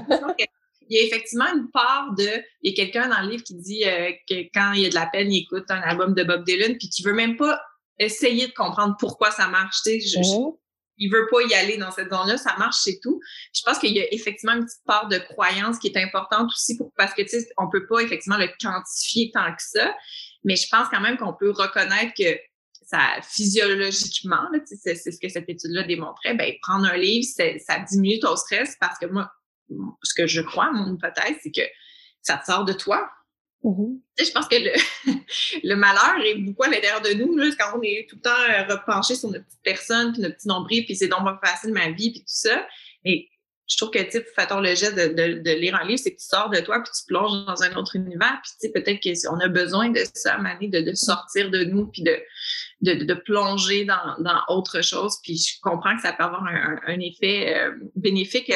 il 0.89 0.97
y 0.97 1.01
a 1.01 1.05
effectivement 1.05 1.47
une 1.53 1.69
part 1.71 2.13
de. 2.17 2.29
Il 2.61 2.71
y 2.71 2.73
a 2.73 2.75
quelqu'un 2.75 3.09
dans 3.09 3.21
le 3.21 3.29
livre 3.29 3.43
qui 3.43 3.55
dit 3.55 3.83
euh, 3.85 4.11
que 4.29 4.49
quand 4.53 4.73
il 4.73 4.81
y 4.81 4.85
a 4.85 4.89
de 4.89 4.95
la 4.95 5.07
peine, 5.07 5.31
il 5.31 5.43
écoute 5.43 5.65
un 5.69 5.81
album 5.81 6.13
de 6.13 6.23
Bob 6.23 6.43
Dylan, 6.43 6.77
puis 6.77 6.89
qui 6.89 7.03
veut 7.03 7.13
même 7.13 7.37
pas 7.37 7.61
essayer 7.97 8.47
de 8.47 8.53
comprendre 8.53 8.95
pourquoi 8.99 9.31
ça 9.31 9.47
marche. 9.47 9.77
Tu 9.83 10.01
sais, 10.01 10.19
mhm. 10.19 10.53
Il 10.99 11.11
veut 11.11 11.27
pas 11.31 11.41
y 11.41 11.53
aller 11.53 11.77
dans 11.77 11.91
cette 11.91 12.09
zone-là, 12.09 12.37
ça 12.37 12.55
marche, 12.57 12.77
c'est 12.83 12.99
tout. 13.01 13.19
Je 13.53 13.61
pense 13.65 13.79
qu'il 13.79 13.95
y 13.95 14.01
a 14.01 14.13
effectivement 14.13 14.53
une 14.53 14.65
petite 14.65 14.83
part 14.85 15.07
de 15.07 15.17
croyance 15.17 15.79
qui 15.79 15.87
est 15.87 15.97
importante 15.97 16.47
aussi 16.47 16.77
pour, 16.77 16.91
parce 16.97 17.13
que, 17.13 17.21
tu 17.21 17.29
sais, 17.29 17.49
on 17.57 17.69
peut 17.69 17.87
pas 17.87 18.01
effectivement 18.01 18.37
le 18.37 18.49
quantifier 18.61 19.31
tant 19.33 19.51
que 19.51 19.61
ça, 19.61 19.95
mais 20.43 20.55
je 20.55 20.67
pense 20.69 20.87
quand 20.89 21.01
même 21.01 21.17
qu'on 21.17 21.33
peut 21.33 21.51
reconnaître 21.51 22.13
que 22.17 22.37
ça, 22.89 22.99
physiologiquement, 23.21 24.47
c'est 24.65 24.95
ce 24.95 25.19
que 25.21 25.29
cette 25.29 25.47
étude-là 25.47 25.83
démontrait, 25.83 26.33
ben, 26.33 26.51
prendre 26.61 26.85
un 26.85 26.97
livre, 26.97 27.27
ça 27.35 27.79
diminue 27.79 28.19
ton 28.19 28.35
stress 28.35 28.75
parce 28.79 28.97
que 28.97 29.05
moi, 29.05 29.31
ce 30.03 30.13
que 30.15 30.27
je 30.27 30.41
crois, 30.41 30.71
mon 30.71 30.95
hypothèse, 30.95 31.37
c'est 31.43 31.51
que 31.51 31.61
ça 32.21 32.37
te 32.37 32.45
sort 32.45 32.65
de 32.65 32.73
toi. 32.73 33.09
Mm-hmm. 33.63 33.99
Je 34.17 34.31
pense 34.31 34.47
que 34.47 34.55
le, 34.55 34.71
le, 35.69 35.75
malheur 35.75 36.15
est 36.25 36.35
beaucoup 36.35 36.63
à 36.63 36.69
l'intérieur 36.69 37.01
de 37.01 37.13
nous, 37.13 37.35
là, 37.35 37.45
quand 37.59 37.77
on 37.77 37.81
est 37.81 38.07
tout 38.09 38.15
le 38.15 38.21
temps 38.21 38.29
euh, 38.29 38.73
repenché 38.73 39.15
sur 39.15 39.29
notre 39.29 39.45
petite 39.45 39.63
personne, 39.63 40.13
puis 40.13 40.21
notre 40.21 40.37
petit 40.37 40.47
nombril, 40.47 40.85
puis 40.85 40.95
c'est 40.95 41.07
donc 41.07 41.23
pas 41.23 41.39
facile 41.43 41.73
ma 41.73 41.89
vie, 41.89 42.11
puis 42.11 42.21
tout 42.21 42.27
ça. 42.27 42.65
Mais 43.03 43.27
je 43.67 43.77
trouve 43.77 43.91
que, 43.91 43.99
tu 43.99 44.23
faisons 44.35 44.61
le 44.61 44.69
geste 44.69 44.95
de, 44.95 45.07
de, 45.09 45.41
de, 45.41 45.51
lire 45.51 45.75
un 45.75 45.85
livre, 45.85 45.99
c'est 46.01 46.11
que 46.11 46.19
tu 46.19 46.25
sors 46.25 46.49
de 46.49 46.59
toi, 46.59 46.81
puis 46.81 46.91
tu 46.97 47.05
plonges 47.05 47.45
dans 47.45 47.61
un 47.61 47.75
autre 47.75 47.95
univers, 47.95 48.39
puis 48.41 48.51
tu 48.59 48.67
sais, 48.67 48.71
peut-être 48.71 48.99
qu'on 49.01 49.39
a 49.39 49.47
besoin 49.47 49.89
de 49.89 50.01
ça, 50.13 50.37
Mané, 50.37 50.69
de, 50.69 50.79
de 50.79 50.93
sortir 50.93 51.51
de 51.51 51.65
nous, 51.65 51.87
puis 51.87 52.01
de, 52.01 52.17
de, 52.81 53.03
de, 53.03 53.13
plonger 53.13 53.85
dans, 53.85 54.15
dans 54.19 54.41
autre 54.47 54.81
chose. 54.81 55.17
Puis 55.21 55.37
je 55.37 55.59
comprends 55.61 55.95
que 55.95 56.01
ça 56.01 56.13
peut 56.13 56.23
avoir 56.23 56.45
un, 56.45 56.79
un 56.87 56.99
effet 56.99 57.55
euh, 57.57 57.71
bénéfique. 57.95 58.51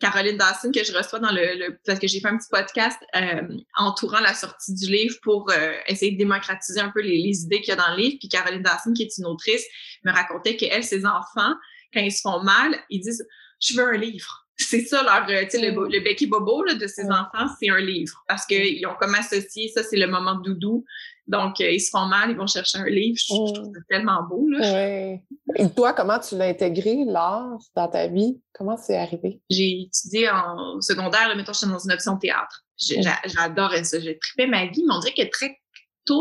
Caroline 0.00 0.36
Dawson 0.36 0.70
que 0.72 0.84
je 0.84 0.92
reçois 0.92 1.18
dans 1.18 1.32
le, 1.32 1.78
parce 1.84 1.98
que 1.98 2.06
j'ai 2.06 2.20
fait 2.20 2.28
un 2.28 2.38
petit 2.38 2.48
podcast 2.50 2.98
euh, 3.16 3.42
entourant 3.76 4.20
la 4.20 4.34
sortie 4.34 4.74
du 4.74 4.86
livre 4.86 5.16
pour 5.22 5.50
euh, 5.50 5.72
essayer 5.86 6.12
de 6.12 6.18
démocratiser 6.18 6.80
un 6.80 6.90
peu 6.90 7.00
les, 7.00 7.18
les 7.18 7.42
idées 7.42 7.60
qu'il 7.60 7.70
y 7.70 7.72
a 7.72 7.76
dans 7.76 7.90
le 7.94 7.96
livre. 7.96 8.16
Puis 8.20 8.28
Caroline 8.28 8.62
Dawson, 8.62 8.92
qui 8.92 9.02
est 9.02 9.18
une 9.18 9.26
autrice, 9.26 9.64
me 10.04 10.12
racontait 10.12 10.56
qu'elle, 10.56 10.84
ses 10.84 11.04
enfants, 11.04 11.54
quand 11.92 12.00
ils 12.00 12.12
se 12.12 12.20
font 12.20 12.42
mal, 12.42 12.78
ils 12.90 13.00
disent 13.00 13.26
Je 13.60 13.76
veux 13.76 13.86
un 13.86 13.96
livre. 13.96 14.46
C'est 14.56 14.84
ça 14.84 15.02
leur, 15.02 15.28
euh, 15.28 15.44
tu 15.44 15.50
sais, 15.58 15.70
le, 15.70 15.70
le 15.70 16.00
Becky 16.00 16.26
Bobo 16.26 16.64
là, 16.64 16.74
de 16.74 16.86
ses 16.88 17.06
enfants, 17.06 17.46
c'est 17.60 17.70
un 17.70 17.78
livre. 17.78 18.24
Parce 18.26 18.44
qu'ils 18.44 18.84
ont 18.86 18.96
comme 18.98 19.14
associé, 19.14 19.68
ça, 19.68 19.84
c'est 19.84 19.96
le 19.96 20.08
moment 20.08 20.34
doudou. 20.34 20.84
Donc, 21.28 21.60
ils 21.60 21.80
se 21.80 21.90
font 21.90 22.06
mal, 22.06 22.30
ils 22.30 22.36
vont 22.36 22.46
chercher 22.46 22.78
un 22.78 22.86
livre. 22.86 23.18
Je, 23.18 23.26
trouve 23.26 23.54
ça 23.54 23.80
tellement 23.88 24.22
beau. 24.28 24.48
Là. 24.48 24.60
Ouais. 24.60 25.22
Et 25.56 25.68
toi, 25.70 25.92
comment 25.92 26.18
tu 26.18 26.36
l'as 26.36 26.46
intégré, 26.46 27.04
l'art, 27.06 27.58
dans 27.76 27.88
ta 27.88 28.06
vie? 28.06 28.40
Comment 28.54 28.78
c'est 28.78 28.96
arrivé? 28.96 29.40
J'ai 29.50 29.82
étudié 29.82 30.30
en 30.30 30.80
secondaire, 30.80 31.28
là, 31.28 31.34
mettons, 31.34 31.52
j'étais 31.52 31.70
dans 31.70 31.78
une 31.78 31.92
option 31.92 32.16
théâtre. 32.16 32.64
J'adorais 32.78 33.84
ça. 33.84 34.00
J'ai 34.00 34.18
trippé 34.18 34.46
ma 34.46 34.66
vie, 34.66 34.84
mais 34.86 34.94
on 34.94 35.00
dirait 35.00 35.14
que 35.14 35.30
très 35.30 35.58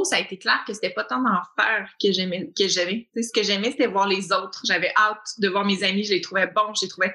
ça 0.04 0.18
a 0.18 0.20
été 0.20 0.38
clair 0.38 0.64
que 0.66 0.74
c'était 0.74 0.90
pas 0.90 1.04
tant 1.04 1.22
d'en 1.22 1.42
faire 1.58 1.90
que 2.02 2.12
j'aimais, 2.12 2.50
que 2.58 2.68
j'avais. 2.68 3.08
Ce 3.16 3.32
que 3.34 3.44
j'aimais, 3.44 3.72
c'était 3.72 3.88
voir 3.88 4.08
les 4.08 4.32
autres. 4.32 4.62
J'avais 4.66 4.92
hâte 4.98 5.28
de 5.40 5.48
voir 5.50 5.66
mes 5.66 5.84
amis. 5.84 6.04
Je 6.04 6.14
les 6.14 6.22
trouvais 6.22 6.48
bons. 6.48 6.74
Je 6.76 6.86
les 6.86 6.90
trouvais. 6.90 7.14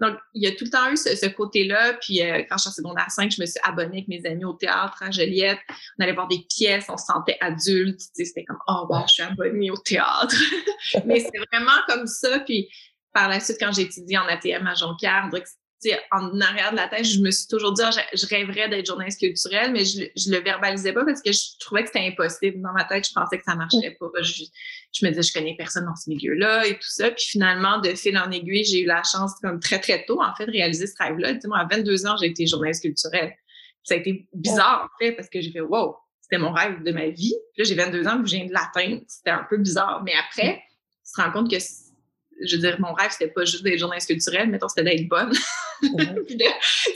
Donc, 0.00 0.16
il 0.34 0.42
y 0.42 0.46
a 0.46 0.52
tout 0.52 0.64
le 0.64 0.70
temps 0.70 0.90
eu 0.90 0.96
ce, 0.96 1.26
côté-là. 1.26 1.94
Puis, 1.94 2.22
euh, 2.22 2.42
quand 2.48 2.56
je 2.56 2.62
suis 2.62 2.68
en 2.70 2.72
secondaire 2.72 3.10
5, 3.10 3.30
je 3.30 3.40
me 3.40 3.46
suis 3.46 3.60
abonnée 3.64 3.98
avec 3.98 4.08
mes 4.08 4.24
amis 4.26 4.44
au 4.44 4.54
théâtre 4.54 5.02
à 5.02 5.10
Joliette. 5.10 5.58
On 5.98 6.04
allait 6.04 6.12
voir 6.12 6.28
des 6.28 6.44
pièces. 6.48 6.86
On 6.88 6.96
se 6.96 7.06
sentait 7.06 7.38
adulte. 7.40 8.00
C'était 8.14 8.44
comme, 8.44 8.58
oh, 8.68 8.86
wow, 8.88 9.04
je 9.08 9.14
suis 9.14 9.22
abonnée 9.22 9.70
au 9.70 9.76
théâtre. 9.76 10.36
Mais 11.04 11.20
c'est 11.20 11.38
vraiment 11.52 11.78
comme 11.88 12.06
ça. 12.06 12.40
Puis, 12.40 12.68
par 13.12 13.28
la 13.28 13.40
suite, 13.40 13.58
quand 13.60 13.72
j'ai 13.72 13.82
étudié 13.82 14.18
en 14.18 14.26
ATM 14.26 14.66
à 14.66 14.74
Jonquière, 14.74 15.28
en 16.10 16.40
arrière 16.40 16.70
de 16.70 16.76
la 16.76 16.88
tête, 16.88 17.04
je 17.04 17.20
me 17.20 17.30
suis 17.30 17.46
toujours 17.48 17.72
dit, 17.72 17.82
ah, 17.84 17.90
je, 17.90 18.26
rêverais 18.26 18.68
d'être 18.68 18.86
journaliste 18.86 19.20
culturelle, 19.20 19.72
mais 19.72 19.84
je, 19.84 20.04
je 20.16 20.30
le 20.30 20.38
verbalisais 20.38 20.92
pas 20.92 21.04
parce 21.04 21.20
que 21.22 21.32
je 21.32 21.58
trouvais 21.58 21.82
que 21.82 21.88
c'était 21.88 22.06
impossible. 22.06 22.60
Dans 22.60 22.72
ma 22.72 22.84
tête, 22.84 23.06
je 23.06 23.12
pensais 23.12 23.38
que 23.38 23.44
ça 23.44 23.54
marcherait 23.54 23.96
pas. 23.98 24.06
Je, 24.22 24.44
me 25.04 25.10
disais, 25.10 25.22
je 25.22 25.32
connais 25.32 25.56
personne 25.56 25.84
dans 25.84 25.96
ce 25.96 26.08
milieu-là 26.10 26.66
et 26.66 26.74
tout 26.74 26.88
ça. 26.88 27.10
Puis 27.10 27.24
finalement, 27.26 27.80
de 27.80 27.94
fil 27.94 28.16
en 28.16 28.30
aiguille, 28.30 28.64
j'ai 28.64 28.80
eu 28.82 28.86
la 28.86 29.02
chance, 29.02 29.32
comme 29.42 29.60
très, 29.60 29.80
très 29.80 30.04
tôt, 30.04 30.22
en 30.22 30.34
fait, 30.34 30.46
de 30.46 30.52
réaliser 30.52 30.86
ce 30.86 30.94
rêve-là. 30.98 31.34
moi, 31.46 31.58
à 31.58 31.66
22 31.66 32.06
ans, 32.06 32.16
j'ai 32.20 32.26
été 32.26 32.46
journaliste 32.46 32.82
culturelle. 32.82 33.32
ça 33.82 33.94
a 33.94 33.96
été 33.96 34.28
bizarre, 34.32 34.88
en 34.92 35.04
fait, 35.04 35.12
parce 35.12 35.28
que 35.28 35.40
j'ai 35.40 35.50
fait, 35.50 35.60
wow, 35.60 35.96
c'était 36.20 36.38
mon 36.38 36.52
rêve 36.52 36.82
de 36.82 36.92
ma 36.92 37.08
vie. 37.08 37.34
Puis 37.52 37.62
là, 37.62 37.64
j'ai 37.64 37.74
22 37.74 38.06
ans, 38.06 38.22
je 38.24 38.36
viens 38.36 38.46
de 38.46 38.52
l'atteindre. 38.52 39.02
C'était 39.08 39.30
un 39.30 39.46
peu 39.48 39.58
bizarre. 39.58 40.02
Mais 40.04 40.14
après, 40.14 40.62
tu 41.04 41.12
te 41.14 41.20
rends 41.20 41.32
compte 41.32 41.50
que 41.50 41.58
je 42.44 42.56
veux 42.56 42.62
dire, 42.62 42.80
mon 42.80 42.92
rêve, 42.92 43.10
c'était 43.10 43.30
pas 43.30 43.44
juste 43.44 43.62
d'être 43.62 43.78
journaliste 43.78 44.08
culturelle, 44.08 44.48
mettons, 44.48 44.68
c'était 44.68 44.84
d'être 44.84 45.08
bonne. 45.08 45.32
Mhm. 45.82 46.24
Puis 46.26 46.38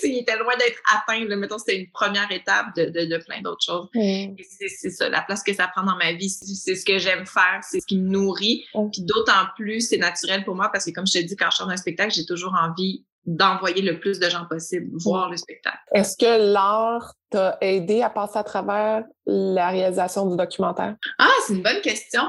il 0.02 0.18
était 0.18 0.36
loin 0.36 0.56
d'être 0.56 0.80
atteint. 0.94 1.24
Là, 1.24 1.36
mettons, 1.36 1.58
c'était 1.58 1.78
une 1.78 1.90
première 1.90 2.30
étape 2.30 2.74
de, 2.76 2.86
de, 2.86 3.06
de 3.06 3.16
plein 3.24 3.40
d'autres 3.42 3.64
choses. 3.64 3.88
C'est 3.92 4.90
ça, 4.90 5.08
la 5.08 5.22
place 5.22 5.42
que 5.42 5.54
ça 5.54 5.68
prend 5.68 5.84
dans 5.84 5.96
ma 5.96 6.12
vie, 6.12 6.30
c'est 6.30 6.74
ce 6.74 6.84
que 6.84 6.98
j'aime 6.98 7.26
faire, 7.26 7.60
c'est 7.62 7.80
ce 7.80 7.86
qui 7.86 7.98
me 7.98 8.08
nourrit. 8.08 8.64
Puis 8.92 9.02
d'autant 9.02 9.46
plus, 9.56 9.80
c'est 9.80 9.98
naturel 9.98 10.44
pour 10.44 10.54
moi 10.54 10.70
parce 10.72 10.84
que, 10.84 10.90
comme 10.90 11.06
je 11.06 11.14
te 11.14 11.24
dis, 11.24 11.36
quand 11.36 11.50
je 11.50 11.56
sors 11.56 11.66
d'un 11.66 11.76
spectacle, 11.76 12.12
j'ai 12.14 12.26
toujours 12.26 12.54
envie 12.54 13.04
d'envoyer 13.26 13.82
le 13.82 13.98
plus 13.98 14.20
de 14.20 14.30
gens 14.30 14.46
possible 14.48 14.88
voir 15.02 15.28
le 15.30 15.36
spectacle. 15.36 15.78
Est-ce 15.92 16.16
que 16.16 16.52
l'art 16.52 17.14
t'a 17.30 17.58
aidé 17.60 18.02
à 18.02 18.08
passer 18.08 18.38
à 18.38 18.44
travers 18.44 19.04
la 19.26 19.70
réalisation 19.70 20.30
du 20.30 20.36
documentaire? 20.36 20.94
Ah, 21.18 21.28
c'est 21.44 21.54
une 21.54 21.62
bonne 21.62 21.80
question 21.80 22.22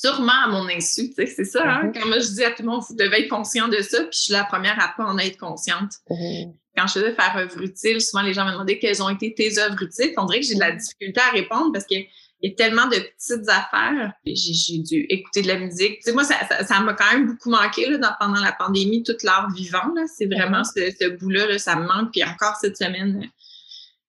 sûrement 0.00 0.44
à 0.44 0.48
mon 0.48 0.68
insu. 0.68 1.12
C'est 1.16 1.44
ça, 1.44 1.62
hein? 1.64 1.86
Mm-hmm. 1.86 1.98
Quand 1.98 2.06
moi 2.06 2.18
je 2.18 2.28
dis 2.28 2.44
à 2.44 2.50
tout 2.50 2.62
le 2.62 2.68
monde, 2.68 2.82
vous 2.88 2.94
devez 2.94 3.22
être 3.22 3.28
conscient 3.28 3.68
de 3.68 3.80
ça, 3.80 4.00
puis 4.00 4.10
je 4.12 4.18
suis 4.18 4.32
la 4.32 4.44
première 4.44 4.78
à 4.82 4.94
pas 4.96 5.04
en 5.04 5.18
être 5.18 5.38
consciente. 5.38 5.92
Mm-hmm. 6.10 6.54
Quand 6.76 6.86
je 6.86 6.92
faisais 6.94 7.12
faire 7.12 7.36
œuvre 7.36 7.62
utile, 7.62 8.00
souvent 8.00 8.22
les 8.22 8.32
gens 8.32 8.44
me 8.44 8.52
demandaient 8.52 8.78
quelles 8.78 9.02
ont 9.02 9.08
été 9.08 9.34
tes 9.34 9.58
œuvres 9.58 9.82
utiles. 9.82 10.12
On 10.16 10.26
dirait 10.26 10.40
que 10.40 10.46
j'ai 10.46 10.54
de 10.54 10.60
la 10.60 10.72
mm-hmm. 10.72 10.78
difficulté 10.78 11.20
à 11.20 11.30
répondre 11.30 11.72
parce 11.72 11.84
qu'il 11.84 12.06
y 12.42 12.50
a 12.50 12.54
tellement 12.54 12.86
de 12.86 12.96
petites 12.96 13.48
affaires. 13.48 14.12
J'ai 14.24 14.78
dû 14.78 15.06
écouter 15.08 15.42
de 15.42 15.48
la 15.48 15.58
musique. 15.58 15.96
Tu 15.96 16.02
sais, 16.02 16.12
moi, 16.12 16.24
ça 16.24 16.36
m'a 16.48 16.64
ça, 16.64 16.80
m'a 16.80 16.94
quand 16.94 17.12
même 17.12 17.26
beaucoup 17.26 17.50
manqué 17.50 17.88
là, 17.88 18.16
pendant 18.20 18.40
la 18.40 18.52
pandémie, 18.52 19.02
toute 19.02 19.22
l'art 19.22 19.50
vivant. 19.50 19.92
C'est 20.06 20.26
vraiment 20.26 20.62
ce, 20.64 20.92
ce 21.00 21.08
bout-là, 21.08 21.58
ça 21.58 21.76
me 21.76 21.86
manque. 21.86 22.12
Puis 22.12 22.22
encore 22.22 22.56
cette 22.60 22.76
semaine, 22.76 23.28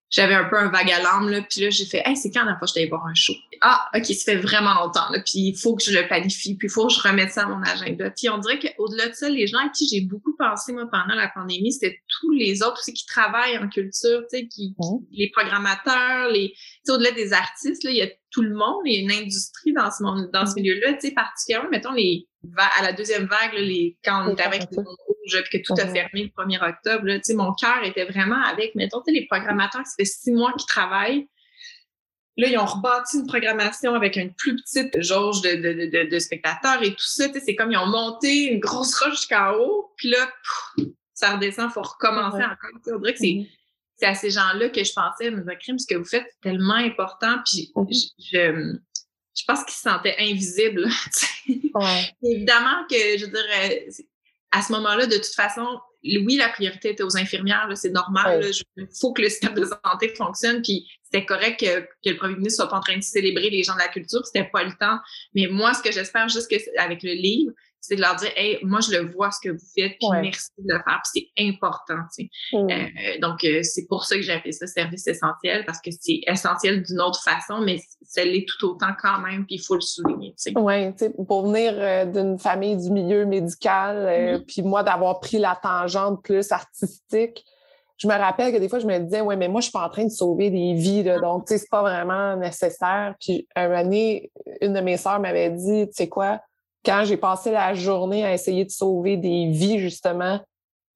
j'avais 0.09 0.33
un 0.33 0.45
peu 0.45 0.57
un 0.57 0.69
vague 0.69 0.91
à 0.91 1.01
l'âme, 1.01 1.29
là, 1.29 1.41
puis 1.41 1.61
là, 1.61 1.69
j'ai 1.69 1.85
fait, 1.85 2.01
hey, 2.05 2.17
c'est 2.17 2.31
quand 2.31 2.43
la 2.43 2.57
fois 2.57 2.67
que 2.67 2.79
je 2.79 2.89
voir 2.89 3.05
un 3.05 3.13
show? 3.13 3.33
Ah, 3.61 3.89
OK, 3.95 4.05
ça 4.05 4.31
fait 4.31 4.37
vraiment 4.37 4.73
longtemps, 4.73 5.09
là, 5.11 5.19
puis 5.19 5.49
il 5.49 5.55
faut 5.55 5.75
que 5.75 5.83
je 5.83 5.91
le 5.91 6.07
planifie, 6.07 6.55
puis 6.55 6.67
il 6.67 6.71
faut 6.71 6.87
que 6.87 6.93
je 6.93 7.01
remette 7.01 7.31
ça 7.31 7.43
à 7.43 7.45
mon 7.45 7.61
agenda. 7.61 8.09
Puis 8.09 8.29
on 8.29 8.39
dirait 8.39 8.59
qu'au-delà 8.59 9.09
de 9.09 9.13
ça, 9.13 9.29
les 9.29 9.45
gens 9.47 9.59
à 9.59 9.69
qui 9.69 9.87
j'ai 9.87 10.01
beaucoup 10.01 10.35
pensé, 10.35 10.73
moi, 10.73 10.87
pendant 10.91 11.15
la 11.15 11.29
pandémie, 11.29 11.71
c'était 11.71 11.99
tous 12.07 12.31
les 12.31 12.63
autres 12.63 12.79
aussi 12.79 12.93
qui 12.93 13.05
travaillent 13.05 13.57
en 13.57 13.69
culture, 13.69 14.21
tu 14.31 14.39
sais, 14.39 14.47
qui, 14.47 14.75
les 15.11 15.29
programmateurs, 15.29 16.29
les, 16.29 16.49
tu 16.49 16.57
sais, 16.83 16.91
au-delà 16.91 17.11
des 17.11 17.33
artistes, 17.33 17.83
là, 17.83 17.91
il 17.91 17.97
y 17.97 18.01
a 18.01 18.09
tout 18.31 18.41
le 18.41 18.55
monde, 18.55 18.81
il 18.85 18.93
y 18.93 18.97
a 18.97 19.01
une 19.01 19.23
industrie 19.23 19.73
dans 19.73 19.91
ce 19.91 20.03
monde, 20.03 20.29
dans 20.33 20.45
ce 20.45 20.55
milieu-là, 20.55 20.93
tu 20.93 21.07
sais, 21.07 21.13
particulièrement, 21.13 21.69
mettons, 21.69 21.93
les, 21.93 22.27
à 22.57 22.81
la 22.81 22.93
deuxième 22.93 23.25
vague, 23.27 23.53
là, 23.53 23.61
les, 23.61 23.97
quand 24.03 24.27
on 24.27 24.33
était 24.33 24.43
avec 24.43 24.61
les 24.61 24.77
que 25.29 25.57
tout 25.63 25.73
a 25.73 25.87
fermé 25.87 26.23
le 26.23 26.43
1er 26.43 26.69
octobre, 26.69 27.05
là, 27.05 27.19
mon 27.35 27.53
cœur 27.53 27.83
était 27.83 28.05
vraiment 28.05 28.41
avec, 28.43 28.75
mettons, 28.75 29.01
les 29.07 29.25
programmateurs, 29.27 29.85
ça 29.85 29.93
fait 29.97 30.05
six 30.05 30.31
mois 30.31 30.53
qu'ils 30.53 30.67
travaillent. 30.67 31.27
Là, 32.37 32.47
ils 32.47 32.57
ont 32.57 32.65
rebâti 32.65 33.17
une 33.17 33.27
programmation 33.27 33.95
avec 33.95 34.15
une 34.15 34.33
plus 34.33 34.55
petite 34.55 35.01
jauge 35.01 35.41
de, 35.41 35.55
de, 35.55 35.89
de, 35.89 36.09
de 36.09 36.19
spectateurs 36.19 36.81
et 36.81 36.91
tout 36.91 37.05
ça. 37.05 37.25
C'est 37.33 37.55
comme 37.55 37.71
ils 37.71 37.77
ont 37.77 37.87
monté 37.87 38.53
une 38.53 38.59
grosse 38.59 38.95
roche 38.95 39.17
jusqu'en 39.17 39.53
haut, 39.53 39.91
puis 39.97 40.09
là, 40.09 40.29
ça 41.13 41.35
redescend, 41.35 41.69
il 41.69 41.73
faut 41.73 41.81
recommencer 41.81 42.43
encore. 42.43 42.95
On 42.95 42.99
dirait 42.99 43.13
que 43.13 43.19
c'est, 43.19 43.25
mm-hmm. 43.25 43.49
c'est 43.97 44.05
à 44.05 44.15
ces 44.15 44.29
gens-là 44.29 44.69
que 44.69 44.83
je 44.83 44.93
pensais, 44.93 45.31
me 45.31 45.55
crime, 45.55 45.77
ce 45.77 45.85
que 45.85 45.95
vous 45.95 46.05
faites, 46.05 46.25
c'est 46.31 46.49
tellement 46.49 46.75
important. 46.75 47.35
Puis 47.45 47.71
mm-hmm. 47.75 48.13
je, 48.19 48.79
je, 49.37 49.45
pense 49.45 49.65
qu'ils 49.65 49.73
se 49.73 49.81
sentaient 49.81 50.15
invisibles. 50.17 50.87
ouais. 51.49 52.15
Évidemment 52.23 52.85
que, 52.89 53.17
je 53.17 53.25
dirais, 53.25 53.87
à 54.51 54.61
ce 54.61 54.71
moment-là, 54.71 55.05
de 55.05 55.15
toute 55.15 55.35
façon, 55.35 55.65
oui, 56.03 56.37
la 56.37 56.49
priorité 56.49 56.91
était 56.91 57.03
aux 57.03 57.17
infirmières, 57.17 57.69
c'est 57.75 57.91
normal. 57.91 58.49
Il 58.77 58.87
faut 58.99 59.13
que 59.13 59.21
le 59.21 59.29
système 59.29 59.53
de 59.53 59.65
santé 59.65 60.13
fonctionne. 60.15 60.61
Puis 60.61 60.87
c'était 61.03 61.25
correct 61.25 61.59
que, 61.59 62.09
le 62.09 62.17
premier 62.17 62.35
ministre 62.35 62.63
soit 62.63 62.69
pas 62.69 62.77
en 62.77 62.81
train 62.81 62.97
de 62.97 63.03
célébrer 63.03 63.49
les 63.49 63.63
gens 63.63 63.73
de 63.73 63.79
la 63.79 63.89
culture. 63.89 64.25
C'était 64.25 64.49
pas 64.49 64.63
le 64.63 64.71
temps. 64.79 64.99
Mais 65.35 65.47
moi, 65.47 65.73
ce 65.73 65.83
que 65.83 65.91
j'espère 65.91 66.29
juste 66.29 66.49
que 66.49 66.55
avec 66.79 67.03
le 67.03 67.11
livre, 67.11 67.51
c'est 67.81 67.95
de 67.95 68.01
leur 68.01 68.15
dire, 68.15 68.29
hey, 68.35 68.59
moi, 68.63 68.79
je 68.81 68.91
le 68.91 69.11
vois 69.11 69.31
ce 69.31 69.39
que 69.41 69.53
vous 69.53 69.65
faites, 69.75 69.95
puis 69.99 70.09
merci 70.21 70.49
de 70.57 70.73
le 70.73 70.79
faire, 70.79 71.01
puis 71.13 71.31
c'est 71.37 71.47
important, 71.47 72.01
tu 72.15 72.29
sais. 72.51 72.53
Euh, 72.53 73.19
donc, 73.21 73.43
euh, 73.43 73.61
c'est 73.63 73.87
pour 73.87 74.03
ça 74.03 74.15
que 74.15 74.21
j'ai 74.21 74.33
appelé 74.33 74.51
ça 74.51 74.67
service 74.67 75.07
essentiel, 75.07 75.65
parce 75.65 75.79
que 75.79 75.89
c'est 75.91 76.21
essentiel 76.27 76.83
d'une 76.83 76.99
autre 76.99 77.21
façon, 77.23 77.61
mais 77.61 77.79
ça 78.03 78.23
l'est 78.23 78.45
tout 78.47 78.67
autant 78.67 78.91
quand 79.01 79.19
même, 79.19 79.45
puis 79.45 79.55
il 79.55 79.63
faut 79.63 79.75
le 79.75 79.81
souligner, 79.81 80.29
tu 80.31 80.51
sais. 80.51 80.53
Oui, 80.57 80.91
tu 80.91 81.05
sais, 81.05 81.13
pour 81.27 81.47
venir 81.47 81.73
euh, 81.75 82.05
d'une 82.05 82.37
famille 82.37 82.75
du 82.75 82.91
milieu 82.91 83.25
médical, 83.25 84.05
mm-hmm. 84.05 84.45
puis 84.45 84.61
moi, 84.61 84.83
d'avoir 84.83 85.19
pris 85.19 85.37
la 85.37 85.57
tangente 85.61 86.21
plus 86.23 86.51
artistique, 86.51 87.45
je 87.97 88.07
me 88.07 88.13
rappelle 88.13 88.53
que 88.53 88.57
des 88.57 88.69
fois, 88.69 88.79
je 88.79 88.87
me 88.87 88.97
disais, 88.97 89.19
ouais, 89.19 89.35
mais 89.35 89.49
moi, 89.49 89.59
je 89.59 89.65
suis 89.65 89.73
pas 89.73 89.85
en 89.85 89.89
train 89.89 90.05
de 90.05 90.09
sauver 90.09 90.49
des 90.49 90.73
vies, 90.73 91.03
là, 91.03 91.19
donc, 91.19 91.45
tu 91.45 91.53
sais, 91.53 91.59
c'est 91.59 91.69
pas 91.69 91.81
vraiment 91.81 92.35
nécessaire. 92.37 93.13
Puis, 93.19 93.47
un 93.55 93.71
année, 93.71 94.31
une 94.61 94.73
de 94.73 94.79
mes 94.79 94.95
sœurs 94.95 95.19
m'avait 95.19 95.49
dit, 95.49 95.87
tu 95.87 95.93
sais 95.93 96.07
quoi, 96.07 96.41
quand 96.85 97.03
j'ai 97.05 97.17
passé 97.17 97.51
la 97.51 97.73
journée 97.73 98.25
à 98.25 98.33
essayer 98.33 98.65
de 98.65 98.71
sauver 98.71 99.17
des 99.17 99.49
vies, 99.51 99.79
justement, 99.79 100.39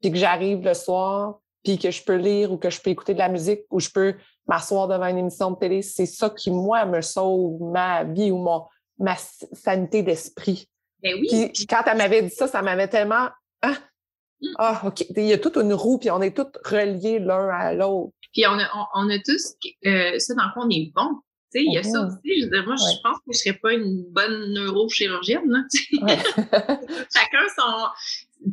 puis 0.01 0.11
que 0.11 0.17
j'arrive 0.17 0.63
le 0.63 0.73
soir, 0.73 1.39
puis 1.63 1.77
que 1.77 1.91
je 1.91 2.03
peux 2.03 2.15
lire 2.15 2.51
ou 2.51 2.57
que 2.57 2.69
je 2.69 2.81
peux 2.81 2.89
écouter 2.89 3.13
de 3.13 3.19
la 3.19 3.29
musique 3.29 3.61
ou 3.71 3.79
je 3.79 3.89
peux 3.89 4.15
m'asseoir 4.47 4.88
devant 4.88 5.07
une 5.07 5.17
émission 5.17 5.51
de 5.51 5.55
télé, 5.57 5.81
c'est 5.81 6.05
ça 6.05 6.29
qui, 6.29 6.51
moi, 6.51 6.86
me 6.86 7.01
sauve 7.01 7.61
ma 7.61 8.03
vie 8.03 8.31
ou 8.31 8.38
mon, 8.38 8.65
ma 8.99 9.15
sanité 9.15 10.03
d'esprit. 10.03 10.67
Ben 11.01 11.15
oui. 11.19 11.49
Puis, 11.53 11.65
quand 11.65 11.84
elle 11.86 11.97
m'avait 11.97 12.21
dit 12.21 12.29
ça, 12.29 12.47
ça 12.47 12.61
m'avait 12.61 12.88
tellement... 12.88 13.29
Ah, 13.61 13.77
ah, 14.57 14.81
OK. 14.86 15.05
Il 15.15 15.23
y 15.23 15.34
a 15.34 15.38
toute 15.38 15.55
une 15.55 15.73
roue, 15.73 15.97
puis 15.97 16.11
on 16.11 16.21
est 16.21 16.36
tous 16.36 16.51
reliés 16.65 17.19
l'un 17.19 17.47
à 17.47 17.73
l'autre. 17.73 18.13
Puis 18.34 18.45
on 18.47 18.59
a, 18.59 18.67
on, 18.95 19.09
a 19.09 19.17
tous 19.19 19.55
euh, 19.86 20.19
ça 20.19 20.34
dans 20.34 20.51
quoi 20.53 20.65
on 20.65 20.69
est 20.69 20.91
bon 20.93 21.19
il 21.62 21.74
y 21.74 21.78
a 21.78 21.84
ça 21.84 22.01
aussi. 22.01 22.39
Je 22.39 22.45
veux 22.45 22.51
dire, 22.51 22.66
moi, 22.66 22.76
je 22.76 23.01
pense 23.04 23.18
que 23.18 23.34
je 23.34 23.38
serais 23.38 23.58
pas 23.62 23.74
une 23.74 24.04
bonne 24.10 24.54
neurochirurgienne. 24.54 25.49
Là, 25.49 25.64
Chacun 27.14 27.45
son 27.56 27.88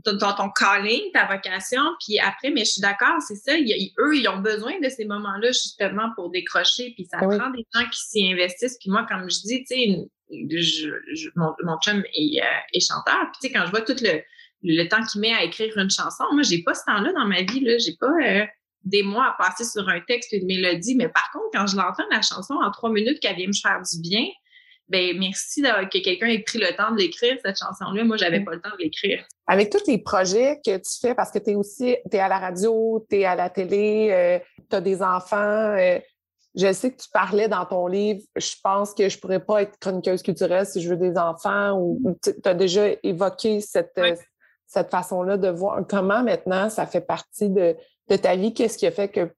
ton, 0.04 0.18
ton, 0.18 0.50
calling, 0.50 1.10
ta 1.12 1.26
vocation, 1.26 1.82
puis 2.04 2.18
après, 2.18 2.50
mais 2.50 2.64
je 2.64 2.72
suis 2.72 2.80
d'accord, 2.80 3.20
c'est 3.26 3.34
ça. 3.34 3.52
eux, 3.54 4.16
ils 4.16 4.28
ont 4.28 4.38
besoin 4.38 4.78
de 4.80 4.88
ces 4.88 5.04
moments-là 5.04 5.48
justement 5.48 6.10
pour 6.14 6.30
décrocher, 6.30 6.92
puis 6.94 7.06
ça 7.10 7.18
prend 7.18 7.50
des 7.50 7.66
gens 7.74 7.88
qui 7.90 8.00
s'y 8.00 8.32
investissent. 8.32 8.78
Puis 8.80 8.90
moi, 8.90 9.06
comme 9.08 9.28
je 9.30 9.40
dis, 9.40 9.64
tu 9.64 9.74
sais, 9.74 11.30
mon, 11.34 11.52
mon, 11.64 11.78
chum 11.78 12.02
est, 12.14 12.42
euh, 12.42 12.60
est 12.72 12.86
chanteur. 12.86 13.30
Puis 13.32 13.40
tu 13.40 13.46
sais, 13.48 13.52
quand 13.52 13.66
je 13.66 13.70
vois 13.70 13.82
tout 13.82 13.96
le, 14.00 14.22
le 14.62 14.88
temps 14.88 15.02
qu'il 15.04 15.20
met 15.20 15.32
à 15.32 15.42
écrire 15.42 15.76
une 15.76 15.90
chanson, 15.90 16.24
moi, 16.32 16.42
j'ai 16.42 16.62
pas 16.62 16.74
ce 16.74 16.84
temps-là 16.86 17.12
dans 17.12 17.26
ma 17.26 17.42
vie. 17.42 17.60
Là, 17.60 17.78
j'ai 17.78 17.96
pas. 17.98 18.12
Euh, 18.22 18.46
des 18.84 19.02
mois 19.02 19.26
à 19.26 19.42
passer 19.42 19.64
sur 19.64 19.88
un 19.88 20.00
texte, 20.00 20.32
une 20.32 20.46
mélodie. 20.46 20.94
Mais 20.96 21.08
par 21.08 21.30
contre, 21.32 21.46
quand 21.52 21.66
je 21.66 21.76
l'entends, 21.76 22.04
la 22.10 22.22
chanson, 22.22 22.54
en 22.54 22.70
trois 22.70 22.90
minutes, 22.90 23.20
qu'elle 23.20 23.36
vient 23.36 23.48
me 23.48 23.52
faire 23.52 23.80
du 23.82 24.00
bien, 24.00 24.26
ben 24.88 25.16
merci 25.18 25.62
que 25.62 26.02
quelqu'un 26.02 26.26
ait 26.26 26.40
pris 26.40 26.58
le 26.58 26.74
temps 26.76 26.90
de 26.90 26.98
l'écrire, 26.98 27.36
cette 27.44 27.58
chanson-là. 27.58 28.04
Moi, 28.04 28.16
j'avais 28.16 28.40
pas 28.40 28.52
le 28.52 28.60
temps 28.60 28.70
de 28.76 28.82
l'écrire. 28.82 29.24
Avec 29.46 29.70
tous 29.70 29.86
les 29.86 29.98
projets 29.98 30.60
que 30.64 30.76
tu 30.76 30.98
fais, 31.00 31.14
parce 31.14 31.30
que 31.30 31.38
tu 31.38 31.50
es 31.50 31.54
aussi, 31.54 31.96
es 32.10 32.18
à 32.18 32.28
la 32.28 32.38
radio, 32.38 33.06
tu 33.08 33.20
es 33.20 33.24
à 33.24 33.36
la 33.36 33.50
télé, 33.50 34.08
euh, 34.10 34.38
tu 34.68 34.76
as 34.76 34.80
des 34.80 35.00
enfants. 35.00 35.36
Euh, 35.36 36.00
je 36.56 36.72
sais 36.72 36.90
que 36.92 37.00
tu 37.00 37.08
parlais 37.12 37.46
dans 37.46 37.64
ton 37.64 37.86
livre, 37.86 38.20
je 38.34 38.54
pense 38.62 38.92
que 38.92 39.08
je 39.08 39.16
pourrais 39.18 39.38
pas 39.38 39.62
être 39.62 39.78
chroniqueuse 39.78 40.22
culturelle 40.22 40.66
si 40.66 40.82
je 40.82 40.88
veux 40.88 40.96
des 40.96 41.16
enfants, 41.16 41.78
ou 41.78 42.16
tu 42.20 42.32
as 42.44 42.54
déjà 42.54 42.86
évoqué 43.04 43.60
cette, 43.60 44.00
cette 44.66 44.90
façon-là 44.90 45.36
de 45.36 45.48
voir 45.48 45.80
comment 45.88 46.24
maintenant 46.24 46.68
ça 46.68 46.86
fait 46.86 47.00
partie 47.00 47.50
de, 47.50 47.76
de 48.10 48.16
ta 48.16 48.36
vie, 48.36 48.52
qu'est-ce 48.52 48.76
qui 48.76 48.86
a 48.86 48.90
fait 48.90 49.08
que 49.08 49.30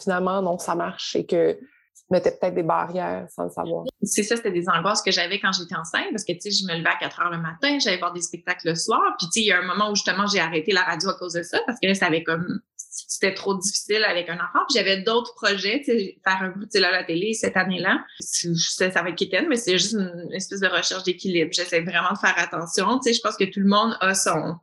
finalement, 0.00 0.40
non, 0.42 0.58
ça 0.58 0.74
marche 0.74 1.14
et 1.16 1.26
que 1.26 1.52
tu 1.52 2.04
mettais 2.10 2.30
peut-être 2.30 2.54
des 2.54 2.62
barrières 2.62 3.26
sans 3.30 3.44
le 3.44 3.50
savoir? 3.50 3.84
C'est 4.02 4.22
ça, 4.22 4.36
c'était 4.36 4.52
des 4.52 4.68
angoisses 4.68 5.02
que 5.02 5.10
j'avais 5.10 5.38
quand 5.38 5.52
j'étais 5.52 5.76
enceinte 5.76 6.06
parce 6.10 6.24
que, 6.24 6.32
tu 6.32 6.40
sais, 6.40 6.50
je 6.50 6.64
me 6.66 6.78
levais 6.78 6.88
à 6.88 6.96
4 6.96 7.20
heures 7.20 7.30
le 7.30 7.38
matin, 7.38 7.78
j'allais 7.78 7.98
voir 7.98 8.12
des 8.12 8.22
spectacles 8.22 8.68
le 8.68 8.74
soir. 8.74 9.00
Puis, 9.18 9.26
tu 9.26 9.32
sais, 9.32 9.40
il 9.40 9.46
y 9.46 9.52
a 9.52 9.58
un 9.58 9.66
moment 9.66 9.90
où 9.90 9.94
justement 9.94 10.26
j'ai 10.26 10.40
arrêté 10.40 10.72
la 10.72 10.82
radio 10.82 11.10
à 11.10 11.14
cause 11.14 11.34
de 11.34 11.42
ça 11.42 11.60
parce 11.66 11.78
que 11.80 11.88
là, 11.88 11.94
ça 11.94 12.06
avait 12.06 12.22
comme, 12.22 12.60
c'était 12.78 13.34
trop 13.34 13.54
difficile 13.54 14.04
avec 14.04 14.30
un 14.30 14.36
enfant. 14.36 14.64
J'avais 14.72 15.02
d'autres 15.02 15.34
projets, 15.34 15.82
tu 15.84 15.92
sais, 15.92 16.18
faire 16.24 16.38
un 16.40 16.48
bout 16.48 16.64
de 16.64 16.82
à 16.82 16.90
la 16.90 17.04
télé 17.04 17.34
cette 17.34 17.56
année-là. 17.56 18.02
Ça 18.20 19.02
va 19.02 19.10
être 19.10 19.48
mais 19.48 19.56
c'est 19.56 19.76
juste 19.76 19.92
une 19.92 20.32
espèce 20.32 20.60
de 20.60 20.68
recherche 20.68 21.02
d'équilibre. 21.02 21.50
J'essaie 21.52 21.82
vraiment 21.82 22.12
de 22.12 22.18
faire 22.18 22.34
attention. 22.38 22.98
Tu 22.98 23.10
sais, 23.10 23.14
je 23.14 23.20
pense 23.20 23.36
que 23.36 23.44
tout 23.44 23.60
le 23.60 23.68
monde 23.68 23.96
a 24.00 24.14
son, 24.14 24.56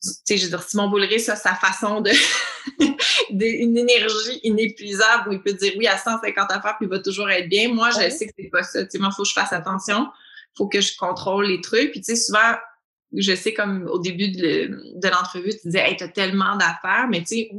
sais, 0.00 0.36
je 0.36 0.44
veux 0.44 0.50
dire, 0.50 0.62
Simon 0.62 0.88
Boulry, 0.88 1.20
ça, 1.20 1.36
sa 1.36 1.54
façon 1.54 2.00
de, 2.00 2.10
une 3.30 3.76
énergie 3.76 4.40
inépuisable 4.42 5.28
où 5.28 5.32
il 5.32 5.42
peut 5.42 5.52
dire 5.52 5.72
oui 5.76 5.86
à 5.86 5.98
150 5.98 6.50
affaires 6.50 6.76
puis 6.78 6.86
il 6.86 6.88
va 6.88 6.98
toujours 7.00 7.30
être 7.30 7.48
bien. 7.48 7.72
Moi, 7.72 7.90
je 7.90 8.10
sais 8.10 8.26
que 8.26 8.32
c'est 8.38 8.50
pas 8.50 8.62
ça. 8.62 8.84
Tu 8.84 8.90
sais, 8.90 8.98
moi, 8.98 9.10
faut 9.10 9.22
que 9.22 9.28
je 9.28 9.34
fasse 9.34 9.52
attention. 9.52 10.08
Faut 10.56 10.68
que 10.68 10.80
je 10.80 10.96
contrôle 10.96 11.46
les 11.46 11.60
trucs. 11.60 11.90
Puis, 11.92 12.00
tu 12.00 12.14
sais, 12.14 12.16
souvent, 12.16 12.56
je 13.12 13.34
sais 13.34 13.54
comme 13.54 13.88
au 13.90 13.98
début 13.98 14.30
de, 14.30 15.08
l'entrevue, 15.08 15.50
tu 15.50 15.68
disais, 15.68 15.88
hey, 15.88 15.96
t'as 15.96 16.08
tellement 16.08 16.56
d'affaires. 16.56 17.06
Mais, 17.10 17.20
tu 17.20 17.26
sais, 17.26 17.50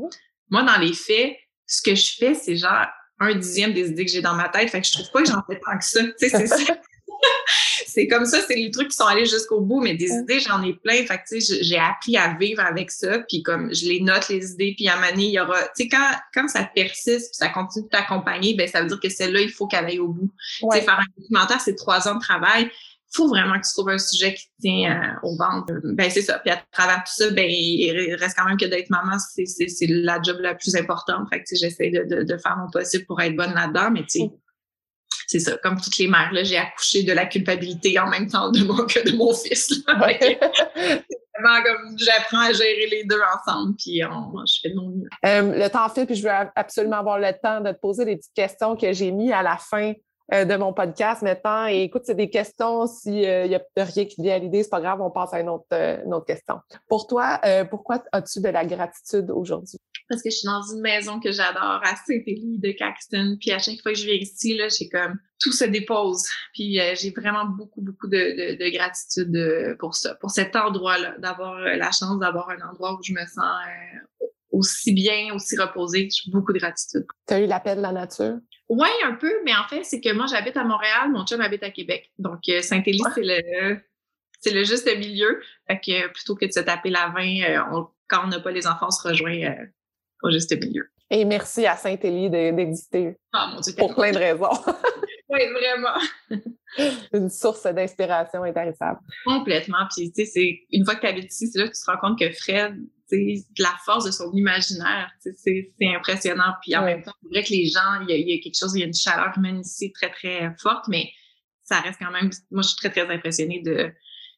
moi, 0.50 0.64
dans 0.64 0.78
les 0.78 0.94
faits, 0.94 1.36
ce 1.68 1.82
que 1.82 1.96
je 1.96 2.14
fais, 2.18 2.34
c'est 2.34 2.58
genre 2.58 2.88
un 3.20 3.36
dixième 3.36 3.74
des 3.74 3.90
idées 3.90 4.06
que 4.06 4.12
j'ai 4.12 4.22
dans 4.22 4.36
ma 4.36 4.50
tête. 4.50 4.70
Fait 4.70 4.82
que 4.82 4.88
je 4.88 4.94
trouve 4.94 5.12
pas 5.12 5.22
que 5.22 5.30
j'en 5.30 5.44
fais 5.48 5.60
tant 5.60 5.78
que 5.78 5.86
ça. 5.86 6.04
Tu 6.04 6.14
sais, 6.18 6.30
c'est 6.30 6.48
ça. 6.66 6.78
C'est 7.90 8.08
comme 8.08 8.26
ça, 8.26 8.40
c'est 8.48 8.56
les 8.56 8.70
trucs 8.70 8.90
qui 8.90 8.96
sont 8.96 9.06
allés 9.06 9.26
jusqu'au 9.26 9.62
bout, 9.62 9.82
mais 9.82 9.96
des 9.96 10.10
idées, 10.12 10.40
j'en 10.40 10.62
ai 10.64 10.74
plein. 10.74 11.06
Fait 11.06 11.20
tu 11.28 11.42
sais, 11.42 11.60
j'ai 11.62 11.78
appris 11.78 12.18
à 12.18 12.36
vivre 12.40 12.62
avec 12.62 12.92
ça, 12.92 13.20
puis 13.28 13.42
comme 13.42 13.74
je 13.74 13.86
les 13.88 14.02
note, 14.02 14.30
les 14.30 14.52
idées, 14.52 14.74
puis 14.78 14.88
à 14.88 14.96
moment 14.96 15.08
il 15.18 15.32
y 15.32 15.40
aura... 15.40 15.60
Tu 15.76 15.84
sais, 15.84 15.88
quand, 15.90 16.12
quand 16.34 16.48
ça 16.48 16.70
persiste, 16.74 17.32
puis 17.32 17.38
ça 17.38 17.50
continue 17.50 17.86
de 17.86 17.90
t'accompagner, 17.90 18.54
ben 18.56 18.68
ça 18.68 18.82
veut 18.82 18.88
dire 18.88 19.00
que 19.00 19.10
celle-là, 19.10 19.42
il 19.42 19.50
faut 19.50 19.68
qu'elle 19.68 19.86
aille 19.86 20.00
au 20.00 20.10
bout. 20.10 20.32
Tu 20.60 20.68
sais, 20.72 20.82
faire 20.82 21.00
un 21.00 21.06
documentaire, 21.18 21.60
c'est 21.62 21.76
trois 21.76 22.08
ans 22.08 22.16
de 22.16 22.22
travail. 22.22 22.70
Il 23.12 23.16
faut 23.16 23.28
vraiment 23.28 23.60
que 23.60 23.66
tu 23.66 23.74
trouves 23.74 23.90
un 23.90 23.98
sujet 23.98 24.36
qui 24.36 24.46
tient 24.62 24.92
euh, 24.92 25.28
au 25.28 25.36
ventre. 25.36 25.74
Ben 25.84 26.12
c'est 26.12 26.22
ça. 26.22 26.38
Puis 26.38 26.52
à 26.52 26.62
travers 26.72 26.98
tout 26.98 27.12
ça, 27.12 27.32
ben 27.32 27.50
il 27.50 28.16
reste 28.20 28.38
quand 28.38 28.46
même 28.46 28.58
que 28.58 28.68
d'être 28.68 28.92
maman, 28.92 29.18
c'est 29.18 29.46
la 29.88 30.22
job 30.22 30.38
la 30.42 30.54
plus 30.54 30.76
importante. 30.76 31.28
Fait 31.32 31.40
que 31.40 31.46
j'essaie 31.60 31.90
de, 31.90 32.04
de, 32.04 32.24
de, 32.24 32.38
faire 32.38 32.56
mon 32.58 32.70
possible 32.70 33.06
pour 33.06 33.20
être 33.20 33.36
bonne 33.36 33.56
là-dedans, 33.56 33.90
mais 33.92 34.02
tu 34.02 34.20
sais, 34.20 34.30
c'est 35.28 35.40
ça, 35.40 35.58
comme 35.58 35.80
toutes 35.80 35.98
les 35.98 36.08
mères, 36.08 36.32
j'ai 36.42 36.58
accouché 36.58 37.04
de 37.04 37.14
la 37.14 37.26
culpabilité 37.26 38.00
en 38.00 38.10
même 38.10 38.28
temps 38.28 38.52
de 38.52 38.64
mon, 38.64 38.86
que 38.86 39.08
de 39.08 39.16
mon 39.16 39.34
fils. 39.34 39.84
vraiment 41.40 41.64
comme 41.64 41.98
j'apprends 41.98 42.42
à 42.42 42.54
gérer 42.54 42.88
les 42.92 43.04
deux 43.04 43.20
ensemble, 43.36 43.76
puis 43.76 44.02
je 44.02 44.60
fais 44.62 44.70
de 44.70 44.76
mon 44.76 44.90
mieux. 44.90 45.10
Euh, 45.26 45.64
le 45.64 45.70
temps 45.70 45.88
file, 45.90 46.06
puis 46.06 46.16
je 46.16 46.24
veux 46.24 46.34
absolument 46.56 46.98
avoir 46.98 47.20
le 47.20 47.32
temps 47.42 47.62
de 47.62 47.72
te 47.72 47.80
poser 47.80 48.06
des 48.06 48.18
petites 48.18 48.34
questions 48.34 48.76
que 48.76 48.92
j'ai 48.94 49.12
mis 49.12 49.32
à 49.32 49.42
la 49.42 49.58
fin 49.58 49.94
euh, 50.34 50.46
de 50.46 50.56
mon 50.56 50.74
podcast 50.74 51.22
maintenant. 51.22 51.68
Et 51.68 51.84
écoute, 51.84 52.04
c'est 52.06 52.16
des 52.16 52.30
questions, 52.30 52.88
s'il 52.88 53.14
n'y 53.14 53.26
euh, 53.26 53.58
a 53.78 53.84
rien 53.84 54.06
qui 54.06 54.22
vient 54.22 54.36
à 54.36 54.40
l'idée, 54.40 54.64
c'est 54.64 54.70
pas 54.70 54.82
grave, 54.82 55.02
on 55.02 55.12
passe 55.12 55.34
à 55.34 55.40
une 55.40 55.50
autre, 55.50 55.66
une 55.72 56.14
autre 56.14 56.26
question. 56.26 56.60
Pour 56.88 57.08
toi, 57.08 57.40
pourquoi 57.70 58.04
as-tu 58.12 58.42
de 58.42 58.50
la 58.50 58.66
gratitude 58.66 59.30
aujourd'hui? 59.32 59.80
Parce 60.10 60.24
que 60.24 60.30
je 60.32 60.38
suis 60.38 60.48
dans 60.48 60.64
une 60.64 60.82
maison 60.82 61.20
que 61.20 61.32
j'adore 61.32 61.82
à 61.84 61.96
Saint-Élie 61.96 62.58
de 62.58 62.72
Caxton. 62.72 63.38
Puis 63.40 63.52
à 63.52 63.60
chaque 63.60 63.80
fois 63.82 63.94
que 63.94 63.98
je 63.98 64.06
viens 64.06 64.16
ici, 64.16 64.58
là, 64.58 64.68
j'ai 64.68 64.90
comme 64.90 65.20
tout 65.40 65.52
se 65.52 65.64
dépose. 65.66 66.28
Puis 66.54 66.80
euh, 66.80 66.96
j'ai 67.00 67.12
vraiment 67.12 67.46
beaucoup, 67.46 67.82
beaucoup 67.82 68.08
de, 68.08 68.58
de, 68.58 68.70
gratitude 68.72 69.36
euh, 69.36 69.76
pour 69.78 69.96
ça, 69.96 70.16
pour 70.16 70.32
cet 70.32 70.56
endroit-là, 70.56 71.16
d'avoir 71.20 71.58
euh, 71.58 71.76
la 71.76 71.92
chance 71.92 72.20
d'avoir 72.20 72.50
un 72.50 72.70
endroit 72.70 72.94
où 72.94 73.04
je 73.04 73.14
me 73.14 73.26
sens 73.26 73.62
aussi 74.52 74.94
bien, 74.94 75.34
aussi 75.36 75.56
reposée. 75.58 76.10
J'ai 76.12 76.32
beaucoup 76.32 76.54
de 76.54 76.60
gratitude. 76.60 77.06
Tu 77.28 77.34
as 77.36 77.40
eu 77.40 77.46
la 77.46 77.60
paix 77.60 77.76
de 77.76 77.82
la 77.82 77.92
nature? 77.92 78.40
Oui, 78.68 78.90
un 79.06 79.14
peu, 79.14 79.32
mais 79.46 79.56
en 79.56 79.68
fait, 79.68 79.84
c'est 79.84 80.02
que 80.02 80.12
moi, 80.14 80.26
j'habite 80.28 80.58
à 80.58 80.64
Montréal, 80.64 81.12
mon 81.12 81.26
chum 81.26 81.40
habite 81.42 81.64
à 81.64 81.70
Québec. 81.70 82.12
Donc, 82.18 82.40
Saint-Élie, 82.62 83.00
c'est 83.16 83.24
le 83.24 83.78
c'est 84.42 84.54
le 84.54 84.64
juste 84.64 84.88
milieu. 84.98 85.42
Fait 85.68 85.80
que 85.80 86.08
plutôt 86.14 86.36
que 86.36 86.46
de 86.46 86.52
se 86.52 86.62
taper 86.62 86.90
la 86.90 87.10
vin, 87.10 87.84
quand 88.08 88.22
on 88.24 88.28
n'a 88.28 88.40
pas 88.40 88.52
les 88.52 88.68
enfants, 88.68 88.88
on 88.88 88.92
se 88.92 89.08
rejoint 89.08 89.68
au 90.24 90.32
juste 90.32 90.52
milieu. 90.60 90.90
Et 91.12 91.26
merci 91.26 91.66
à 91.66 91.76
Saint-Élie 91.76 92.30
d'exister. 92.30 93.18
Ah, 93.34 93.58
pour 93.78 93.96
plein 93.96 94.12
de 94.12 94.18
raisons. 94.18 94.50
oui, 95.30 95.40
vraiment. 95.52 95.98
Une 97.14 97.30
source 97.30 97.64
d'inspiration 97.64 98.44
intarissable. 98.44 99.00
Complètement. 99.26 99.88
Puis, 99.96 100.12
tu 100.12 100.26
sais, 100.26 100.60
une 100.72 100.86
fois 100.86 100.96
que 100.96 101.02
tu 101.02 101.08
habites 101.08 101.34
ici, 101.34 101.48
c'est 101.48 101.60
là 101.60 101.68
que 101.68 101.74
tu 101.74 101.82
te 101.82 101.92
rends 101.92 101.98
compte 101.98 102.20
que 102.20 102.32
Fred, 102.32 102.76
tu 103.10 103.44
la 103.58 103.76
force 103.86 104.06
de 104.06 104.12
son 104.12 104.32
imaginaire, 104.34 105.10
c'est 105.20 105.72
impressionnant. 105.82 106.54
Puis 106.62 106.76
en 106.76 106.86
même 106.86 107.02
temps, 107.02 107.14
c'est 107.24 107.30
vrai 107.30 107.44
que 107.44 107.52
les 107.52 107.66
gens, 107.66 108.06
il 108.08 108.16
y, 108.16 108.34
a, 108.34 108.40
quelque 108.40 108.58
chose, 108.58 108.76
il 108.76 108.82
y 108.82 108.84
a 108.84 108.86
une 108.86 108.94
chaleur 108.94 109.34
humaine 109.36 109.62
ici 109.62 109.92
très, 109.92 110.12
très 110.12 110.54
forte, 110.62 110.88
mais 110.88 111.10
ça 111.64 111.80
reste 111.80 112.00
quand 112.00 112.12
même, 112.12 112.30
moi, 112.52 112.62
je 112.62 112.70
suis 112.70 112.78
très, 112.78 112.90
très 112.90 113.12
impressionnée 113.12 113.62
de, 113.62 113.92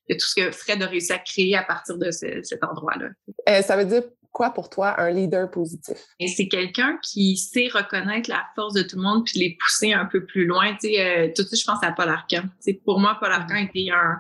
tout 0.10 0.20
ce 0.20 0.36
que 0.36 0.52
Fred 0.52 0.82
a 0.82 0.88
réussi 0.88 1.12
à 1.14 1.20
créer 1.20 1.56
à 1.56 1.64
partir 1.64 1.98
de 1.98 2.12
cet 2.12 2.64
endroit-là. 2.64 3.10
Euh, 3.50 3.62
ça 3.62 3.78
veut 3.78 3.86
dire 3.86 4.04
quoi 4.32 4.52
pour 4.52 4.70
toi 4.70 5.00
un 5.00 5.12
leader 5.12 5.50
positif? 5.50 5.98
Et 6.20 6.28
c'est 6.28 6.48
quelqu'un 6.48 6.98
qui 7.02 7.38
sait 7.38 7.68
reconnaître 7.68 8.30
la 8.30 8.46
force 8.56 8.74
de 8.74 8.82
tout 8.82 8.96
le 8.96 9.04
monde 9.04 9.26
puis 9.26 9.40
les 9.40 9.58
pousser 9.60 9.94
un 9.94 10.06
peu 10.06 10.26
plus 10.26 10.46
loin. 10.46 10.74
Tu 10.74 10.90
sais, 10.90 11.02
euh, 11.02 11.28
tout 11.36 11.44
de 11.44 11.48
suite, 11.48 11.62
je 11.62 11.66
pense 11.66 11.84
à 11.84 11.92
Paul 11.92 12.10
Arcand. 12.10 12.44
C'est 12.60 12.74
pour 12.74 13.00
moi, 13.00 13.18
Paul 13.20 13.32
Arcand 13.32 13.56
mm-hmm. 13.56 13.70
était 13.70 13.92
un, 13.92 14.20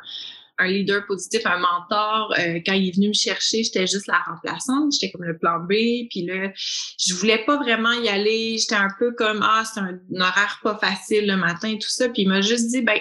un 0.61 0.67
leader 0.67 1.05
positif, 1.05 1.45
un 1.45 1.59
mentor. 1.59 2.33
Euh, 2.37 2.59
quand 2.65 2.73
il 2.73 2.89
est 2.89 2.95
venu 2.95 3.09
me 3.09 3.13
chercher, 3.13 3.63
j'étais 3.63 3.87
juste 3.87 4.07
la 4.07 4.19
remplaçante, 4.19 4.93
j'étais 4.93 5.11
comme 5.11 5.25
le 5.25 5.37
plan 5.37 5.59
B. 5.59 6.07
Puis 6.09 6.25
là, 6.25 6.51
je 6.55 7.13
voulais 7.15 7.43
pas 7.45 7.57
vraiment 7.57 7.93
y 7.93 8.07
aller. 8.07 8.57
J'étais 8.57 8.75
un 8.75 8.89
peu 8.99 9.11
comme 9.13 9.41
ah, 9.43 9.63
c'est 9.65 9.79
un, 9.79 9.99
horaire 10.19 10.59
pas 10.63 10.77
facile 10.77 11.27
le 11.27 11.35
matin, 11.35 11.73
tout 11.81 11.89
ça. 11.89 12.09
Puis 12.09 12.23
il 12.23 12.29
m'a 12.29 12.41
juste 12.41 12.67
dit 12.69 12.81
ben, 12.81 12.99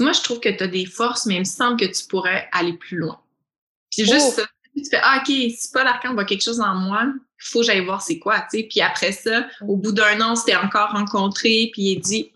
moi 0.00 0.12
je 0.12 0.22
trouve 0.22 0.40
que 0.40 0.48
tu 0.48 0.62
as 0.62 0.68
des 0.68 0.86
forces, 0.86 1.26
mais 1.26 1.36
il 1.36 1.40
me 1.40 1.44
semble 1.44 1.78
que 1.78 1.86
tu 1.86 2.06
pourrais 2.06 2.48
aller 2.52 2.74
plus 2.74 2.98
loin. 2.98 3.20
Puis 3.90 4.04
juste 4.04 4.34
oh! 4.38 4.40
ça. 4.40 4.46
Tu 4.82 4.90
fais 4.90 5.00
ah 5.02 5.18
ok, 5.20 5.26
si 5.26 5.70
Paul 5.72 5.86
Arcand 5.86 6.14
voit 6.14 6.24
quelque 6.24 6.42
chose 6.42 6.60
en 6.60 6.74
moi, 6.74 7.04
il 7.06 7.20
faut 7.38 7.60
que 7.60 7.66
j'aille 7.66 7.84
voir 7.84 8.02
c'est 8.02 8.18
quoi, 8.18 8.40
tu 8.40 8.58
sais. 8.58 8.68
Puis 8.70 8.80
après 8.80 9.12
ça, 9.12 9.46
au 9.66 9.76
bout 9.76 9.92
d'un 9.92 10.20
an, 10.20 10.32
on 10.32 10.36
s'était 10.36 10.56
encore 10.56 10.90
rencontrés, 10.90 11.70
puis 11.72 11.92
il 11.92 12.00
dit 12.00 12.32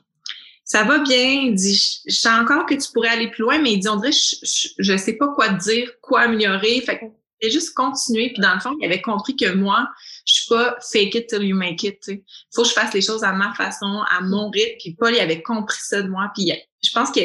ça 0.70 0.84
va 0.84 0.98
bien. 0.98 1.42
Il 1.46 1.54
dit, 1.54 2.02
je, 2.06 2.14
sens 2.14 2.40
encore 2.40 2.64
que 2.64 2.74
tu 2.74 2.92
pourrais 2.92 3.08
aller 3.08 3.28
plus 3.28 3.42
loin, 3.42 3.58
mais 3.58 3.72
il 3.72 3.80
dit, 3.80 3.88
on 3.88 3.96
dirait, 3.96 4.12
je, 4.12 4.92
ne 4.92 4.96
sais 4.96 5.14
pas 5.14 5.26
quoi 5.34 5.48
te 5.48 5.64
dire, 5.64 5.90
quoi 6.00 6.20
améliorer. 6.20 6.80
Fait 6.80 7.00
que 7.00 7.50
juste 7.50 7.74
continuer. 7.74 8.30
Puis 8.32 8.40
dans 8.40 8.54
le 8.54 8.60
fond, 8.60 8.76
il 8.80 8.86
avait 8.86 9.02
compris 9.02 9.34
que 9.34 9.52
moi, 9.52 9.88
je 10.24 10.34
suis 10.34 10.48
pas 10.48 10.76
fake 10.80 11.14
it 11.16 11.26
till 11.26 11.42
you 11.42 11.56
make 11.56 11.82
it. 11.82 11.98
Il 12.06 12.22
faut 12.54 12.62
que 12.62 12.68
je 12.68 12.74
fasse 12.74 12.94
les 12.94 13.00
choses 13.00 13.24
à 13.24 13.32
ma 13.32 13.52
façon, 13.54 14.04
à 14.12 14.20
mon 14.20 14.48
rythme. 14.50 14.76
Puis 14.78 14.94
Paul, 14.94 15.12
il 15.12 15.18
avait 15.18 15.42
compris 15.42 15.78
ça 15.80 16.02
de 16.02 16.08
moi. 16.08 16.30
Puis 16.36 16.52
je 16.84 16.90
pense 16.92 17.10
que 17.10 17.20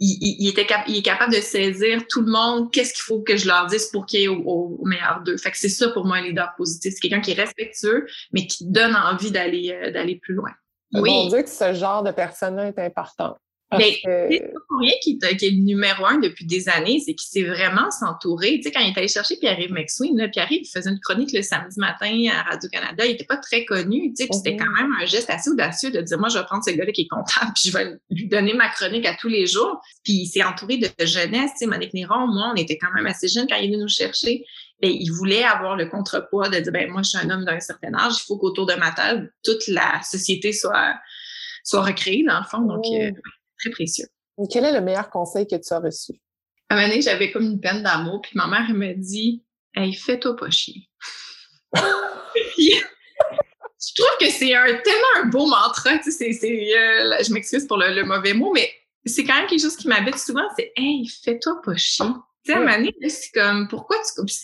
il, 0.00 0.48
était 0.48 0.66
il 0.88 0.96
est 0.96 1.02
capable 1.02 1.34
de 1.34 1.40
saisir 1.40 2.02
tout 2.08 2.22
le 2.22 2.32
monde, 2.32 2.72
qu'est-ce 2.72 2.94
qu'il 2.94 3.02
faut 3.02 3.20
que 3.20 3.36
je 3.36 3.46
leur 3.46 3.66
dise 3.66 3.86
pour 3.86 4.06
qu'il 4.06 4.20
y 4.20 4.24
ait 4.24 4.28
au, 4.28 4.80
meilleur 4.84 5.22
d'eux. 5.24 5.36
Fait 5.36 5.50
que 5.50 5.58
c'est 5.58 5.68
ça 5.68 5.90
pour 5.90 6.06
moi 6.06 6.16
un 6.16 6.22
leader 6.22 6.54
positif. 6.56 6.94
C'est 6.94 7.00
quelqu'un 7.00 7.20
qui 7.20 7.32
est 7.32 7.34
respectueux, 7.34 8.06
mais 8.32 8.46
qui 8.46 8.66
donne 8.66 8.96
envie 8.96 9.30
d'aller 9.30 9.72
euh, 9.72 9.90
d'aller 9.90 10.16
plus 10.16 10.34
loin. 10.34 10.50
Oui. 10.94 11.10
On 11.10 11.28
dit 11.28 11.44
que 11.44 11.50
ce 11.50 11.74
genre 11.74 12.02
de 12.02 12.10
personne-là 12.10 12.68
est 12.68 12.78
important. 12.78 13.36
Mais 13.78 14.00
c'est 14.02 14.42
rien 14.80 14.92
qu'il 15.02 15.18
est, 15.22 15.50
le 15.50 15.62
numéro 15.62 16.04
un 16.04 16.18
depuis 16.18 16.44
des 16.44 16.68
années, 16.68 17.00
c'est 17.04 17.14
qu'il 17.14 17.28
s'est 17.30 17.48
vraiment 17.48 17.90
s'entourer. 17.90 18.56
Tu 18.56 18.62
sais, 18.62 18.72
quand 18.72 18.80
il 18.80 18.92
est 18.92 18.98
allé 18.98 19.06
chercher 19.06 19.36
Pierre-Yves 19.36 19.72
McSween, 19.72 20.16
là, 20.16 20.28
Pierre-Yves 20.28 20.70
faisait 20.72 20.90
une 20.90 20.98
chronique 20.98 21.32
le 21.32 21.42
samedi 21.42 21.78
matin 21.78 22.12
à 22.32 22.50
Radio-Canada, 22.50 23.06
il 23.06 23.12
était 23.12 23.24
pas 23.24 23.36
très 23.36 23.64
connu, 23.64 24.12
tu 24.12 24.24
sais, 24.24 24.28
c'était 24.32 24.56
quand 24.56 24.70
même 24.76 24.90
un 25.00 25.06
geste 25.06 25.30
assez 25.30 25.50
audacieux 25.50 25.90
de 25.90 26.00
dire, 26.00 26.18
moi, 26.18 26.28
je 26.28 26.38
vais 26.38 26.44
prendre 26.44 26.64
ce 26.64 26.70
gars-là 26.70 26.90
qui 26.90 27.02
est 27.02 27.08
comptable, 27.08 27.52
puis 27.54 27.70
je 27.70 27.72
vais 27.72 27.96
lui 28.10 28.26
donner 28.26 28.54
ma 28.54 28.68
chronique 28.68 29.06
à 29.06 29.14
tous 29.14 29.28
les 29.28 29.46
jours. 29.46 29.80
Puis 30.02 30.14
il 30.14 30.26
s'est 30.26 30.42
entouré 30.42 30.78
de 30.78 31.06
jeunesse, 31.06 31.52
tu 31.52 31.58
sais, 31.58 31.66
Monique 31.66 31.94
Néron, 31.94 32.26
moi, 32.26 32.52
on 32.52 32.56
était 32.56 32.78
quand 32.78 32.92
même 32.94 33.06
assez 33.06 33.28
jeunes 33.28 33.46
quand 33.48 33.56
il 33.56 33.66
est 33.66 33.68
venu 33.68 33.82
nous 33.82 33.88
chercher. 33.88 34.44
Et 34.82 34.90
il 34.90 35.10
voulait 35.10 35.44
avoir 35.44 35.76
le 35.76 35.86
contrepoids 35.86 36.48
de 36.48 36.58
dire, 36.58 36.72
ben 36.72 36.90
moi, 36.90 37.02
je 37.02 37.10
suis 37.10 37.18
un 37.18 37.30
homme 37.30 37.44
d'un 37.44 37.60
certain 37.60 37.92
âge, 37.94 38.14
il 38.16 38.24
faut 38.26 38.38
qu'autour 38.38 38.66
de 38.66 38.74
ma 38.74 38.90
table, 38.92 39.32
toute 39.44 39.68
la 39.68 40.00
société 40.02 40.52
soit, 40.52 40.94
soit 41.64 41.82
recréée, 41.82 42.24
dans 42.26 42.38
le 42.38 42.44
fond. 42.44 42.62
Donc, 42.62 42.84
euh, 42.86 43.10
oh. 43.14 43.39
Très 43.60 43.70
précieux. 43.70 44.06
Quel 44.50 44.64
est 44.64 44.72
le 44.72 44.80
meilleur 44.80 45.10
conseil 45.10 45.46
que 45.46 45.56
tu 45.56 45.72
as 45.72 45.80
reçu? 45.80 46.12
À 46.68 46.74
un 46.74 46.76
moment 46.76 46.88
donné, 46.88 47.02
j'avais 47.02 47.30
comme 47.30 47.44
une 47.44 47.60
peine 47.60 47.82
d'amour, 47.82 48.20
puis 48.22 48.32
ma 48.34 48.46
mère, 48.46 48.64
elle 48.68 48.76
me 48.76 48.94
dit, 48.94 49.44
hey, 49.74 49.92
fais-toi 49.92 50.36
pas 50.36 50.50
chier. 50.50 50.88
puis, 52.52 52.74
je 52.74 53.94
trouve 53.94 54.16
que 54.20 54.30
c'est 54.30 54.54
un, 54.54 54.64
tellement 54.64 55.16
un 55.16 55.26
beau 55.26 55.46
mantra, 55.46 55.98
tu 55.98 56.10
sais, 56.10 56.32
c'est, 56.32 56.78
euh, 56.78 57.22
je 57.22 57.32
m'excuse 57.32 57.66
pour 57.66 57.76
le, 57.76 57.94
le, 57.94 58.04
mauvais 58.04 58.34
mot, 58.34 58.52
mais 58.52 58.72
c'est 59.04 59.24
quand 59.24 59.34
même 59.34 59.46
quelque 59.46 59.62
chose 59.62 59.76
qui 59.76 59.88
m'habite 59.88 60.18
souvent, 60.18 60.48
c'est, 60.56 60.72
hey, 60.76 61.06
fais-toi 61.22 61.60
pas 61.62 61.76
chier. 61.76 62.06
Tu 62.44 62.52
sais, 62.52 62.58
à 62.58 62.60
un 62.60 62.84
c'est 63.08 63.32
comme, 63.34 63.68
pourquoi 63.68 63.96
tu... 63.98 64.24
Tu 64.24 64.34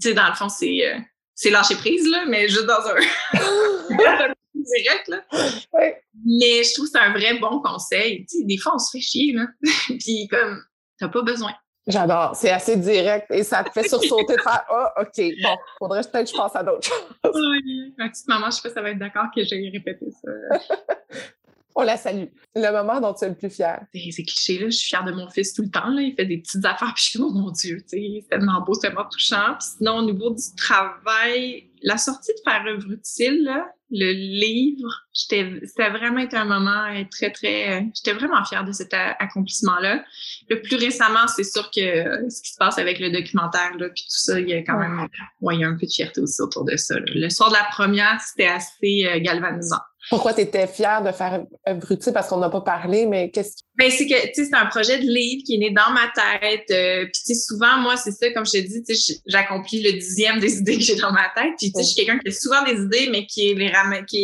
sais, 0.00 0.14
dans 0.14 0.28
le 0.28 0.34
fond, 0.34 0.48
c'est 0.48 0.86
euh, 0.86 0.98
c'est 1.34 1.50
lâcher 1.50 1.74
prise, 1.74 2.08
là, 2.08 2.24
mais 2.26 2.48
juste 2.48 2.66
dans 2.66 2.80
un... 2.86 4.32
direct, 4.64 5.08
là. 5.08 5.24
Mais 6.26 6.64
je 6.64 6.74
trouve 6.74 6.86
que 6.86 6.92
c'est 6.92 7.04
un 7.04 7.12
vrai 7.12 7.38
bon 7.38 7.60
conseil. 7.60 8.26
Tu 8.26 8.38
sais, 8.38 8.44
des 8.44 8.58
fois, 8.58 8.74
on 8.74 8.78
se 8.78 8.90
fait 8.92 9.00
chier, 9.00 9.32
là. 9.32 9.46
Puis 9.98 10.28
comme, 10.28 10.62
t'as 10.98 11.08
pas 11.08 11.22
besoin. 11.22 11.52
J'adore. 11.86 12.34
C'est 12.34 12.50
assez 12.50 12.76
direct 12.76 13.26
et 13.30 13.42
ça 13.42 13.62
te 13.62 13.70
fait 13.70 13.86
sursauter 13.86 14.36
de 14.36 14.40
faire 14.40 14.64
Ah, 14.70 14.94
OK, 15.00 15.22
bon, 15.42 15.56
faudrait 15.78 16.00
peut-être 16.00 16.24
que 16.24 16.30
je 16.30 16.34
pense 16.34 16.56
à 16.56 16.62
d'autres 16.62 16.86
choses. 16.88 17.34
Oui, 17.34 17.94
ma 17.98 18.08
petite 18.08 18.26
maman, 18.26 18.46
je 18.46 18.52
sais 18.52 18.62
pas 18.62 18.68
si 18.70 18.74
ça 18.74 18.82
va 18.82 18.90
être 18.90 18.98
d'accord 18.98 19.26
que 19.34 19.44
j'ai 19.44 19.68
répété 19.68 20.06
ça. 20.10 20.30
On 21.76 21.82
la 21.82 21.96
salue. 21.96 22.28
Le 22.54 22.70
moment 22.70 23.00
dont 23.00 23.14
tu 23.14 23.24
es 23.24 23.28
le 23.28 23.34
plus 23.34 23.50
fier. 23.50 23.80
C'est 23.92 24.22
cliché, 24.22 24.58
là. 24.58 24.66
Je 24.66 24.76
suis 24.76 24.88
fière 24.88 25.04
de 25.04 25.12
mon 25.12 25.28
fils 25.28 25.54
tout 25.54 25.62
le 25.62 25.70
temps, 25.70 25.88
là. 25.88 26.02
Il 26.02 26.14
fait 26.14 26.26
des 26.26 26.38
petites 26.38 26.64
affaires, 26.64 26.92
puis 26.94 27.04
je 27.04 27.10
suis 27.10 27.20
oh 27.20 27.30
mon 27.30 27.50
Dieu, 27.50 27.78
tu 27.82 27.98
sais, 27.98 28.20
c'est 28.22 28.28
tellement 28.28 28.60
beau, 28.60 28.74
c'est 28.74 28.88
tellement 28.88 29.08
touchant. 29.10 29.56
Puis 29.58 29.68
sinon, 29.78 29.96
au 29.96 30.04
niveau 30.04 30.30
du 30.30 30.54
travail, 30.56 31.70
la 31.82 31.98
sortie 31.98 32.32
de 32.32 32.50
faire 32.50 32.64
œuvre 32.66 32.90
utile, 32.92 33.42
là, 33.42 33.66
le 33.90 34.12
livre, 34.12 34.88
c'était 35.12 35.60
vraiment 35.90 36.18
été 36.18 36.36
un 36.36 36.46
moment 36.46 36.86
euh, 36.86 37.04
très, 37.10 37.30
très, 37.30 37.78
euh, 37.78 37.82
j'étais 37.94 38.12
vraiment 38.12 38.44
fière 38.44 38.64
de 38.64 38.72
cet 38.72 38.92
accomplissement-là. 38.92 40.04
Le 40.48 40.60
plus 40.62 40.76
récemment, 40.76 41.28
c'est 41.28 41.44
sûr 41.44 41.70
que 41.70 41.80
euh, 41.80 42.28
ce 42.28 42.42
qui 42.42 42.50
se 42.50 42.56
passe 42.58 42.78
avec 42.78 42.98
le 42.98 43.10
documentaire, 43.10 43.76
là, 43.78 43.88
puis 43.90 44.02
tout 44.02 44.16
ça, 44.18 44.40
il 44.40 44.48
y 44.48 44.54
a 44.54 44.62
quand 44.62 44.78
même, 44.78 45.06
ouais, 45.42 45.56
il 45.56 45.60
y 45.60 45.64
a 45.64 45.68
un 45.68 45.76
peu 45.76 45.86
de 45.86 45.92
fierté 45.92 46.20
aussi 46.20 46.40
autour 46.42 46.64
de 46.64 46.76
ça. 46.76 46.96
Le 46.98 47.28
soir 47.28 47.50
de 47.50 47.54
la 47.54 47.68
première, 47.70 48.20
c'était 48.20 48.46
assez 48.46 49.20
galvanisant. 49.20 49.80
Pourquoi 50.10 50.34
tu 50.34 50.42
étais 50.42 50.66
fière 50.66 51.02
de 51.02 51.12
faire 51.12 51.44
Abruti? 51.64 52.12
Parce 52.12 52.28
qu'on 52.28 52.38
n'a 52.38 52.50
pas 52.50 52.60
parlé, 52.60 53.06
mais 53.06 53.30
qu'est-ce 53.30 53.56
qui... 53.56 53.64
Ben, 53.76 53.90
c'est 53.90 54.06
que, 54.06 54.26
tu 54.28 54.34
sais, 54.34 54.44
c'est 54.44 54.54
un 54.54 54.66
projet 54.66 54.98
de 54.98 55.06
livre 55.06 55.42
qui 55.46 55.54
est 55.54 55.58
né 55.58 55.70
dans 55.70 55.92
ma 55.92 56.08
tête. 56.14 56.70
Euh, 56.70 57.04
puis, 57.04 57.22
tu 57.26 57.34
sais, 57.34 57.40
souvent, 57.40 57.78
moi, 57.78 57.96
c'est 57.96 58.12
ça, 58.12 58.30
comme 58.32 58.44
je 58.46 58.52
te 58.52 58.58
dis, 58.58 58.82
tu 58.82 58.94
sais, 58.94 59.20
j'accomplis 59.26 59.82
le 59.82 59.92
dixième 59.92 60.40
des 60.40 60.58
idées 60.58 60.76
que 60.76 60.82
j'ai 60.82 60.96
dans 60.96 61.12
ma 61.12 61.28
tête. 61.34 61.54
Puis, 61.58 61.72
tu 61.72 61.78
sais, 61.78 61.82
je 61.82 61.88
suis 61.88 61.96
quelqu'un 61.96 62.18
qui 62.18 62.28
a 62.28 62.32
souvent 62.32 62.62
des 62.64 62.82
idées, 62.82 63.08
mais 63.10 63.26
qui 63.26 63.50
est 63.50 63.54
les 63.54 63.70
ram 63.70 63.94
qui 64.06 64.18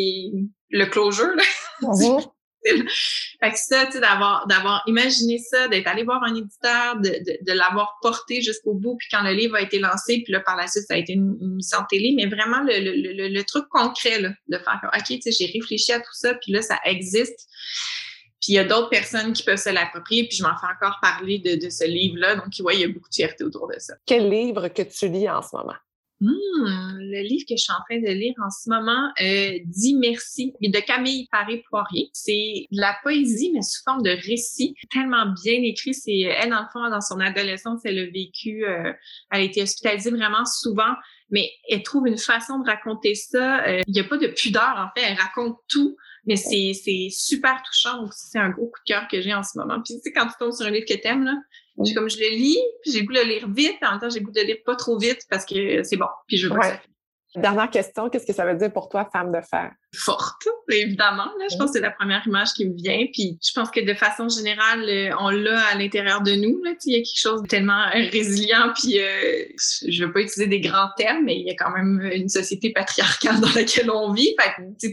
est 0.72 0.76
le 0.76 0.86
closure, 0.86 1.34
là. 1.36 1.42
Fait 2.62 3.50
que 3.50 3.58
ça, 3.58 3.86
tu 3.86 3.92
sais, 3.92 4.00
d'avoir, 4.00 4.46
d'avoir 4.46 4.82
imaginé 4.86 5.38
ça, 5.38 5.68
d'être 5.68 5.86
allé 5.86 6.04
voir 6.04 6.22
un 6.22 6.34
éditeur, 6.34 6.96
de, 6.96 7.08
de, 7.08 7.38
de 7.40 7.52
l'avoir 7.52 7.96
porté 8.02 8.42
jusqu'au 8.42 8.74
bout, 8.74 8.96
puis 8.98 9.08
quand 9.10 9.22
le 9.22 9.32
livre 9.32 9.56
a 9.56 9.62
été 9.62 9.78
lancé, 9.78 10.22
puis 10.24 10.32
là, 10.32 10.40
par 10.40 10.56
la 10.56 10.66
suite, 10.66 10.84
ça 10.86 10.94
a 10.94 10.96
été 10.98 11.14
une, 11.14 11.36
mission 11.40 11.78
télé, 11.88 12.12
mais 12.16 12.26
vraiment 12.26 12.62
le, 12.62 12.78
le, 12.78 13.28
le, 13.28 13.44
truc 13.44 13.64
concret, 13.70 14.20
là, 14.20 14.30
de 14.48 14.58
faire 14.58 14.80
OK, 14.94 15.04
tu 15.06 15.20
sais, 15.20 15.30
j'ai 15.32 15.46
réfléchi 15.52 15.92
à 15.92 16.00
tout 16.00 16.12
ça, 16.12 16.34
puis 16.34 16.52
là, 16.52 16.62
ça 16.62 16.78
existe. 16.84 17.48
Puis 18.40 18.52
il 18.52 18.54
y 18.54 18.58
a 18.58 18.64
d'autres 18.64 18.88
personnes 18.88 19.32
qui 19.32 19.42
peuvent 19.42 19.58
se 19.58 19.68
l'approprier, 19.70 20.26
puis 20.26 20.36
je 20.38 20.42
m'en 20.42 20.56
fais 20.56 20.66
encore 20.66 20.98
parler 21.02 21.38
de, 21.38 21.62
de 21.62 21.70
ce 21.70 21.84
livre-là. 21.84 22.36
Donc, 22.36 22.46
ouais, 22.60 22.76
il 22.76 22.80
y 22.80 22.84
a 22.84 22.88
beaucoup 22.88 23.08
de 23.08 23.14
fierté 23.14 23.44
autour 23.44 23.68
de 23.68 23.78
ça. 23.78 23.94
Quel 24.06 24.30
livre 24.30 24.68
que 24.68 24.82
tu 24.82 25.08
lis 25.08 25.28
en 25.28 25.42
ce 25.42 25.54
moment? 25.54 25.76
Hmm, 26.22 26.98
le 26.98 27.22
livre 27.22 27.44
que 27.48 27.56
je 27.56 27.62
suis 27.62 27.72
en 27.72 27.82
train 27.88 27.98
de 27.98 28.12
lire 28.12 28.34
en 28.44 28.50
ce 28.50 28.68
moment, 28.68 29.10
euh, 29.22 29.58
Dis 29.64 29.94
merci, 29.94 30.52
de 30.60 30.80
Camille 30.80 31.26
Paré-Poirier. 31.32 32.10
C'est 32.12 32.66
de 32.70 32.78
la 32.78 32.94
poésie, 33.02 33.50
mais 33.54 33.62
sous 33.62 33.82
forme 33.84 34.02
de 34.02 34.10
récit, 34.10 34.74
tellement 34.92 35.32
bien 35.42 35.62
écrit. 35.62 35.94
C'est 35.94 36.18
elle, 36.18 36.50
dans 36.50 36.60
le 36.60 36.68
fond, 36.74 36.90
dans 36.90 37.00
son 37.00 37.20
adolescence, 37.20 37.80
elle 37.84 37.98
a 37.98 38.04
vécu, 38.04 38.66
euh, 38.66 38.92
elle 39.30 39.40
a 39.40 39.42
été 39.42 39.62
hospitalisée 39.62 40.10
vraiment 40.10 40.44
souvent, 40.44 40.94
mais 41.30 41.50
elle 41.70 41.82
trouve 41.82 42.06
une 42.06 42.18
façon 42.18 42.58
de 42.58 42.66
raconter 42.66 43.14
ça. 43.14 43.64
Euh, 43.66 43.80
il 43.86 43.94
n'y 43.94 44.00
a 44.00 44.04
pas 44.04 44.18
de 44.18 44.26
pudeur, 44.26 44.74
en 44.76 44.88
fait, 44.94 45.06
elle 45.06 45.18
raconte 45.18 45.56
tout. 45.68 45.96
Mais 46.26 46.36
c'est, 46.36 46.72
c'est 46.74 47.08
super 47.10 47.62
touchant. 47.62 48.06
C'est 48.12 48.38
un 48.38 48.50
gros 48.50 48.66
coup 48.66 48.78
de 48.86 48.92
cœur 48.92 49.08
que 49.08 49.22
j'ai 49.22 49.32
en 49.32 49.42
ce 49.42 49.58
moment. 49.58 49.80
Puis 49.82 49.94
tu 49.94 50.00
sais, 50.02 50.12
quand 50.12 50.26
tu 50.26 50.34
tombes 50.38 50.52
sur 50.52 50.66
un 50.66 50.70
livre 50.70 50.84
que 50.86 51.00
t'aimes, 51.00 51.24
là, 51.24 51.34
j'ai 51.82 51.94
comme 51.94 52.10
je 52.10 52.18
le 52.18 52.28
lis, 52.30 52.58
puis 52.82 52.92
j'ai 52.92 53.04
goût 53.04 53.12
de 53.12 53.18
le 53.18 53.24
lire 53.24 53.48
vite, 53.50 53.76
en 53.82 53.92
même 53.92 54.00
temps 54.00 54.10
j'ai 54.10 54.20
goût 54.20 54.30
de 54.30 54.40
le 54.40 54.46
lire 54.46 54.58
pas 54.64 54.76
trop 54.76 54.98
vite 54.98 55.26
parce 55.30 55.44
que 55.44 55.82
c'est 55.82 55.96
bon. 55.96 56.06
Puis 56.26 56.36
je 56.36 56.48
veux 56.48 56.54
ouais. 56.54 56.80
Dernière 57.36 57.70
question, 57.70 58.08
qu'est-ce 58.08 58.26
que 58.26 58.32
ça 58.32 58.44
veut 58.44 58.56
dire 58.56 58.72
pour 58.72 58.88
toi, 58.88 59.08
femme 59.12 59.30
de 59.30 59.40
fer? 59.40 59.70
Forte, 59.94 60.48
évidemment. 60.68 61.30
Je 61.50 61.56
pense 61.56 61.68
que 61.68 61.74
c'est 61.74 61.80
la 61.80 61.92
première 61.92 62.26
image 62.26 62.52
qui 62.54 62.68
me 62.68 62.74
vient. 62.74 63.06
Puis 63.12 63.38
je 63.40 63.52
pense 63.54 63.70
que 63.70 63.80
de 63.80 63.94
façon 63.94 64.28
générale, 64.28 64.82
euh, 64.88 65.14
on 65.20 65.30
l'a 65.30 65.60
à 65.66 65.74
l'intérieur 65.76 66.22
de 66.22 66.32
nous. 66.32 66.60
Il 66.86 66.92
y 66.92 66.96
a 66.96 66.98
quelque 66.98 67.18
chose 67.18 67.42
de 67.42 67.46
tellement 67.46 67.84
résilient. 67.92 68.72
Puis 68.74 69.00
euh, 69.00 69.44
je 69.86 70.04
veux 70.04 70.12
pas 70.12 70.20
utiliser 70.20 70.48
des 70.48 70.60
grands 70.60 70.90
termes, 70.96 71.24
mais 71.24 71.36
il 71.36 71.46
y 71.46 71.50
a 71.50 71.54
quand 71.54 71.70
même 71.70 72.00
une 72.12 72.28
société 72.28 72.72
patriarcale 72.72 73.40
dans 73.40 73.52
laquelle 73.54 73.90
on 73.90 74.12
vit. 74.12 74.34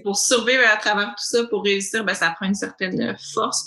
Pour 0.04 0.18
survivre 0.18 0.64
à 0.72 0.78
travers 0.78 1.08
tout 1.10 1.26
ça, 1.26 1.44
pour 1.46 1.64
réussir, 1.64 2.06
ben, 2.06 2.14
ça 2.14 2.30
prend 2.32 2.46
une 2.46 2.56
certaine 2.56 3.18
force 3.34 3.66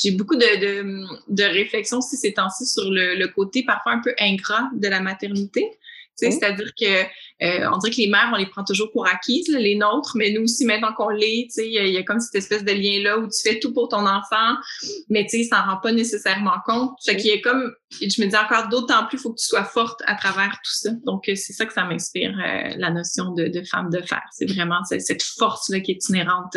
j'ai 0.00 0.12
beaucoup 0.12 0.36
de, 0.36 1.42
réflexions 1.42 1.98
aussi 1.98 2.16
ces 2.16 2.32
temps-ci 2.32 2.66
sur 2.66 2.84
le, 2.84 3.26
côté 3.28 3.64
parfois 3.64 3.92
un 3.92 4.00
peu 4.00 4.14
ingrat 4.18 4.70
de 4.74 4.88
la 4.88 5.00
maternité. 5.00 5.68
C'est-à-dire 6.18 6.72
que 6.78 7.02
euh, 7.42 7.70
on 7.72 7.78
dirait 7.78 7.92
que 7.92 8.00
les 8.00 8.08
mères, 8.08 8.30
on 8.32 8.36
les 8.36 8.46
prend 8.46 8.64
toujours 8.64 8.90
pour 8.90 9.06
acquises, 9.06 9.48
les 9.48 9.76
nôtres, 9.76 10.16
mais 10.16 10.32
nous 10.32 10.42
aussi, 10.42 10.64
maintenant 10.64 10.92
qu'on 10.92 11.10
l'est, 11.10 11.56
il 11.56 11.70
y, 11.70 11.96
a 11.96 12.02
comme 12.02 12.18
cette 12.18 12.34
espèce 12.34 12.64
de 12.64 12.72
lien-là 12.72 13.18
où 13.18 13.28
tu 13.28 13.40
fais 13.42 13.60
tout 13.60 13.72
pour 13.72 13.88
ton 13.88 14.06
enfant, 14.06 14.56
mais 15.08 15.24
tu 15.24 15.38
sais, 15.38 15.44
ça 15.44 15.58
n'en 15.58 15.74
rend 15.74 15.80
pas 15.80 15.92
nécessairement 15.92 16.56
compte. 16.66 16.96
Fait 17.04 17.16
qu'il 17.16 17.30
y 17.30 17.34
a 17.34 17.40
comme, 17.40 17.72
je 17.92 18.22
me 18.22 18.26
dis 18.26 18.36
encore 18.36 18.68
d'autant 18.68 19.06
plus, 19.06 19.18
il 19.18 19.20
faut 19.20 19.32
que 19.32 19.40
tu 19.40 19.46
sois 19.46 19.64
forte 19.64 20.02
à 20.06 20.16
travers 20.16 20.50
tout 20.64 20.72
ça. 20.72 20.90
Donc, 21.04 21.28
euh, 21.28 21.34
c'est 21.36 21.52
ça 21.52 21.64
que 21.66 21.72
ça 21.72 21.84
m'inspire, 21.84 22.36
euh, 22.36 22.74
la 22.76 22.90
notion 22.90 23.32
de, 23.32 23.46
de, 23.46 23.62
femme 23.62 23.90
de 23.90 24.00
fer. 24.00 24.22
C'est 24.32 24.50
vraiment 24.50 24.82
cette 24.84 25.22
force-là 25.22 25.80
qui 25.80 25.92
est 25.92 26.08
inhérente 26.08 26.56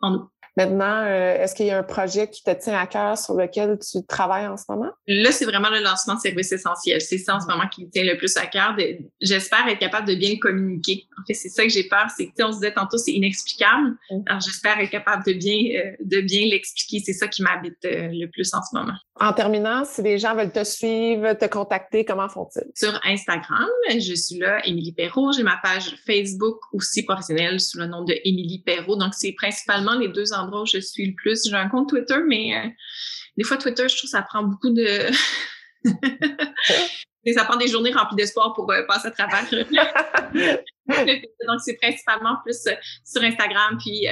en 0.00 0.10
nous. 0.10 0.28
Maintenant, 0.56 1.04
euh, 1.06 1.42
est-ce 1.42 1.54
qu'il 1.54 1.66
y 1.66 1.70
a 1.70 1.78
un 1.78 1.82
projet 1.82 2.28
qui 2.28 2.42
te 2.42 2.50
tient 2.50 2.78
à 2.78 2.86
cœur 2.86 3.16
sur 3.16 3.34
lequel 3.34 3.78
tu 3.78 4.04
travailles 4.06 4.46
en 4.46 4.56
ce 4.56 4.64
moment? 4.68 4.90
Là, 5.06 5.32
c'est 5.32 5.46
vraiment 5.46 5.70
le 5.70 5.80
lancement 5.80 6.14
de 6.14 6.20
services 6.20 6.52
essentiels. 6.52 7.00
C'est 7.00 7.18
ça 7.18 7.36
en 7.36 7.40
ce 7.40 7.46
moment 7.46 7.66
qui 7.68 7.86
me 7.86 7.90
tient 7.90 8.04
le 8.04 8.18
plus 8.18 8.36
à 8.36 8.46
cœur. 8.46 8.76
J'espère 9.20 9.66
être 9.68 9.78
capable 9.78 10.06
de 10.08 10.14
bien 10.14 10.36
communiquer. 10.38 11.06
En 11.18 11.24
fait, 11.26 11.34
c'est 11.34 11.48
ça 11.48 11.62
que 11.62 11.70
j'ai 11.70 11.84
peur. 11.84 12.06
C'est 12.14 12.26
que, 12.26 12.42
on 12.42 12.52
se 12.52 12.58
disait 12.58 12.74
tantôt, 12.74 12.98
c'est 12.98 13.12
inexplicable. 13.12 13.96
Mm. 14.10 14.22
Alors, 14.26 14.40
j'espère 14.40 14.78
être 14.78 14.90
capable 14.90 15.24
de 15.24 15.32
bien, 15.32 15.80
euh, 15.80 15.92
de 16.04 16.20
bien 16.20 16.46
l'expliquer. 16.46 17.02
C'est 17.04 17.14
ça 17.14 17.28
qui 17.28 17.42
m'habite 17.42 17.84
euh, 17.86 18.08
le 18.12 18.26
plus 18.26 18.52
en 18.52 18.60
ce 18.62 18.76
moment. 18.76 18.94
En 19.20 19.32
terminant, 19.32 19.84
si 19.84 20.02
les 20.02 20.18
gens 20.18 20.34
veulent 20.34 20.52
te 20.52 20.64
suivre, 20.64 21.32
te 21.34 21.44
contacter, 21.46 22.04
comment 22.04 22.28
font-ils? 22.28 22.70
Sur 22.74 22.98
Instagram, 23.04 23.68
je 23.90 24.14
suis 24.14 24.38
là, 24.38 24.60
Émilie 24.66 24.92
Perrault. 24.92 25.32
J'ai 25.32 25.42
ma 25.42 25.58
page 25.62 25.96
Facebook 26.06 26.58
aussi 26.72 27.04
professionnelle 27.04 27.60
sous 27.60 27.78
le 27.78 27.86
nom 27.86 28.04
de 28.04 28.14
Émilie 28.24 28.62
Perrault. 28.62 28.96
Donc, 28.96 29.14
c'est 29.14 29.32
principalement 29.32 29.94
les 29.94 30.08
deux 30.08 30.32
endroits 30.42 30.62
où 30.62 30.66
je 30.66 30.78
suis 30.78 31.06
le 31.06 31.14
plus. 31.14 31.48
J'ai 31.48 31.54
un 31.54 31.68
compte 31.68 31.88
Twitter, 31.88 32.18
mais 32.26 32.56
euh, 32.56 32.68
des 33.36 33.44
fois, 33.44 33.56
Twitter, 33.56 33.88
je 33.88 33.96
trouve 33.96 34.08
que 34.08 34.16
ça 34.16 34.22
prend 34.22 34.42
beaucoup 34.42 34.70
de... 34.70 35.10
ça 37.34 37.44
prend 37.44 37.56
des 37.56 37.68
journées 37.68 37.92
remplies 37.92 38.16
d'espoir 38.16 38.52
pour 38.54 38.70
euh, 38.70 38.82
passer 38.86 39.08
à 39.08 39.10
travers. 39.10 39.44
Donc, 41.46 41.60
c'est 41.64 41.78
principalement 41.80 42.36
plus 42.44 42.66
euh, 42.66 42.72
sur 43.04 43.22
Instagram 43.22 43.78
puis 43.78 44.06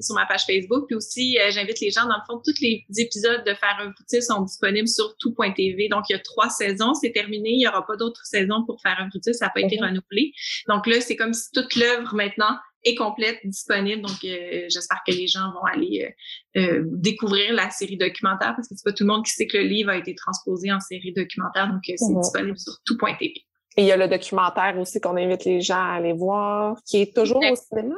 sur 0.00 0.14
ma 0.14 0.26
page 0.26 0.44
Facebook. 0.44 0.86
Puis 0.86 0.96
aussi, 0.96 1.38
j'invite 1.50 1.80
les 1.80 1.90
gens, 1.90 2.02
dans 2.02 2.16
le 2.16 2.22
fond, 2.28 2.40
tous 2.44 2.60
les 2.60 2.84
épisodes 2.98 3.42
de 3.44 3.54
Faire 3.54 3.78
un 3.80 3.92
fruitif 3.92 4.20
sont 4.20 4.42
disponibles 4.42 4.88
sur 4.88 5.16
tout.tv. 5.18 5.88
Donc, 5.88 6.04
il 6.08 6.12
y 6.12 6.16
a 6.16 6.18
trois 6.18 6.50
saisons, 6.50 6.94
c'est 6.94 7.12
terminé. 7.12 7.50
Il 7.50 7.58
n'y 7.58 7.68
aura 7.68 7.86
pas 7.86 7.96
d'autres 7.96 8.24
saisons 8.24 8.64
pour 8.66 8.80
Faire 8.82 8.96
un 9.00 9.08
fruitif, 9.08 9.34
ça 9.34 9.46
n'a 9.46 9.52
pas 9.52 9.60
été 9.60 9.76
mhm. 9.78 9.86
renouvelé. 9.88 10.32
Donc 10.68 10.86
là, 10.86 11.00
c'est 11.00 11.16
comme 11.16 11.32
si 11.32 11.50
toute 11.52 11.74
l'œuvre 11.76 12.14
maintenant 12.14 12.58
est 12.84 12.94
complète, 12.94 13.38
disponible. 13.44 14.02
Donc, 14.02 14.24
euh, 14.24 14.64
j'espère 14.68 14.98
que 15.06 15.12
les 15.12 15.26
gens 15.26 15.52
vont 15.52 15.64
aller 15.64 16.14
euh, 16.56 16.60
euh, 16.60 16.84
découvrir 16.86 17.52
la 17.52 17.70
série 17.70 17.96
documentaire 17.96 18.54
parce 18.56 18.68
que 18.68 18.74
c'est 18.76 18.84
pas 18.84 18.92
tout 18.92 19.04
le 19.04 19.12
monde 19.12 19.24
qui 19.24 19.32
sait 19.32 19.46
que 19.46 19.56
le 19.56 19.64
livre 19.64 19.90
a 19.90 19.96
été 19.96 20.14
transposé 20.14 20.72
en 20.72 20.80
série 20.80 21.12
documentaire. 21.12 21.68
Donc, 21.68 21.82
c'est 21.84 21.96
mhm. 22.00 22.20
disponible 22.20 22.58
sur 22.58 22.74
tout.tv. 22.84 23.34
Et 23.76 23.82
il 23.82 23.86
y 23.86 23.92
a 23.92 23.96
le 23.96 24.08
documentaire 24.08 24.76
aussi 24.78 25.00
qu'on 25.00 25.16
invite 25.16 25.44
les 25.44 25.60
gens 25.60 25.76
à 25.76 25.96
aller 25.96 26.12
voir, 26.12 26.76
qui 26.86 27.02
est 27.02 27.14
toujours 27.14 27.38
au 27.38 27.56
cinéma? 27.56 27.96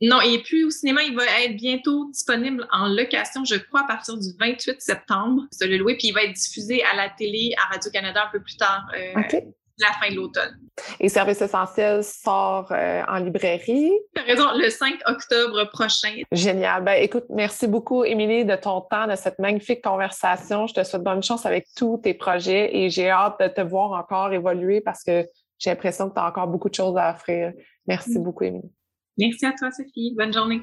Non, 0.00 0.20
il 0.20 0.32
n'est 0.32 0.42
plus 0.42 0.64
au 0.64 0.70
cinéma. 0.70 1.02
Il 1.02 1.14
va 1.14 1.24
être 1.42 1.56
bientôt 1.56 2.10
disponible 2.10 2.66
en 2.72 2.88
location, 2.88 3.44
je 3.44 3.54
crois, 3.54 3.82
à 3.82 3.86
partir 3.86 4.18
du 4.18 4.28
28 4.38 4.80
septembre. 4.80 5.42
C'est 5.50 5.66
le 5.66 5.78
louer. 5.78 5.96
Puis 5.96 6.08
il 6.08 6.12
va 6.12 6.24
être 6.24 6.34
diffusé 6.34 6.82
à 6.82 6.94
la 6.94 7.08
télé, 7.08 7.54
à 7.56 7.72
Radio-Canada 7.72 8.24
un 8.26 8.30
peu 8.30 8.42
plus 8.42 8.56
tard. 8.56 8.84
Euh, 8.94 9.22
la 9.78 9.88
fin 9.92 10.10
de 10.10 10.16
l'automne. 10.16 10.58
Et 11.00 11.08
Service 11.08 11.40
essentiel 11.40 12.02
sort 12.02 12.68
euh, 12.72 13.02
en 13.08 13.18
librairie. 13.18 13.92
Tu 14.14 14.20
as 14.20 14.24
raison, 14.24 14.44
le 14.56 14.70
5 14.70 15.00
octobre 15.06 15.64
prochain. 15.72 16.14
Génial. 16.32 16.84
Ben, 16.84 17.02
écoute, 17.02 17.24
merci 17.30 17.66
beaucoup, 17.66 18.04
Émilie, 18.04 18.44
de 18.44 18.56
ton 18.56 18.80
temps, 18.80 19.06
de 19.06 19.16
cette 19.16 19.38
magnifique 19.38 19.82
conversation. 19.82 20.66
Je 20.66 20.74
te 20.74 20.84
souhaite 20.84 21.02
bonne 21.02 21.22
chance 21.22 21.46
avec 21.46 21.66
tous 21.76 21.98
tes 21.98 22.14
projets 22.14 22.76
et 22.76 22.90
j'ai 22.90 23.10
hâte 23.10 23.40
de 23.40 23.48
te 23.48 23.60
voir 23.60 23.92
encore 23.92 24.32
évoluer 24.32 24.80
parce 24.80 25.02
que 25.02 25.26
j'ai 25.58 25.70
l'impression 25.70 26.08
que 26.08 26.14
tu 26.14 26.20
as 26.20 26.26
encore 26.26 26.48
beaucoup 26.48 26.68
de 26.68 26.74
choses 26.74 26.96
à 26.96 27.12
offrir. 27.12 27.52
Merci 27.86 28.18
mm. 28.18 28.22
beaucoup, 28.22 28.44
Émilie. 28.44 28.72
Merci 29.16 29.46
à 29.46 29.52
toi, 29.52 29.70
Sophie. 29.70 30.14
Bonne 30.16 30.32
journée. 30.32 30.62